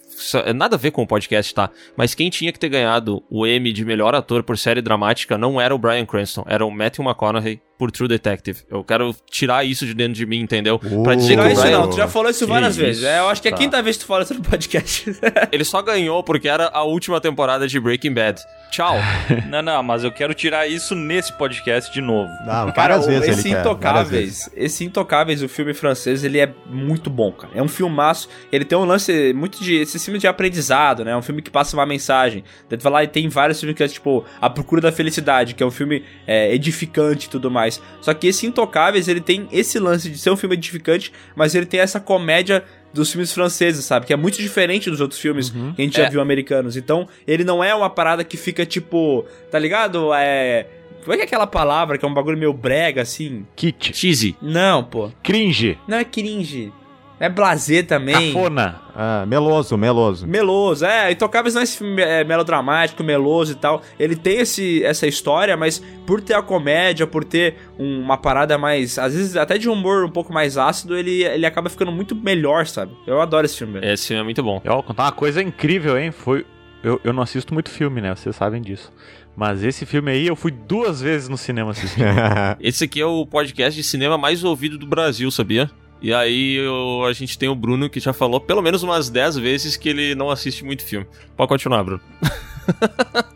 [0.56, 1.70] nada a ver com o podcast, tá?
[1.96, 5.60] Mas quem tinha que ter ganhado o Emmy de melhor ator por série dramática não
[5.60, 8.62] era o Bryan Cranston, era o Matthew McConaughey por True Detective.
[8.70, 10.80] Eu quero tirar isso de dentro de mim, entendeu?
[10.84, 13.04] Uh, pra dizer o isso não, tu já falou isso Que várias vezes.
[13.04, 13.62] É, eu acho que é a Tá.
[13.62, 15.06] quinta vez que tu fala isso no podcast.
[15.52, 18.42] Ele só ganhou porque era a última temporada de Breaking Bad.
[18.72, 18.96] Tchau.
[19.50, 22.30] Não, não, mas eu quero tirar isso nesse podcast de novo.
[22.46, 27.10] Não, Cara, vezes esse ele quer, Intocáveis, esse Intocáveis, o filme francês, ele é muito
[27.10, 27.54] bom, cara.
[27.56, 28.28] É um filmaço.
[28.52, 31.12] Ele tem um lance muito de esse filme de aprendizado, né?
[31.12, 32.44] É um filme que passa uma mensagem.
[32.80, 35.66] Vai lá e tem vários filmes que é tipo A Procura da Felicidade, que é
[35.66, 37.66] um filme é, edificante e tudo mais.
[38.02, 41.65] Só que esse Intocáveis, ele tem esse lance de ser um filme edificante, mas ele
[41.65, 42.64] tem essa comédia
[42.94, 44.06] dos filmes franceses, sabe?
[44.06, 46.10] Que é muito diferente dos outros filmes que a gente já É.
[46.10, 46.76] viu americanos.
[46.77, 50.14] Então, ele não é uma parada que fica tipo, tá ligado?
[50.14, 50.65] É.
[51.03, 53.45] Como é que é aquela palavra que é um bagulho meio brega assim?
[53.56, 53.94] Kit.
[53.95, 54.35] Cheesy.
[54.41, 55.11] Não, pô.
[55.23, 55.77] Cringe.
[55.88, 56.72] Não é cringe.
[57.19, 58.31] É blazer também.
[58.34, 58.80] Cafona.
[58.95, 60.27] Ah, meloso, meloso.
[60.27, 61.11] Meloso, é.
[61.11, 63.81] Intocáveis não é esse filme é, melodramático, meloso e tal.
[63.99, 68.57] Ele tem esse, essa história, mas por ter a comédia, por ter um- uma parada
[68.57, 68.99] mais.
[68.99, 72.68] Às vezes até de humor um pouco mais ácido, ele, ele acaba ficando muito melhor,
[72.68, 72.91] sabe?
[73.07, 73.80] Eu adoro esse filme.
[73.81, 74.61] Esse filme é muito bom.
[74.64, 76.11] Eu vou contar uma coisa incrível, hein?
[76.11, 76.45] Foi.
[76.84, 78.14] Eu, eu não assisto muito filme, né?
[78.15, 78.94] Vocês sabem disso.
[79.35, 82.02] Mas esse filme aí eu fui duas vezes no cinema assistir.
[82.60, 85.69] Esse aqui é o podcast de cinema mais ouvido do Brasil, sabia?
[86.02, 89.36] E aí eu- a gente tem o Bruno que já falou pelo menos umas 10
[89.38, 91.06] vezes que ele não assiste muito filme.
[91.36, 92.02] Pode continuar, Bruno.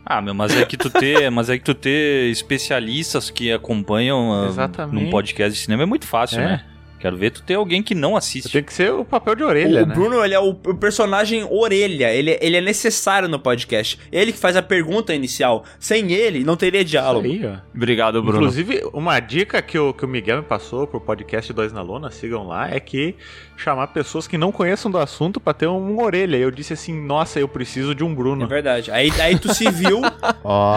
[0.04, 4.30] Ah, meu, mas é que tu ter, mas é que tu ter especialistas que acompanham
[4.44, 5.02] ah, Exatamente.
[5.04, 6.44] num podcast de cinema é muito fácil, É.
[6.46, 6.64] né?
[7.02, 8.52] Quero ver tu ter alguém que não assiste.
[8.52, 9.92] Tem que ser o papel de orelha, o né?
[9.92, 12.14] Bruno, ele é o, o personagem orelha.
[12.14, 13.98] Ele, ele é necessário no podcast.
[14.12, 15.64] Ele que faz a pergunta inicial.
[15.80, 17.26] Sem ele, não teria diálogo.
[17.26, 17.56] Aí, ó.
[17.74, 18.38] Obrigado, Bruno.
[18.38, 22.08] Inclusive, uma dica que o, que o Miguel me passou pro podcast Dois na Lona,
[22.12, 23.16] sigam lá, é que
[23.56, 26.36] chamar pessoas que não conheçam do assunto pra ter uma orelha.
[26.36, 28.46] Eu disse assim, nossa, eu preciso de um É Bruno.
[28.46, 28.92] verdade.
[28.92, 30.00] Aí, aí tu se viu.
[30.44, 30.76] Ó.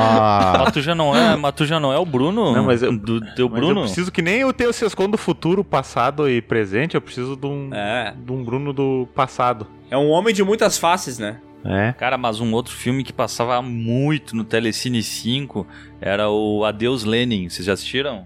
[0.59, 2.51] Mas tu já não é, mas tu já não é o Bruno?
[2.51, 3.81] Não, mas eu- do teu Mas Bruno?
[3.81, 7.35] eu preciso que nem eu tenho o Sescon do futuro, passado e presente, eu preciso
[7.35, 8.13] de um, É.
[8.17, 9.67] de um Bruno do passado.
[9.89, 11.39] É um homem de muitas faces, né?
[11.63, 11.93] É.
[11.93, 15.65] Cara, mas um outro filme que passava muito no Telecine 5
[15.99, 17.49] era o Adeus Lenin.
[17.49, 18.25] Vocês já assistiram?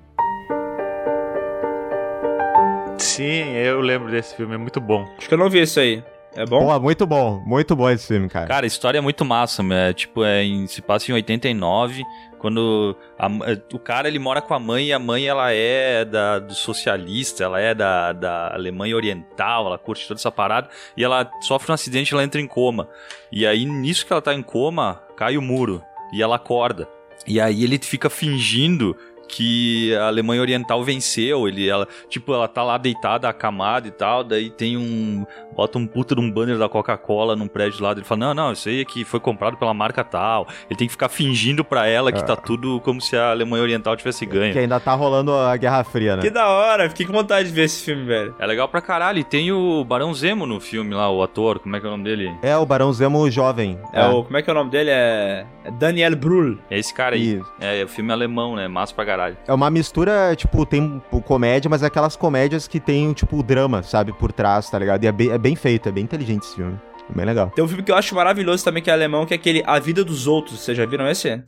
[2.98, 5.06] Sim, eu lembro desse filme, é muito bom.
[5.18, 6.04] Acho que eu não vi isso aí.
[6.36, 6.66] É bom?
[6.68, 8.46] Pô, muito bom, muito bom esse filme, cara.
[8.46, 12.04] Cara, a história é muito massa, é, tipo, é em- se passa em 89,
[12.40, 16.04] quando a é, o cara ele mora com a mãe e a mãe ela é
[16.04, 21.04] da, do socialista, ela é da, da Alemanha Oriental, ela curte toda essa parada, e
[21.04, 22.90] ela sofre um acidente e ela entra em coma.
[23.32, 26.88] E aí, nisso que ela tá em coma, cai o muro, e ela acorda.
[27.28, 28.96] E aí ele fica fingindo
[29.30, 34.24] que a Alemanha Oriental venceu, ele, ela, tipo, ela tá lá deitada, acamada e tal,
[34.24, 35.26] daí tem um,
[35.56, 38.52] bota um puta de um banner da Coca-Cola num prédio lá, ele fala, não, não,
[38.54, 41.88] isso aí é que foi comprado pela marca tal, ele tem que ficar fingindo pra
[41.88, 44.54] ela que tá tudo como se a Alemanha Oriental tivesse ganho.
[44.54, 46.22] Que ainda tá rolando a Guerra Fria, né?
[46.22, 46.90] Que da hora.
[46.90, 48.36] Fiquei com vontade de ver esse filme, velho.
[48.40, 51.76] É legal pra caralho, e tem o Barão Zemo no filme lá, o ator, como
[51.76, 52.34] é que é o nome dele?
[52.42, 53.80] É, o Barão Zemo jovem.
[53.94, 54.24] É, o.
[54.24, 54.90] Como é que é o nome dele?
[54.90, 55.46] É.
[55.66, 56.58] é Daniel Brühl.
[56.70, 57.36] É esse cara aí.
[57.36, 57.54] Isso.
[57.60, 59.19] É, é o filme alemão, né, massa pra caralho.
[59.48, 64.14] É uma mistura, tipo, tem comédia, mas é aquelas comédias que tem, tipo, drama, sabe,
[64.14, 65.04] por trás, tá ligado?
[65.04, 66.80] E é bem, é bem feito, é bem inteligente esse filme.
[67.10, 67.52] É bem legal.
[67.56, 69.80] Tem um filme que eu acho maravilhoso também, que é alemão, que é aquele A
[69.80, 70.60] Vida dos Outros.
[70.60, 71.42] Vocês já viram esse?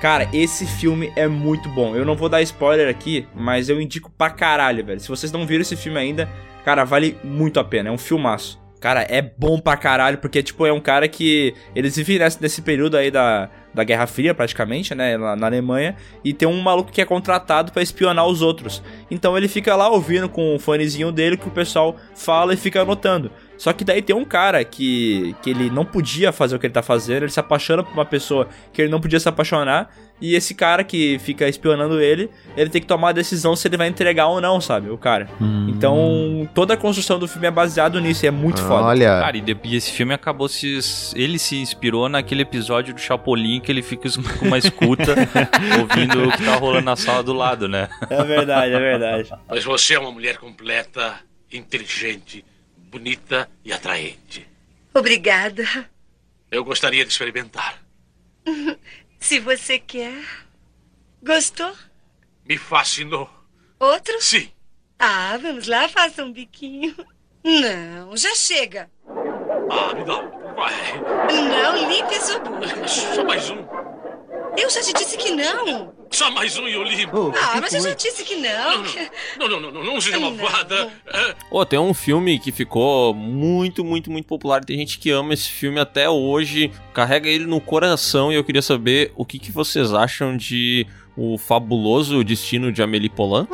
[0.00, 1.94] Cara, esse filme é muito bom.
[1.94, 4.98] Eu não vou dar spoiler aqui, mas eu indico pra caralho, velho.
[4.98, 6.26] Se vocês não viram esse filme ainda,
[6.64, 7.90] cara, vale muito a pena.
[7.90, 8.59] É um filmaço.
[8.80, 11.54] Cara, é bom pra caralho, porque, tipo, é um cara que.
[11.76, 15.18] Eles vivem nesse, nesse período aí da, da Guerra Fria, praticamente, né?
[15.18, 15.94] Na, na Alemanha.
[16.24, 18.82] E tem um maluco que é contratado pra espionar os outros.
[19.10, 22.80] Então ele fica lá ouvindo com o fonezinho dele que o pessoal fala e fica
[22.80, 23.30] anotando.
[23.58, 26.72] Só que daí tem um cara que, que ele não podia fazer o que ele
[26.72, 29.90] tá fazendo, ele se apaixona por uma pessoa que ele não podia se apaixonar,
[30.20, 33.76] e esse cara que fica espionando ele, ele tem que tomar a decisão se ele
[33.76, 34.90] vai entregar ou não, sabe?
[34.90, 35.28] O cara.
[35.68, 38.84] Então, toda a construção do filme é baseado nisso, e é muito foda.
[38.84, 40.78] Olha, Cara, e, de- e esse filme acabou se.
[41.14, 45.14] Ele se inspirou naquele episódio do Chapolin que ele fica com uma escuta
[45.80, 47.88] ouvindo o que tá rolando na sala do lado, né?
[48.08, 49.30] É verdade, é verdade.
[49.48, 51.14] Mas você é uma mulher completa,
[51.52, 52.44] inteligente,
[52.90, 54.46] bonita e atraente.
[54.94, 55.64] Obrigada.
[56.50, 57.76] Eu gostaria de experimentar.
[59.20, 60.24] Se você quer.
[61.22, 61.72] Gostou?
[62.44, 63.28] Me fascinou.
[63.78, 64.20] Outro?
[64.20, 64.50] Sim.
[64.98, 66.96] Ah, vamos lá, faça um biquinho.
[67.44, 68.90] Não, já chega.
[69.70, 70.20] Ah, me dá.
[70.54, 70.72] Vai.
[71.32, 72.88] Não limpe a sua boca.
[72.88, 73.58] Só mais um.
[74.58, 75.94] Eu já te disse que não.
[76.10, 77.32] Só mais um e eu limpo.
[77.40, 78.82] ah, mas eu já disse que não.
[79.38, 80.92] Não, não, não, não, não seja malvada.
[81.06, 81.34] É.
[81.50, 84.64] Ô, tem um filme que ficou muito, muito, muito popular.
[84.64, 88.62] Tem gente que ama esse filme até hoje, carrega ele no coração e eu queria
[88.62, 93.46] saber o que, que vocês acham de O Fabuloso Destino de Amélie Poulain.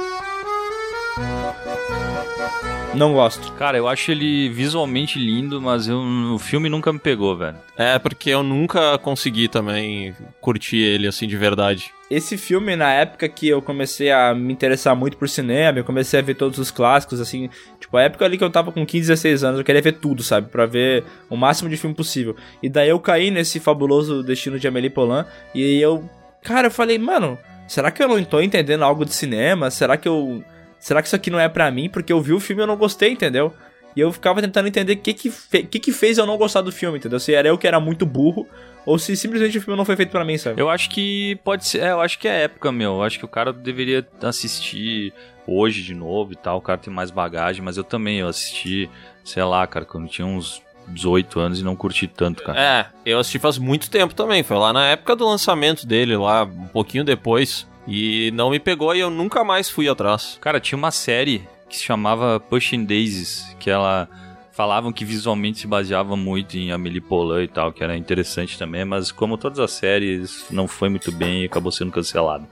[2.97, 3.53] Não gosto.
[3.53, 6.01] Cara, eu acho ele visualmente lindo, mas eu,
[6.33, 7.59] o filme nunca me pegou, velho.
[7.77, 11.93] É, porque eu nunca consegui também curtir ele assim de verdade.
[12.11, 16.19] Esse filme, na época que eu comecei a me interessar muito por cinema, eu comecei
[16.19, 19.09] a ver todos os clássicos, assim, tipo, a época ali que eu tava com 15,
[19.09, 20.49] 16 anos, eu queria ver tudo, sabe?
[20.49, 22.35] Pra ver o máximo de filme possível.
[22.63, 26.09] E daí eu caí nesse fabuloso destino de Amélie Poulain, e eu,
[26.43, 27.37] cara, eu falei, mano,
[27.69, 29.71] será que eu não tô entendendo algo de cinema?
[29.71, 30.43] Será que eu
[30.79, 31.89] será que isso aqui não é para mim?
[31.89, 33.53] Porque eu vi o filme e eu não gostei, entendeu?
[33.97, 36.61] E eu ficava tentando entender o que que, fe que que fez eu não gostar
[36.61, 37.19] do filme, entendeu?
[37.19, 38.47] Se era eu que era muito burro,
[38.85, 40.61] ou se simplesmente o filme não foi feito para mim, sabe?
[40.61, 42.97] Eu acho que pode ser, é, eu acho que é época, meu.
[42.97, 45.15] Eu acho que o cara deveria assistir
[45.47, 46.59] hoje de novo e tal.
[46.59, 48.91] O cara tem mais bagagem, mas eu também, eu assisti,
[49.25, 52.61] sei lá, cara, quando tinha uns 18 anos e não curti tanto, cara.
[52.61, 54.43] É, eu assisti faz muito tempo também.
[54.43, 57.67] Foi lá na época do lançamento dele, lá, um pouquinho depois.
[57.87, 60.39] E não me pegou e eu nunca mais fui atrás.
[60.41, 64.09] Cara, tinha uma série que se chamava Pushing Daisies, que ela
[64.53, 68.85] falavam que visualmente se baseava muito em Amélie Poulain e tal, que era interessante também,
[68.85, 72.47] mas como todas as séries, não foi muito bem e acabou sendo cancelado.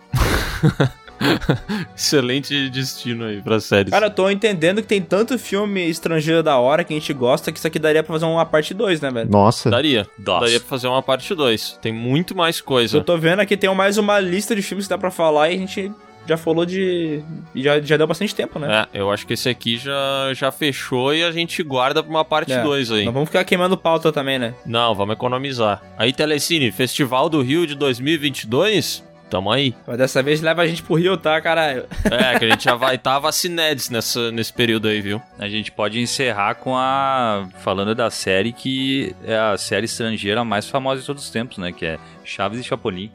[1.96, 3.90] Excelente destino aí pra séries.
[3.90, 7.52] Cara, eu tô entendendo que tem tanto filme estrangeiro da hora que a gente gosta
[7.52, 9.30] que isso aqui daria pra fazer uma parte 2, né, velho?
[9.30, 9.70] Nossa.
[9.70, 10.06] Daria.
[10.18, 10.40] Nossa.
[10.40, 11.78] Daria pra fazer uma parte 2.
[11.80, 12.98] Tem muito mais coisa.
[12.98, 15.54] Eu tô vendo aqui, tem mais uma lista de filmes que dá pra falar e
[15.54, 15.92] a gente
[16.26, 17.22] já falou de.
[17.54, 18.86] Já, já deu bastante tempo, né?
[18.92, 22.24] É, eu acho que esse aqui já, já fechou e a gente guarda pra uma
[22.24, 23.04] parte 2 aí.
[23.04, 24.54] Não vamos ficar queimando pauta também, né?
[24.64, 25.82] Não, vamos economizar.
[25.98, 29.04] Aí, Telecine, Festival do Rio de 2022.
[29.30, 29.74] Tamo aí.
[29.86, 31.86] Mas dessa vez leva a gente pro Rio, tá, caralho?
[32.04, 35.20] É, que a gente já vai estar tá vacinedes nessa, nesse período aí, viu?
[35.38, 37.48] A gente pode encerrar com a.
[37.60, 41.72] falando da série que é a série estrangeira mais famosa de todos os tempos, né?
[41.72, 43.10] Que é Chaves e Chapolin.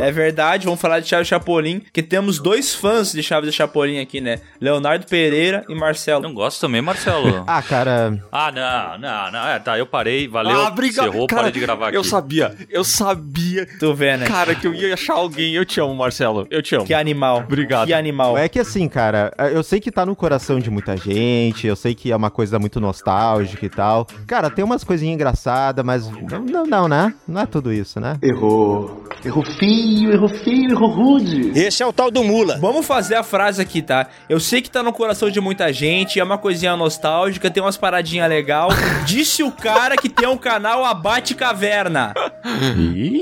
[0.00, 3.52] É verdade, vamos falar de Chaves e Chapolin, que temos dois fãs de Chaves e
[3.52, 4.40] Chapolin aqui, né?
[4.60, 6.22] Leonardo Pereira e Marcelo.
[6.22, 7.44] Não gosto também, Marcelo.
[7.46, 8.18] ah, cara.
[8.30, 9.48] Ah, não, não, não.
[9.48, 10.60] É, tá, eu parei, valeu.
[10.60, 11.08] Ah, obrigado.
[11.08, 11.96] Encerrou, cara, parei de gravar aqui.
[11.96, 13.66] Eu sabia, eu sabia.
[13.78, 14.26] Tu vê, né?
[14.26, 15.54] Cara, que eu ia achar alguém.
[15.54, 16.46] Eu te amo, Marcelo.
[16.50, 16.84] Eu te amo.
[16.84, 17.38] Que animal.
[17.38, 17.86] Obrigado.
[17.86, 18.36] Que animal.
[18.36, 21.94] É que assim, cara, eu sei que tá no coração de muita gente, eu sei
[21.94, 24.06] que é uma coisa muito nostálgica e tal.
[24.26, 27.14] Cara, tem umas coisinhas engraçadas, mas não, não, não, né?
[27.26, 28.18] Não é tudo isso, né?
[28.22, 29.04] Errou.
[29.24, 31.52] Errou feio, errou feio, errou rude.
[31.58, 32.58] Esse é o tal do Mula.
[32.58, 34.06] Vamos fazer a frase aqui, tá?
[34.28, 37.76] Eu sei que tá no coração de muita gente, é uma coisinha nostálgica, tem umas
[37.76, 38.68] paradinhas legal.
[39.06, 42.12] Disse o cara que tem um canal Abate Caverna.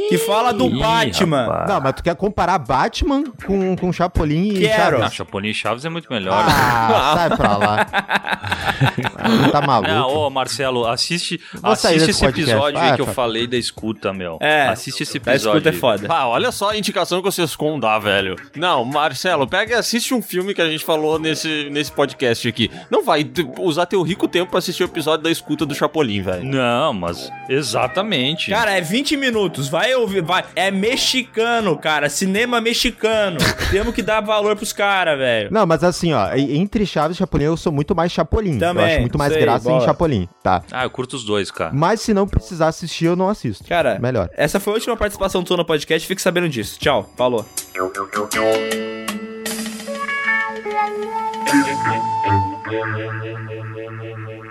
[0.08, 1.64] que fala do Batman.
[1.68, 4.96] Não, mas tu quer comparar Batman com, com Chapolin e Quero.
[4.96, 5.06] Chaves?
[5.06, 6.34] Ah, Chapolin e Chaves é muito melhor.
[6.48, 7.84] Ah, sai pra lá.
[9.52, 9.90] tá maluco.
[9.92, 12.50] Não, ô Marcelo, assiste, Vou assiste esse podcast.
[12.50, 13.14] episódio aí Vai, que eu vai.
[13.14, 14.38] falei da escuta, meu.
[14.40, 15.58] É, assiste esse A episódio.
[15.58, 15.78] escuta é aí.
[15.78, 16.06] foda.
[16.10, 18.36] Ah, olha só a indicação que vocês com dá, velho.
[18.56, 22.70] Não, Marcelo, pega e assiste um filme que a gente falou nesse, nesse podcast aqui.
[22.90, 23.28] Não vai
[23.58, 26.44] usar teu rico tempo pra assistir o episódio da escuta do Chapolin, velho.
[26.44, 28.50] Não, mas exatamente.
[28.50, 30.44] Cara, é 20 minutos, vai ouvir, vai.
[30.56, 33.38] É mexicano, cara, cinema mexicano.
[33.70, 35.48] Temos que dar valor pros caras, velho.
[35.50, 38.58] Não, mas assim, ó, entre Chaves e Chapolin eu sou muito mais Chapolin.
[38.58, 39.82] Também, eu acho muito mais sei, graça bola.
[39.82, 40.62] em Chapolin, tá?
[40.70, 41.72] Ah, eu curto os dois, cara.
[41.74, 43.64] Mas se não precisar assistir, eu não assisto.
[43.68, 44.30] Cara, Melhor.
[44.36, 46.78] essa foi a última participação tua no podcast, fique sabendo disso.
[46.78, 47.44] Tchau, falou.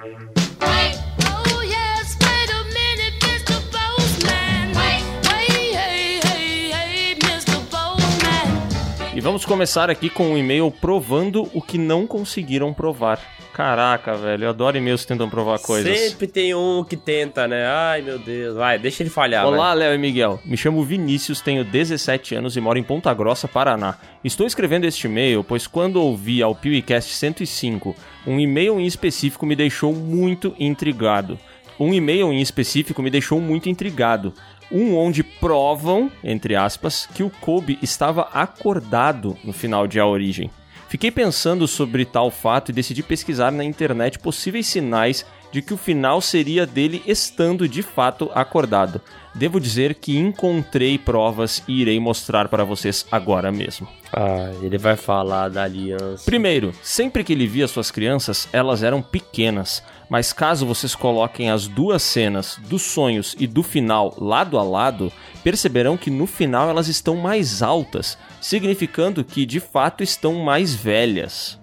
[9.19, 13.19] E vamos começar aqui com um e-mail provando o que não conseguiram provar.
[13.51, 15.99] Caraca, velho, eu adoro e-mails que tentam provar coisas.
[15.99, 17.65] Sempre tem um que tenta, né?
[17.67, 18.55] Ai, meu Deus.
[18.55, 20.39] Vai, deixa ele falhar, Olá, Léo e Miguel.
[20.45, 23.97] Me chamo Vinícius, tenho 17 anos e moro em Ponta Grossa, Paraná.
[24.23, 27.93] Estou escrevendo este e-mail pois quando ouvi ao PewCast 105,
[28.25, 31.37] um e-mail em específico me deixou muito intrigado.
[31.77, 34.33] Um e-mail em específico me deixou muito intrigado.
[34.71, 40.51] Um onde provam, entre aspas, que o Kobe estava acordado no final de A Origem.
[40.89, 45.77] Fiquei pensando sobre tal fato e decidi pesquisar na internet possíveis sinais de que o
[45.77, 48.99] final seria dele estando de fato acordado.
[49.35, 53.87] Devo dizer que encontrei provas e irei mostrar para vocês agora mesmo.
[54.11, 56.25] Ah, ele vai falar da aliança.
[56.25, 61.67] Primeiro, sempre que ele via suas crianças, elas eram pequenas, Mas caso vocês coloquem as
[61.67, 65.13] duas cenas dos sonhos e do final lado a lado,
[65.43, 71.59] perceberão que no final elas estão mais altas, significando que de fato estão mais velhas.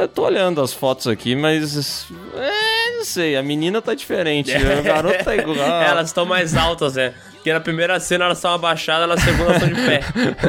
[0.00, 2.06] Eu tô olhando as fotos aqui, mas.
[2.34, 5.56] É, não sei, a menina tá diferente, o garoto tá igual.
[5.82, 7.12] Elas estão mais altas, né?
[7.42, 10.00] Porque na primeira cena elas estão abaixadas, na segunda estão de pé.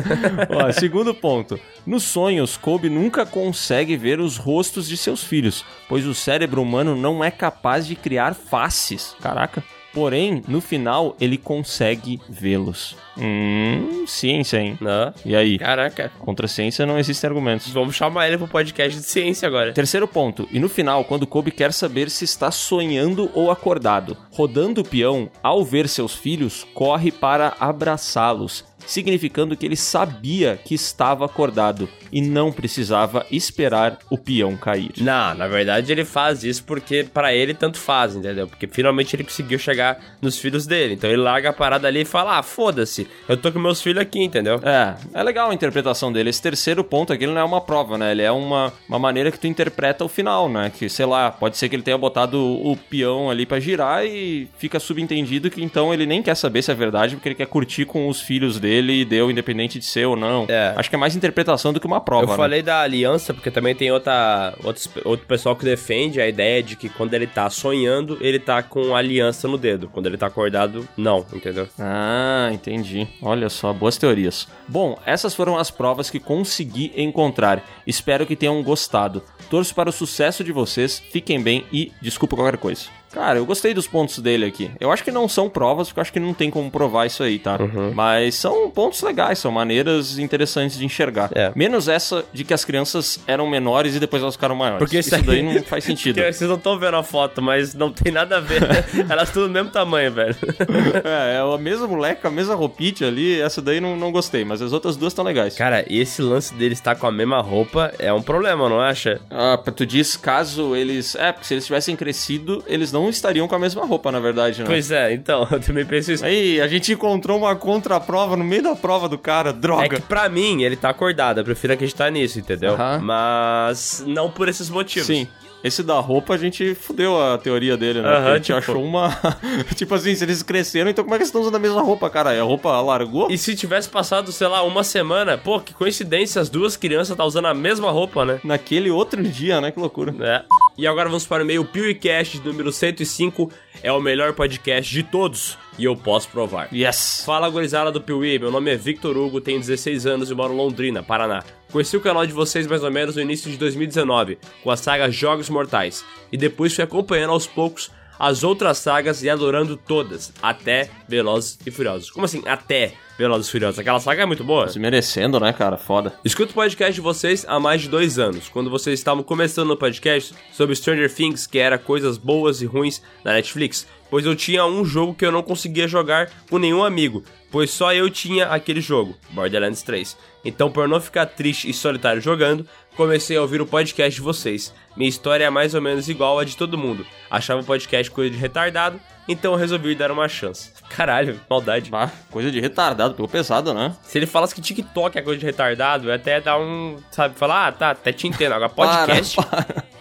[0.53, 1.59] Ó, segundo ponto.
[1.87, 6.95] Nos sonhos, Kobe nunca consegue ver os rostos de seus filhos, pois o cérebro humano
[6.95, 9.15] não é capaz de criar faces.
[9.19, 9.63] Caraca.
[9.93, 12.95] Porém, no final, ele consegue vê-los.
[13.17, 14.77] Hum, ciência, hein?
[14.81, 15.13] Não.
[15.23, 15.59] E aí?
[15.59, 16.11] Caraca.
[16.19, 17.71] Contra a ciência não existem argumentos.
[17.71, 19.71] Vamos chamar ele pro podcast de ciência agora.
[19.71, 20.47] Terceiro ponto.
[20.51, 25.29] E no final, quando Kobe quer saber se está sonhando ou acordado, rodando o peão,
[25.43, 32.21] ao ver seus filhos, corre para abraçá-los, significando que ele sabia que estava acordado e
[32.21, 34.91] não precisava esperar o peão cair.
[34.97, 38.47] Não, na verdade ele faz isso porque pra ele tanto faz, entendeu?
[38.47, 40.93] Porque finalmente ele conseguiu chegar nos filhos dele.
[40.93, 44.01] Então ele larga a parada ali e fala: ah, foda-se, eu tô com meus filhos
[44.01, 44.59] aqui, entendeu?
[44.63, 46.29] É, é legal a interpretação dele.
[46.29, 48.11] Esse terceiro ponto aqui ele não é uma prova, né?
[48.11, 50.71] Ele é uma, uma maneira que tu interpreta o final, né?
[50.77, 54.05] Que, sei lá, pode ser que ele tenha botado o, o peão ali pra girar
[54.05, 57.47] e fica subentendido que então ele nem quer saber se é verdade, porque ele quer
[57.47, 60.45] curtir com os filhos dele e deu, independente de ser ou não.
[60.49, 60.73] É.
[60.75, 62.35] Acho que é mais interpretação do que uma prova, Eu né?
[62.35, 66.75] falei da aliança porque também tem outra, outros, outro pessoal que defende a ideia de
[66.75, 69.89] que quando ele tá sonhando, ele tá com aliança no dedo.
[69.89, 71.67] Quando ele tá acordado, não, entendeu?
[71.79, 73.07] Ah, entendi.
[73.21, 74.47] Olha só, boas teorias.
[74.67, 77.63] Bom, essas foram as provas que consegui encontrar.
[77.85, 79.23] Espero que tenham gostado.
[79.49, 82.85] Torço para o sucesso de vocês, fiquem bem e desculpa qualquer coisa.
[83.13, 84.71] Cara, eu gostei dos pontos dele aqui.
[84.79, 87.23] Eu acho que não são provas, porque eu acho que não tem como provar isso
[87.23, 87.57] aí, tá?
[87.93, 91.29] Mas são pontos legais, são maneiras interessantes de enxergar.
[91.33, 91.51] É.
[91.55, 94.79] Menos essa de que as crianças eram menores e depois elas ficaram maiores.
[94.79, 96.19] Porque isso isso daí aí- não faz sentido.
[96.21, 98.61] Vocês não estão vendo a foto, mas não tem nada a ver.
[99.09, 100.35] Elas tudo do mesmo tamanho, velho.
[101.03, 104.61] é, é a mesma moleca, a mesma roupite ali, essa daí não, não gostei, mas
[104.61, 105.55] as outras duas estão legais.
[105.55, 109.21] Cara, esse lance dele estar com a mesma roupa é um problema, não acha?
[109.29, 111.15] Ah, tu diz caso eles.
[111.15, 114.61] É, porque se eles tivessem crescido, eles não estariam com a mesma roupa, na verdade,
[114.61, 114.65] né?
[114.65, 116.25] Pois é, então, eu também penso isso.
[116.25, 119.85] Aí, a gente encontrou uma contraprova no meio da prova do cara, droga.
[119.85, 122.73] É que pra mim, ele tá acordado, eu prefiro acreditar nisso, entendeu?
[122.73, 122.99] Aham.
[123.03, 125.07] Mas não por esses motivos.
[125.07, 125.27] Sim.
[125.63, 128.09] Esse da roupa, a gente fudeu a teoria dele, né?
[128.13, 129.09] Porque a gente tipo- achou uma.
[129.75, 132.09] tipo assim, se eles cresceram, então como é que eles estão usando a mesma roupa,
[132.09, 132.31] cara?
[132.37, 133.31] A roupa largou?
[133.31, 137.23] E se tivesse passado, sei lá, uma semana, pô, que coincidência, as duas crianças tá
[137.23, 138.41] usando a mesma roupa, né?
[138.43, 139.71] Naquele outro dia, né?
[139.71, 140.13] Que loucura.
[140.19, 140.43] É.
[140.77, 143.49] E agora vamos para o e-mail PewCast número 105.
[143.81, 145.57] É o melhor podcast de todos.
[145.77, 146.67] E eu posso provar.
[146.73, 147.23] Yes!
[147.25, 148.37] Fala, gurizada do Piuí.
[148.37, 151.43] Meu nome é Victor Hugo, tenho 16 anos e moro em Londrina, Paraná.
[151.73, 155.09] Conheci o canal de vocês mais ou menos no início de 2019, com a saga
[155.09, 156.05] Jogos Mortais.
[156.31, 157.89] E depois fui acompanhando aos poucos
[158.19, 162.11] as outras sagas e adorando todas, até Velozes e Furiosos.
[162.11, 163.79] Como assim, até Velozes Furiosos?
[163.79, 164.67] Aquela saga é muito boa.
[164.67, 165.77] Se merecendo, né, cara?
[165.77, 166.13] Foda.
[166.25, 169.77] Escuto o podcast de vocês há mais de dois anos, quando vocês estavam começando no
[169.77, 174.65] podcast sobre Stranger Things, que era coisas boas e ruins na Netflix, pois eu tinha
[174.65, 178.81] um jogo que eu não conseguia jogar com nenhum amigo, pois só eu tinha aquele
[178.81, 180.17] jogo, Borderlands 3.
[180.43, 184.73] Então, por não ficar triste e solitário jogando, comecei a ouvir o podcast de vocês.
[184.97, 187.05] Minha história é mais ou menos igual a de todo mundo.
[187.29, 190.71] Achava o podcast coisa de retardado, então eu resolvi dar uma chance.
[190.89, 191.89] Caralho, maldade.
[191.93, 193.95] Ah, coisa de retardado, pegou pesado, né?
[194.03, 196.97] Se ele falasse que TikTok é coisa de retardado, eu até dar um.
[197.11, 198.53] Sabe, falar, ah, tá, até te entendo.
[198.53, 199.37] Agora, podcast.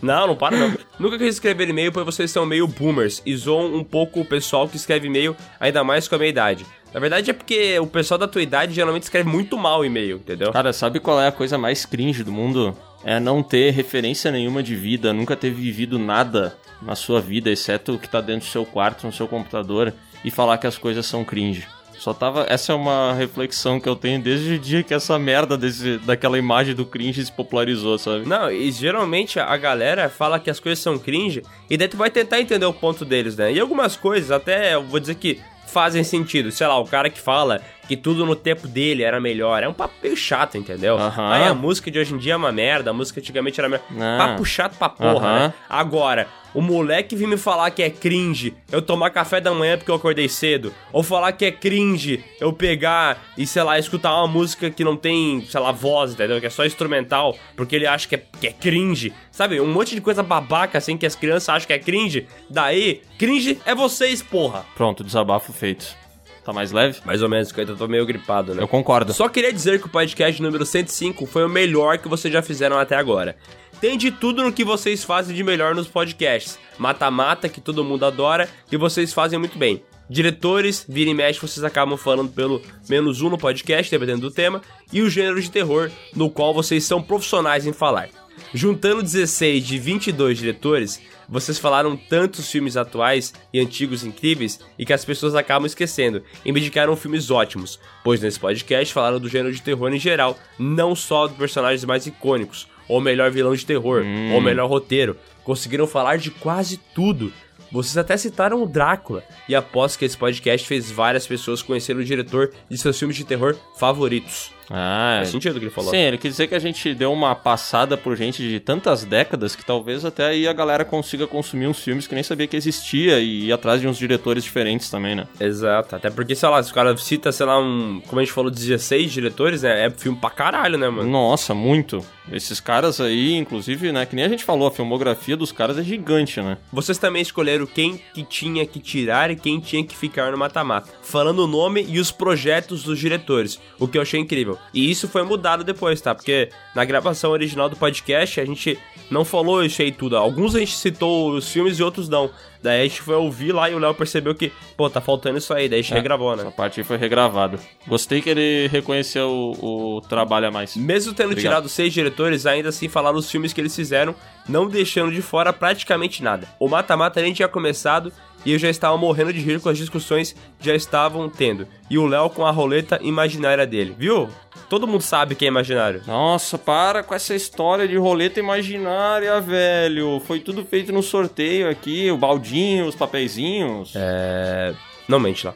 [0.00, 0.76] Não, não para não.
[0.98, 4.68] Nunca quis escrever e-mail pois vocês são meio boomers e zoam um pouco o pessoal
[4.68, 6.66] que escreve e-mail, ainda mais com a minha idade.
[6.92, 10.52] Na verdade é porque o pessoal da tua idade geralmente escreve muito mal e-mail, entendeu?
[10.52, 12.76] Cara, sabe qual é a coisa mais cringe do mundo?
[13.04, 17.94] É não ter referência nenhuma de vida, nunca ter vivido nada na sua vida, exceto
[17.94, 19.92] o que tá dentro do seu quarto, no seu computador,
[20.24, 21.66] e falar que as coisas são cringe.
[21.98, 22.46] Só tava.
[22.48, 26.36] Essa é uma reflexão que eu tenho desde o dia que essa merda desse, daquela
[26.36, 28.26] imagem do cringe se popularizou, sabe?
[28.26, 32.10] Não, e geralmente a galera fala que as coisas são cringe, e daí tu vai
[32.10, 33.52] tentar entender o ponto deles, né?
[33.52, 36.50] E algumas coisas, até eu vou dizer que fazem sentido.
[36.50, 37.62] Sei lá, o cara que fala
[37.92, 39.62] que tudo no tempo dele era melhor.
[39.62, 40.96] É um papo meio chato, entendeu?
[40.98, 43.84] Aí a música de hoje em dia é uma merda, a música antigamente era merda.
[44.00, 44.28] Ah.
[44.28, 45.54] Papo chato pra porra, né?
[45.68, 49.90] Agora, o moleque vir me falar que é cringe eu tomar café da manhã porque
[49.90, 54.26] eu acordei cedo, ou falar que é cringe eu pegar e, sei lá, escutar uma
[54.26, 56.40] música que não tem, sei lá, voz, entendeu?
[56.40, 59.12] Que é só instrumental, porque ele acha que é, que é cringe.
[59.30, 59.60] Sabe?
[59.60, 62.26] Um monte de coisa babaca, assim, que as crianças acham que é cringe.
[62.48, 64.64] Daí, cringe é vocês, porra.
[64.74, 66.00] Pronto, desabafo feito.
[66.44, 67.00] Tá mais leve?
[67.04, 68.62] Mais ou menos, porque eu ainda tô meio gripado, né?
[68.62, 69.12] Eu concordo.
[69.12, 72.78] Só queria dizer que o podcast número 105 foi o melhor que vocês já fizeram
[72.78, 73.36] até agora.
[73.80, 76.58] Tem de tudo no que vocês fazem de melhor nos podcasts.
[76.78, 79.82] Mata-mata, que todo mundo adora, e vocês fazem muito bem.
[80.08, 84.60] Diretores, vira e mexe, vocês acabam falando pelo menos um no podcast, dependendo do tema,
[84.92, 88.08] e o gênero de terror, no qual vocês são profissionais em falar.
[88.52, 91.00] Juntando 16 de 22 diretores,
[91.32, 96.52] vocês falaram tantos filmes atuais e antigos incríveis e que as pessoas acabam esquecendo, e
[96.52, 100.94] me indicaram filmes ótimos, pois nesse podcast falaram do gênero de terror em geral, não
[100.94, 104.04] só dos personagens mais icônicos, ou melhor vilão de terror,
[104.34, 105.16] ou melhor roteiro.
[105.42, 107.32] Conseguiram falar de quase tudo.
[107.70, 112.04] Vocês até citaram o Drácula, e aposto que esse podcast fez várias pessoas conhecerem o
[112.04, 114.52] diretor de seus filmes de terror favoritos.
[114.74, 115.90] Ah, Faz sentido o que ele falou.
[115.90, 119.54] Sim, ele quer dizer que a gente deu uma passada por gente de tantas décadas
[119.54, 123.20] que talvez até aí a galera consiga consumir uns filmes que nem sabia que existia
[123.20, 125.26] e ir atrás de uns diretores diferentes também, né?
[125.38, 128.00] Exato, até porque, sei lá, se o cara cita, sei lá, um.
[128.06, 129.86] Como a gente falou, 16 diretores, né?
[129.86, 131.08] É filme pra caralho, né, mano?
[131.08, 132.02] Nossa, muito.
[132.30, 135.82] Esses caras aí, inclusive, né, que nem a gente falou, a filmografia dos caras é
[135.82, 136.56] gigante, né?
[136.72, 140.88] Vocês também escolheram quem que tinha que tirar e quem tinha que ficar no mata-mata,
[141.02, 144.56] falando o nome e os projetos dos diretores, o que eu achei incrível.
[144.72, 146.14] E isso foi mudado depois, tá?
[146.14, 148.78] Porque na gravação original do podcast a gente
[149.10, 150.16] não falou isso aí tudo.
[150.16, 152.30] Alguns a gente citou os filmes e outros não.
[152.62, 155.52] Daí a gente foi ouvir lá e o Léo percebeu que, pô, tá faltando isso
[155.52, 155.68] aí.
[155.68, 156.42] Daí a gente É, regravou, né?
[156.42, 157.58] Essa parte aí foi regravado.
[157.88, 160.76] Gostei que ele reconheceu o, o trabalho a mais.
[160.76, 161.50] Mesmo tendo Obrigado.
[161.54, 164.14] tirado seis diretores, ainda assim falaram os filmes que eles fizeram,
[164.48, 166.46] não deixando de fora praticamente nada.
[166.60, 168.12] O mata-mata nem tinha começado
[168.46, 171.66] e eu já estava morrendo de rir com as discussões que já estavam tendo.
[171.90, 174.28] E o Léo com a roleta imaginária dele, viu?
[174.68, 176.02] Todo mundo sabe que é imaginário.
[176.06, 180.20] Nossa, para com essa história de roleta imaginária, velho.
[180.26, 183.92] Foi tudo feito no sorteio aqui, o baldinho, os papeizinhos.
[183.94, 184.74] É.
[185.08, 185.54] Não mente lá.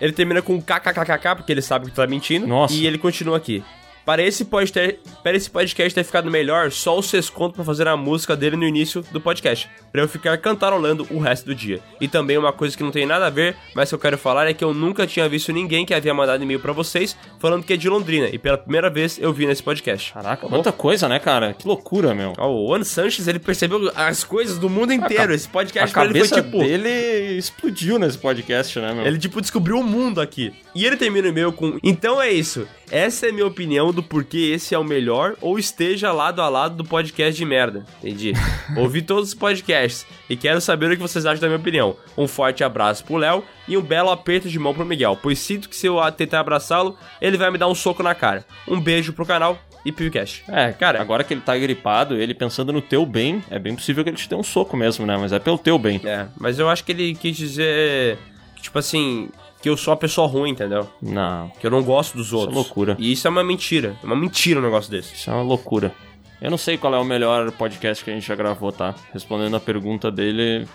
[0.00, 2.46] Ele termina com kkkk, porque ele sabe que tu tá mentindo.
[2.46, 2.74] Nossa.
[2.74, 3.62] E ele continua aqui.
[4.04, 7.96] Para esse, podcast, para esse podcast ter ficado melhor, só o Sesconto pra fazer a
[7.96, 9.70] música dele no início do podcast.
[9.90, 11.80] Pra eu ficar cantarolando o resto do dia.
[11.98, 14.46] E também uma coisa que não tem nada a ver, mas que eu quero falar
[14.46, 17.72] é que eu nunca tinha visto ninguém que havia mandado e-mail pra vocês falando que
[17.72, 18.28] é de Londrina.
[18.30, 20.12] E pela primeira vez eu vi nesse podcast.
[20.12, 21.54] Caraca, quanta coisa, né, cara?
[21.54, 22.34] Que loucura, meu.
[22.36, 25.32] Ó, o Juan Sanches, ele percebeu as coisas do mundo inteiro.
[25.32, 26.58] Esse podcast A pra ele foi cabeça tipo...
[26.58, 29.06] dele explodiu nesse podcast, né, meu?
[29.06, 30.52] Ele, tipo, descobriu o mundo aqui.
[30.74, 32.68] E ele termina o e-mail com: Então é isso.
[32.90, 36.76] Essa é minha opinião do porquê esse é o melhor ou esteja lado a lado
[36.76, 37.84] do podcast de merda.
[38.02, 38.32] Entendi.
[38.76, 41.96] Ouvi todos os podcasts e quero saber o que vocês acham da minha opinião.
[42.16, 45.68] Um forte abraço pro Léo e um belo aperto de mão pro Miguel, pois sinto
[45.68, 48.44] que se eu tentar abraçá-lo, ele vai me dar um soco na cara.
[48.68, 50.44] Um beijo pro canal e PewCast.
[50.48, 54.02] É, cara, agora que ele tá gripado, ele pensando no teu bem, é bem possível
[54.02, 55.16] que ele te dê um soco mesmo, né?
[55.16, 56.00] Mas é pelo teu bem.
[56.04, 58.18] É, mas eu acho que ele quis dizer,
[58.56, 59.28] que, tipo assim,
[59.64, 60.86] que eu sou uma pessoa ruim, entendeu?
[61.00, 61.50] Não.
[61.58, 62.54] Que eu não gosto dos outros.
[62.54, 62.96] loucura.
[62.98, 63.96] E isso é uma mentira.
[64.02, 65.14] É uma mentira um negócio desse.
[65.14, 65.90] Isso é uma loucura.
[66.38, 68.94] Eu não sei qual é o melhor podcast que a gente já gravou, tá?
[69.10, 70.68] Respondendo a pergunta dele,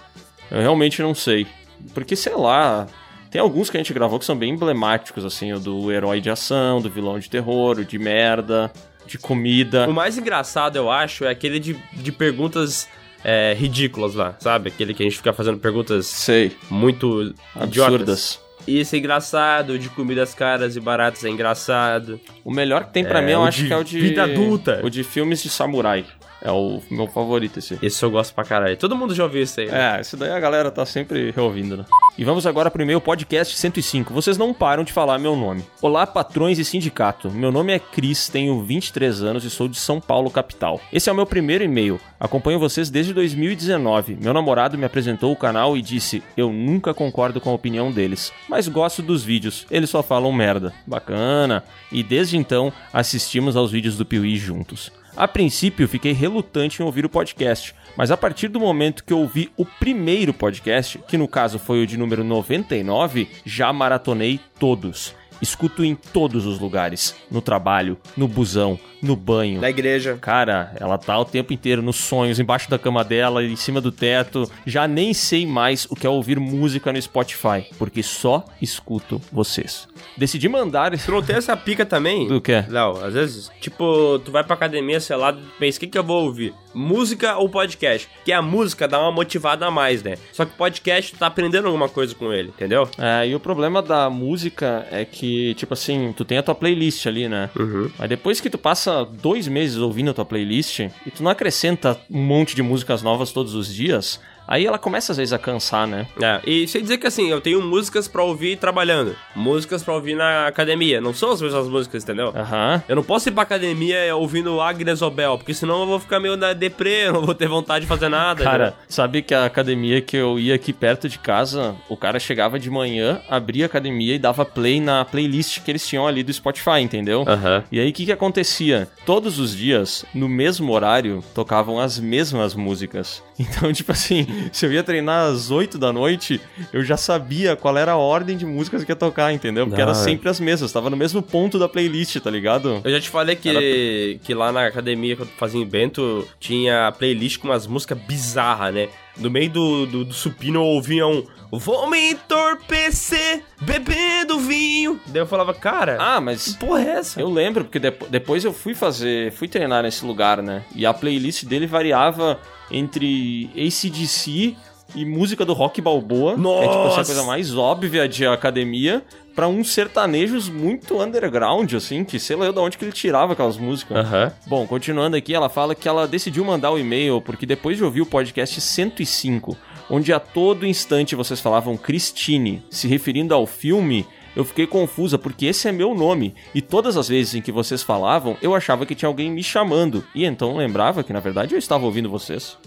[0.49, 1.45] eu realmente não sei.
[1.93, 2.87] Porque, sei lá,
[3.29, 6.31] tem alguns que a gente gravou que são bem emblemáticos, assim, o do herói de
[6.31, 8.73] ação, do vilão de terror, o de merda,
[9.05, 9.87] de comida.
[9.87, 12.89] O mais engraçado, eu acho, é aquele de, de perguntas
[13.23, 14.69] é, ridículas lá, sabe?
[14.69, 16.57] Aquele que a gente fica fazendo perguntas Sei.
[16.71, 17.67] muito Absurdas.
[17.67, 18.48] idiotas.
[18.69, 22.19] Isso é engraçado, o de comidas caras e baratas é engraçado.
[22.43, 23.99] O melhor que tem pra É, mim, eu acho que é o de.
[23.99, 24.81] vida adulta.
[24.83, 26.05] O de filmes de samurai.
[26.41, 27.77] É o meu favorito esse.
[27.81, 28.77] Esse eu gosto pra caralho.
[28.77, 29.67] Todo mundo já ouviu isso aí.
[29.67, 29.97] né?
[29.97, 31.85] É, isso daí a galera tá sempre reouvindo, né?
[32.17, 34.13] E vamos agora pro e-mail podcast 105.
[34.13, 35.63] Vocês não param de falar meu nome.
[35.81, 37.29] Olá, patrões e sindicato.
[37.29, 40.79] Meu nome é Cris, tenho 23 anos e sou de São Paulo, capital.
[40.93, 41.99] Esse é o meu primeiro e-mail.
[42.19, 44.17] Acompanho vocês desde 2019.
[44.21, 48.31] Meu namorado me apresentou o canal e disse: Eu nunca concordo com a opinião deles,
[48.47, 49.65] mas gosto dos vídeos.
[49.69, 50.73] Eles só falam merda.
[50.85, 51.63] Bacana.
[51.91, 54.91] E desde então assistimos aos vídeos do Piuí juntos.
[55.19, 59.19] A princípio, fiquei relutante em ouvir o podcast, mas a partir do momento que eu
[59.19, 65.13] ouvi o primeiro podcast, que no caso foi o de número 99, já maratonei todos.
[65.41, 69.61] Escuto em todos os lugares: no trabalho, no busão, no banho.
[69.61, 70.17] Na igreja.
[70.19, 73.91] Cara, ela tá o tempo inteiro nos sonhos, embaixo da cama dela, em cima do
[73.91, 74.49] teto.
[74.65, 79.87] Já nem sei mais o que é ouvir música no Spotify, porque só escuto vocês.
[80.17, 80.97] Decidi mandar.
[80.97, 82.27] Tu não tem essa pica também?
[82.27, 82.63] Do quê?
[82.67, 86.03] Léo, às vezes, tipo, tu vai pra academia, sei lá, pensa, o que, que eu
[86.03, 86.53] vou ouvir?
[86.73, 88.07] Música ou podcast?
[88.23, 90.15] Que a música dá uma motivada a mais, né?
[90.31, 92.87] Só que podcast, tu tá aprendendo alguma coisa com ele, entendeu?
[92.97, 97.05] É, e o problema da música é que, tipo assim, tu tem a tua playlist
[97.07, 97.49] ali, né?
[97.57, 97.89] Uhum.
[97.97, 101.99] Mas depois que tu passa dois meses ouvindo a tua playlist e tu não acrescenta
[102.09, 105.85] um monte de músicas novas todos os dias, Aí ela começa às vezes a cansar,
[105.85, 106.07] né?
[106.19, 110.15] É, e sem dizer que assim, eu tenho músicas pra ouvir trabalhando, músicas pra ouvir
[110.15, 110.99] na academia.
[110.99, 112.33] Não são as mesmas músicas, entendeu?
[112.35, 112.81] Aham.
[112.89, 116.35] Eu não posso ir pra academia ouvindo Agnes Obel, porque senão eu vou ficar meio
[116.35, 118.43] na deprê, eu não vou ter vontade de fazer nada.
[118.43, 118.85] Cara, entendeu?
[118.89, 122.71] sabe que a academia que eu ia aqui perto de casa, o cara chegava de
[122.71, 126.81] manhã, abria a academia e dava play na playlist que eles tinham ali do Spotify,
[126.81, 127.23] entendeu?
[127.27, 127.63] Aham.
[127.71, 128.87] E aí o que que acontecia?
[129.05, 133.21] Todos os dias, no mesmo horário, tocavam as mesmas músicas.
[133.39, 136.39] Então, tipo assim, se eu ia treinar às 8 da noite,
[136.73, 139.65] eu já sabia qual era a ordem de músicas que ia tocar, entendeu?
[139.67, 139.95] Porque Ah, era é.
[139.95, 142.81] sempre as mesmas, tava no mesmo ponto da playlist, tá ligado?
[142.83, 146.91] Eu já te falei que, que lá na academia que eu fazia em Bento tinha
[146.97, 148.89] playlist com umas músicas bizarras, né?
[149.19, 154.99] No meio do, do, do supino eu ouvia um Vou me entorpecer bebendo vinho.
[155.07, 157.19] Daí eu falava, cara, Ah, mas que porra é essa?
[157.19, 160.63] Eu lembro, porque depo- depois eu fui fazer, fui treinar nesse lugar, né?
[160.75, 162.39] E a playlist dele variava
[162.71, 164.55] entre ACDC
[164.95, 167.05] e música do Rock Balboa, que é tipo essa Nossa!
[167.05, 169.03] coisa mais óbvia de academia,
[169.35, 173.33] pra uns sertanejos muito underground, assim, que sei lá eu de onde que ele tirava
[173.33, 173.97] aquelas músicas.
[173.97, 174.31] Aham.
[174.47, 178.01] Bom, continuando aqui, ela fala que ela decidiu mandar o e-mail porque depois de ouvir
[178.01, 179.55] o podcast 105,
[179.89, 184.05] onde a todo instante vocês falavam Christine, se referindo ao filme,
[184.39, 187.83] eu fiquei confusa porque esse é meu nome e todas as vezes em que vocês
[187.83, 191.59] falavam, eu achava que tinha alguém me chamando e então lembrava que na verdade eu
[191.59, 192.57] estava ouvindo vocês.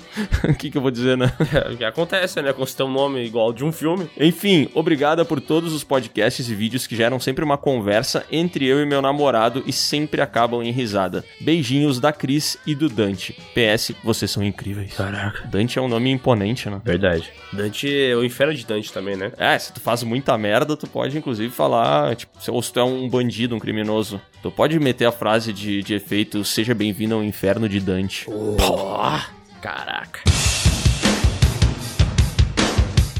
[0.46, 1.32] O que, que eu vou dizer, né?
[1.52, 2.52] É, o que acontece, né?
[2.52, 4.08] Quando você tem um nome igual de um filme.
[4.18, 8.80] Enfim, obrigada por todos os podcasts e vídeos que geram sempre uma conversa entre eu
[8.80, 11.24] e meu namorado e sempre acabam em risada.
[11.40, 13.36] Beijinhos da Cris e do Dante.
[13.54, 14.94] PS, vocês são incríveis.
[14.94, 15.46] Caraca.
[15.46, 16.80] Dante é um nome imponente, né?
[16.82, 17.30] Verdade.
[17.52, 19.32] Dante, o inferno de Dante também, né?
[19.36, 22.84] É, se tu faz muita merda, tu pode inclusive falar, tipo, ou se tu é
[22.84, 27.22] um bandido, um criminoso, tu pode meter a frase de, de efeito, seja bem-vindo ao
[27.22, 28.26] inferno de Dante.
[29.60, 30.20] Caraca.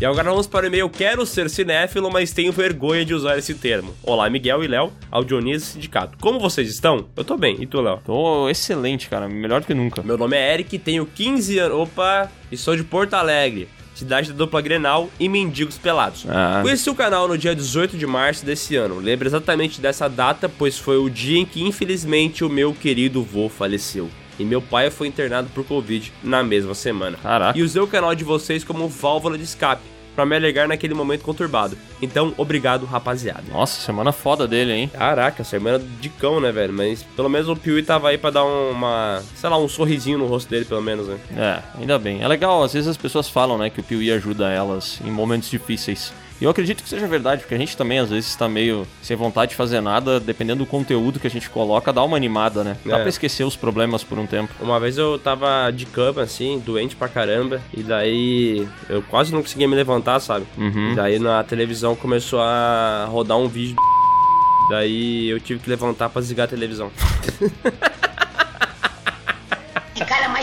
[0.01, 3.55] E agora vamos para o e-mail Quero ser cinéfilo, mas tenho vergonha de usar esse
[3.55, 3.95] termo.
[4.03, 6.19] Olá, Miguel e Léo, ao Dionísio Sindicato.
[6.21, 7.07] Como vocês estão?
[7.17, 7.59] Eu tô bem.
[7.61, 8.01] E tu, Léo?
[8.05, 10.03] Tô excelente, cara, melhor do que nunca.
[10.03, 11.79] Meu nome é Eric, tenho 15 anos.
[11.79, 13.69] Opa, e sou de Porto Alegre,
[14.03, 16.27] cidade da dupla Grenal e Mendigos Pelados.
[16.29, 16.61] Ah.
[16.63, 18.99] Conheci o canal no dia 18 de março desse ano.
[18.99, 23.49] Lembro exatamente dessa data, pois foi o dia em que infelizmente o meu querido vô
[23.49, 24.11] faleceu.
[24.39, 27.19] E meu pai foi internado por Covid na mesma semana.
[27.23, 27.59] Caraca.
[27.59, 29.83] E usei o canal de vocês como válvula de escape,
[30.15, 31.77] pra me alegar naquele momento conturbado.
[32.01, 33.45] Então, obrigado, rapaziada.
[33.51, 34.91] Nossa, semana foda dele, hein?
[34.93, 36.73] Caraca, semana de cão, né, velho?
[36.73, 40.27] Mas pelo menos o Piuí tava aí pra dar uma, sei lá, um sorrisinho no
[40.27, 41.19] rosto dele, pelo menos, né?
[41.37, 42.23] É, ainda bem.
[42.23, 45.51] É legal, às vezes as pessoas falam, né, que o Piuí ajuda elas em momentos
[45.51, 46.13] difíceis.
[46.43, 49.17] E eu acredito que seja verdade, porque a gente também às vezes tá meio sem
[49.17, 52.77] vontade de fazer nada, dependendo do conteúdo que a gente coloca, dá uma animada, né?
[52.85, 53.01] Dá É.
[53.03, 54.53] pra esquecer os problemas por um tempo.
[54.61, 59.41] Uma vez eu tava de cama, assim, doente pra caramba, e daí eu quase não
[59.41, 60.45] conseguia me levantar, sabe?
[60.59, 60.91] Uhum.
[60.91, 63.77] E daí na televisão começou a rodar um vídeo.
[64.71, 66.91] Daí eu tive que levantar pra desligar a televisão.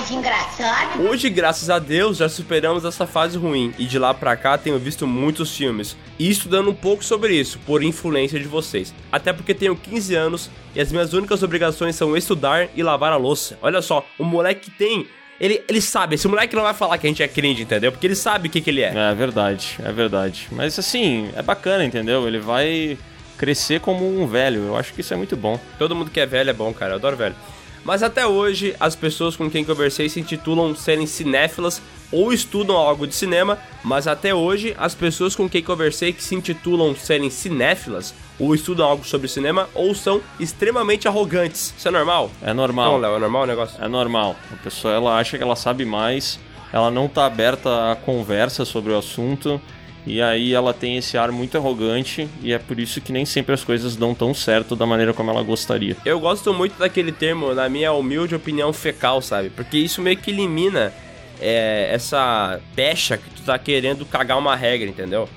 [0.10, 1.04] Mais engraçado.
[1.04, 4.80] Hoje, graças a Deus, já superamos essa fase ruim e de lá pra cá tenho
[4.80, 8.94] visto muitos filmes e estudando um pouco sobre isso, por influência de vocês.
[9.12, 13.18] Até porque tenho 15 anos e as minhas únicas obrigações são estudar e lavar a
[13.18, 13.58] louça.
[13.62, 15.08] Olha só, o moleque tem.
[15.40, 17.92] Ele, ele sabe, esse moleque não vai falar que a gente é cringe, entendeu?
[17.92, 18.94] Porque ele sabe o que, que ele é.
[18.94, 20.48] É verdade, é verdade.
[20.52, 22.28] Mas assim, é bacana, entendeu?
[22.28, 22.98] Ele vai
[23.38, 24.66] crescer como um velho.
[24.66, 25.60] Eu acho que isso é muito bom.
[25.78, 26.94] Todo mundo que é velho é bom, cara.
[26.94, 27.36] Eu adoro velho.
[27.84, 31.82] Mas até hoje, as pessoas com quem conversei se intitulam serem cinéfilas
[32.12, 36.36] ou estudam algo de cinema, mas até hoje, as pessoas com quem conversei que se
[36.36, 41.74] intitulam serem cinéfilas ou estudam algo sobre cinema ou são extremamente arrogantes.
[41.78, 42.32] Isso é normal?
[42.42, 42.94] É normal.
[42.94, 43.84] Não, Léo, é normal o negócio?
[43.84, 44.36] É normal.
[44.52, 46.40] A pessoa ela acha que ela sabe mais,
[46.72, 49.62] ela não tá aberta a conversa sobre o assunto.
[50.06, 53.54] E aí ela tem esse ar muito arrogante e é por isso que nem sempre
[53.54, 55.96] as coisas dão tão certo da maneira como ela gostaria.
[56.06, 59.50] Eu gosto muito daquele termo, na minha humilde opinião, fecal, sabe?
[59.50, 60.94] Porque isso meio que elimina
[61.40, 65.30] é, essa pecha que tu tá querendo cagar uma regra, entendeu?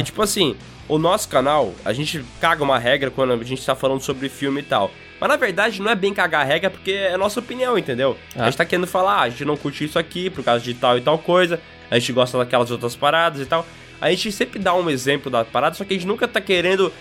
[0.00, 0.56] E tipo assim,
[0.88, 4.60] o nosso canal, a gente caga uma regra quando a gente tá falando sobre filme
[4.60, 4.90] e tal.
[5.20, 8.16] Mas na verdade não é bem cagar a regra porque é a nossa opinião, entendeu?
[8.34, 8.42] É.
[8.42, 10.74] A gente tá querendo falar, ah, a gente não curte isso aqui por causa de
[10.74, 11.60] tal e tal coisa,
[11.90, 13.66] a gente gosta daquelas outras paradas e tal.
[14.00, 16.92] A gente sempre dá um exemplo da parada, só que a gente nunca tá querendo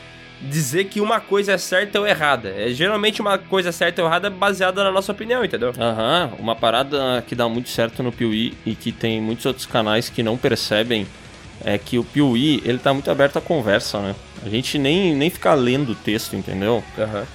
[0.42, 2.50] dizer que uma coisa é certa ou errada.
[2.50, 5.74] É geralmente uma coisa certa ou errada baseada na nossa opinião, entendeu?
[5.80, 10.10] Aham, uma parada que dá muito certo no Piuí e que tem muitos outros canais
[10.10, 11.08] que não percebem
[11.64, 14.14] é que o Piuí, ele tá muito aberto à conversa, né?
[14.46, 16.84] A gente nem, nem fica lendo o texto, entendeu?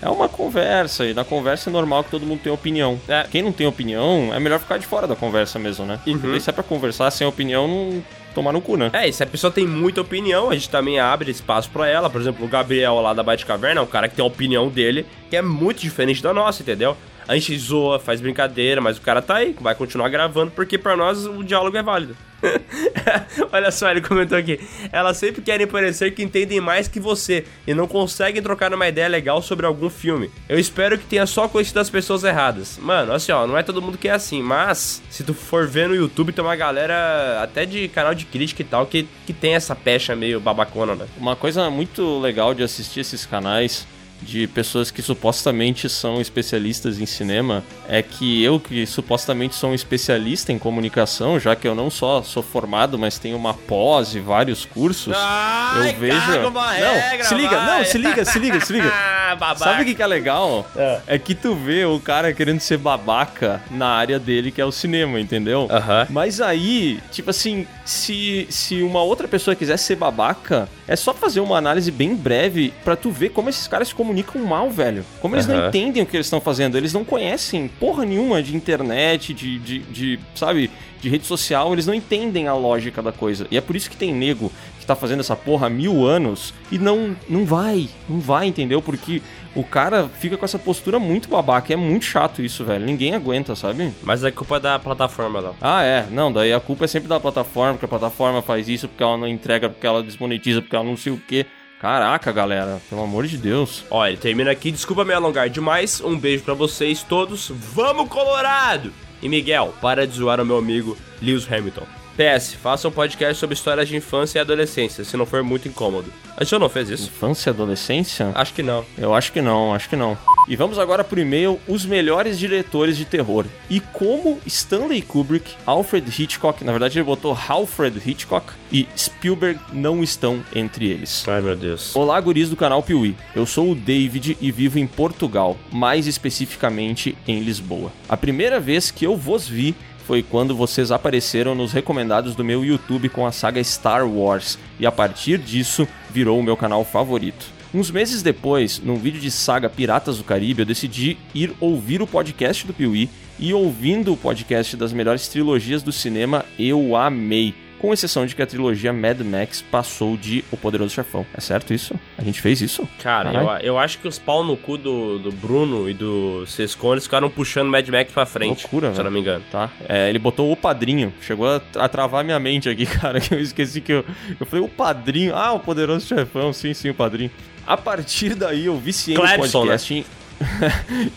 [0.01, 3.01] É uma conversa, e na conversa é normal que todo mundo tenha opinião.
[3.31, 5.99] Quem não tem opinião, é melhor ficar de fora da conversa mesmo, né?
[6.05, 8.05] Porque se é pra conversar sem opinião, não
[8.35, 8.91] tomar no cu, né?
[8.93, 12.09] É, e se a pessoa tem muita opinião, a gente também abre espaço pra ela.
[12.09, 14.69] Por exemplo, o Gabriel lá da Bate Caverna é um cara que tem a opinião
[14.69, 16.97] dele, que é muito diferente da nossa, entendeu?
[17.31, 20.97] A gente zoa, faz brincadeira, mas o cara tá aí, vai continuar gravando, porque pra
[20.97, 22.17] nós o diálogo é válido.
[23.53, 24.59] Olha só, ele comentou aqui.
[24.91, 29.07] Elas sempre querem parecer que entendem mais que você e não conseguem trocar uma ideia
[29.07, 30.29] legal sobre algum filme.
[30.49, 32.79] Eu espero que tenha só conhecido as pessoas erradas.
[32.79, 35.89] Mano, assim, ó, não é todo mundo que é assim, mas se tu for ver
[35.89, 39.55] no YouTube, tem uma galera até de canal de crítica e tal que, que tem
[39.55, 41.07] essa pecha meio babacona, né?
[41.17, 43.87] Uma coisa muito legal de assistir esses canais
[44.23, 49.75] de pessoas que supostamente são especialistas em cinema é que eu que supostamente sou um
[49.75, 54.21] especialista em comunicação, já que eu não só sou formado, mas tenho uma pós e
[54.21, 57.79] vários cursos, Ai, eu vejo uma Não, regra, se liga, vai.
[57.79, 58.93] não, se liga, se liga, se liga.
[59.31, 59.59] Babaca.
[59.59, 60.69] Sabe o que, que é legal?
[61.07, 61.17] É.
[61.19, 65.21] que tu vê o cara querendo ser babaca na área dele, que é o cinema,
[65.21, 65.69] entendeu?
[66.11, 71.39] Mas aí, tipo assim, se, se uma outra pessoa quisesse ser babaca, é só fazer
[71.39, 74.10] uma análise bem breve pra tu ver como esses caras se comunicam
[74.47, 75.05] mal, velho.
[75.21, 75.69] Como eles não Aham.
[75.69, 76.77] entendem o que eles estão fazendo.
[76.77, 80.71] Eles não conhecem porra nenhuma de internet, de, de, de, sabe,
[81.01, 81.73] de rede social.
[81.73, 83.47] Eles não entendem a lógica da coisa.
[83.51, 86.55] E é por isso que tem nego que tá fazendo essa porra há mil anos
[86.71, 87.89] e não, não vai.
[88.09, 88.81] Não vai, entendeu?
[88.81, 89.23] Porque
[89.55, 91.73] o cara fica com essa postura muito babaca.
[91.73, 92.85] É muito chato isso, velho.
[92.85, 93.93] Ninguém aguenta, sabe?
[94.03, 95.55] Mas a culpa é da plataforma lá.
[95.61, 96.07] Ah, é.
[96.11, 99.17] Não, daí a culpa é sempre da plataforma, porque a plataforma faz isso, porque ela
[99.17, 101.47] não entrega, porque ela desmonetiza, porque ela não sei o quê.
[101.81, 103.87] Caraca, galera, pelo amor de Deus.
[103.91, 105.99] Ó, ele termina aqui, desculpa me alongar demais.
[106.03, 107.51] Um beijo pra vocês todos.
[107.51, 108.93] Vamos, Colorado!
[109.23, 112.00] E Miguel, para de zoar o meu amigo Lewis Hamilton.
[112.21, 116.13] PS, faça um podcast sobre histórias de infância e adolescência, se não for muito incômodo.
[116.37, 117.05] A gente não fez isso?
[117.05, 118.31] Infância e adolescência?
[118.35, 118.85] Acho que não.
[118.99, 120.19] Eu acho que não, acho que não.
[120.47, 123.47] E vamos agora pro e-mail Os melhores diretores de terror.
[123.71, 130.03] E como Stanley Kubrick, Alfred Hitchcock, na verdade ele botou Alfred Hitchcock e Spielberg não
[130.03, 131.27] estão entre eles.
[131.27, 131.95] Ai meu Deus.
[131.97, 133.17] Olá, guris do canal Piuí.
[133.35, 137.93] Eu sou o David e vivo em Portugal, mais especificamente em Lisboa.
[138.09, 139.75] A primeira vez que eu vos vi
[140.11, 144.85] foi quando vocês apareceram nos recomendados do meu YouTube com a saga Star Wars, e
[144.85, 147.47] a partir disso virou o meu canal favorito.
[147.73, 152.09] Uns meses depois, num vídeo de saga Piratas do Caribe, eu decidi ir ouvir o
[152.09, 153.09] podcast do Piuí
[153.39, 157.55] e ouvindo o podcast das melhores trilogias do cinema, eu amei.
[157.81, 161.25] Com exceção de que a trilogia Mad Max passou de O Poderoso Chefão.
[161.33, 161.95] É certo isso?
[162.19, 162.87] A gente fez isso?
[163.03, 167.05] Cara, eu, eu acho que os pau no cu do, do Bruno e do Sescones
[167.05, 168.63] ficaram puxando Mad Max pra frente.
[168.65, 169.43] Loucura, se eu não me engano.
[169.51, 169.71] Tá.
[169.89, 171.11] É, ele botou o padrinho.
[171.23, 174.05] Chegou a, a travar minha mente aqui, cara, que eu esqueci que eu.
[174.39, 175.35] Eu falei, o padrinho.
[175.35, 177.31] Ah, o poderoso chefão, sim, sim, o padrinho.
[177.67, 179.95] A partir daí eu viciei no Clepson, podcast.
[179.95, 180.07] E-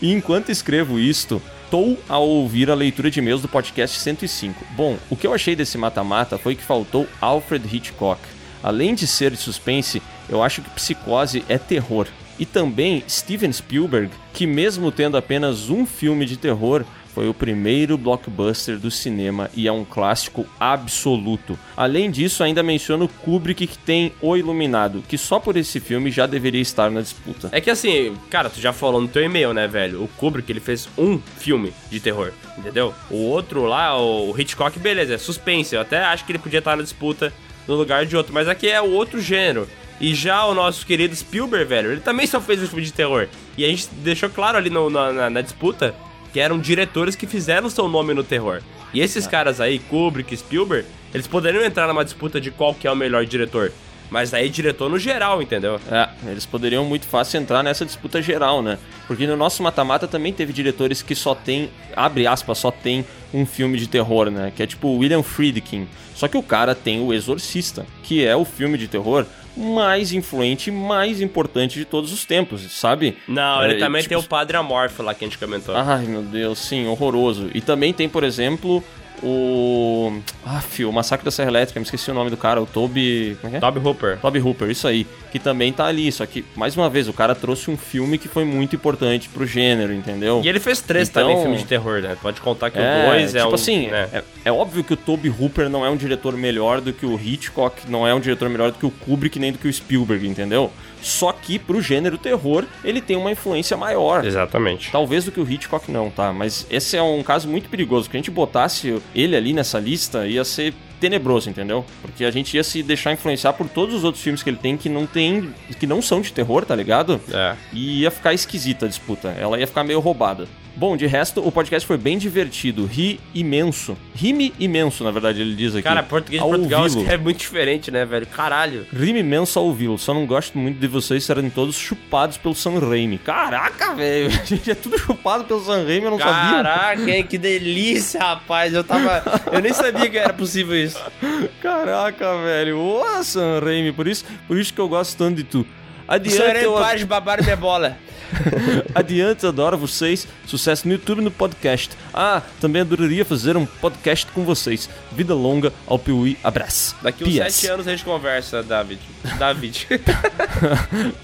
[0.00, 1.42] e enquanto escrevo isto,
[1.74, 4.64] estou a ouvir a leitura de e-mails do podcast 105.
[4.76, 8.20] Bom, o que eu achei desse mata-mata foi que faltou Alfred Hitchcock.
[8.62, 12.06] Além de ser suspense, eu acho que Psicose é terror.
[12.38, 16.84] E também Steven Spielberg, que mesmo tendo apenas um filme de terror,
[17.14, 21.56] foi o primeiro blockbuster do cinema e é um clássico absoluto.
[21.76, 26.26] Além disso, ainda menciono Kubrick que tem O Iluminado, que só por esse filme já
[26.26, 27.48] deveria estar na disputa.
[27.52, 30.02] É que assim, cara, tu já falou no teu e-mail, né, velho?
[30.02, 32.92] O Kubrick, ele fez um filme de terror, entendeu?
[33.10, 35.74] O outro lá, o Hitchcock, beleza, é suspense.
[35.74, 37.32] Eu até acho que ele podia estar na disputa
[37.68, 39.68] no lugar de outro, mas aqui é o outro gênero.
[40.00, 43.28] E já o nosso querido Spielberg, velho, ele também só fez um filme de terror.
[43.56, 45.94] E a gente deixou claro ali no- na, na- na disputa
[46.34, 48.60] que eram diretores que fizeram seu nome no terror.
[48.92, 50.84] E esses caras aí, Kubrick Spielberg,
[51.14, 53.70] eles poderiam entrar numa disputa de qual que é o melhor diretor.
[54.10, 55.80] Mas aí diretor no geral, entendeu?
[55.88, 58.78] É, eles poderiam muito fácil entrar nessa disputa geral, né?
[59.06, 63.46] Porque no nosso mata-mata também teve diretores que só tem, abre aspas, só tem um
[63.46, 64.52] filme de terror, né?
[64.56, 65.86] Que é tipo William Friedkin.
[66.16, 69.24] Só que o cara tem o Exorcista, que é o filme de terror
[69.56, 73.16] mais influente e mais importante de todos os tempos, sabe?
[73.28, 75.74] Não, ele É, também tipo, tem o Padre Amorfo lá que a gente comentou.
[75.76, 77.50] Ai, meu Deus, sim, horroroso.
[77.54, 78.82] E também tem, por exemplo,
[79.22, 80.12] o.
[80.44, 83.36] Ah, fio, o Massacre da Serra Elétrica, me esqueci o nome do cara, o Toby.
[83.40, 83.60] Como é que é?
[83.60, 84.18] Toby Hooper.
[84.20, 85.06] Toby Hooper, isso aí.
[85.32, 86.10] Que também tá ali.
[86.12, 89.46] Só que, mais uma vez, o cara trouxe um filme que foi muito importante pro
[89.46, 90.40] gênero, entendeu?
[90.44, 92.16] E ele fez três Então- também filmes de terror, né?
[92.20, 93.54] Pode contar que É, o dois é tipo um.
[93.54, 94.08] assim, né?
[94.12, 97.18] é, é óbvio que o Toby Hooper não é um diretor melhor do que o
[97.18, 100.28] Hitchcock, não é um diretor melhor do que o Kubrick, nem do que o Spielberg,
[100.28, 100.70] entendeu?
[101.00, 104.24] Só que pro gênero terror, ele tem uma influência maior.
[104.24, 104.90] Exatamente.
[104.90, 106.32] Talvez do que o Hitchcock não, tá?
[106.32, 108.08] Mas esse é um caso muito perigoso.
[108.08, 111.84] Que a gente botasse ele ali nessa lista, ia ser tenebroso, entendeu?
[112.02, 114.76] Porque a gente ia se deixar influenciar por todos os outros filmes que ele tem
[114.76, 115.52] que não tem.
[115.78, 117.20] que não são de terror, tá ligado?
[117.32, 117.54] É.
[117.72, 119.34] E ia ficar esquisita a disputa.
[119.38, 120.46] Ela ia ficar meio roubada.
[120.76, 122.84] Bom, de resto, o podcast foi bem divertido.
[122.84, 123.96] Ri imenso.
[124.12, 125.84] Rime imenso, na verdade, ele diz aqui.
[125.84, 128.26] Cara, português de Portugal é muito diferente, né, velho?
[128.26, 128.84] Caralho.
[128.92, 129.96] Rime imenso ao ouvi-lo.
[129.96, 133.18] Só não gosto muito de vocês serem todos chupados pelo Sam Raimi.
[133.18, 134.30] Caraca, velho.
[134.34, 136.62] A gente é tudo chupado pelo Sam Raimi, eu não sabia.
[136.62, 138.74] Caraca, hein, que delícia, rapaz.
[138.74, 139.22] Eu tava.
[139.52, 140.83] Eu nem sabia que era possível isso.
[141.62, 142.78] Caraca, velho.
[142.78, 143.92] Ô, Sam Raimi.
[143.92, 145.66] Por isso, por isso que eu gosto tanto de tu.
[146.06, 146.74] Adiante, Sarei eu...
[146.74, 147.96] para de babar minha bola.
[148.94, 150.26] Adiante, adoro vocês.
[150.46, 151.90] Sucesso no YouTube e no podcast.
[152.12, 154.88] Ah, também adoraria fazer um podcast com vocês.
[155.12, 156.36] Vida longa ao Piuí.
[156.42, 156.96] Abraço.
[157.02, 159.00] Daqui uns sete anos a gente conversa, David.
[159.38, 159.86] David.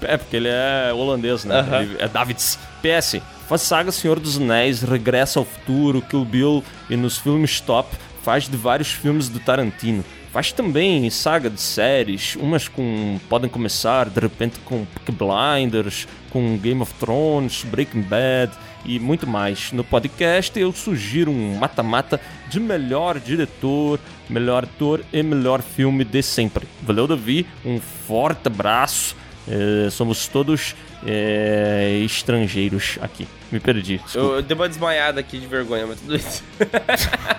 [0.01, 1.59] É, porque ele é holandês, né?
[1.59, 1.81] Aham.
[1.81, 2.57] Ele é Davids.
[2.81, 3.21] PS.
[3.47, 7.89] Faz saga Senhor dos Anéis, Regressa ao Futuro, Kill Bill e nos filmes Top
[8.23, 10.03] faz de vários filmes do Tarantino.
[10.31, 16.57] Faz também saga de séries, umas com podem começar de repente com Peaky Blinders, com
[16.57, 18.53] Game of Thrones, Breaking Bad
[18.85, 19.73] e muito mais.
[19.73, 22.19] No podcast eu sugiro um mata-mata
[22.49, 23.99] de melhor diretor,
[24.29, 26.65] melhor ator e melhor filme de sempre.
[26.81, 27.45] Valeu, Davi.
[27.65, 29.15] Um forte abraço.
[29.47, 30.75] Eh, somos todos
[31.05, 33.27] eh, estrangeiros aqui.
[33.51, 33.99] Me perdi.
[34.15, 36.41] Eu, eu dei uma desmaiada aqui de vergonha, mas tudo isso.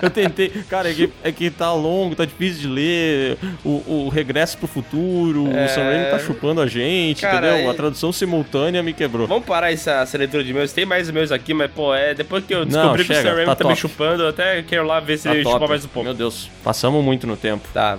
[0.00, 0.48] Eu tentei.
[0.70, 3.38] Cara, é que, é que tá longo, tá difícil de ler.
[3.64, 5.64] O, o Regresso pro Futuro, É.
[5.64, 7.70] o Sam Raimi tá chupando a gente, Cara, entendeu?
[7.70, 9.26] A tradução simultânea me quebrou.
[9.26, 10.72] Vamos parar essa, essa leitura de meus.
[10.72, 12.14] Tem mais meus aqui, mas, pô, é.
[12.14, 14.28] Depois que eu Não, descobri que o chega, Sam Raimi tá tá, me chupando, eu
[14.28, 15.54] até quero lá ver se Tá ele top.
[15.56, 16.04] chupa mais um pouco.
[16.04, 17.66] Meu Deus, passamos muito no tempo.
[17.74, 17.98] Tá.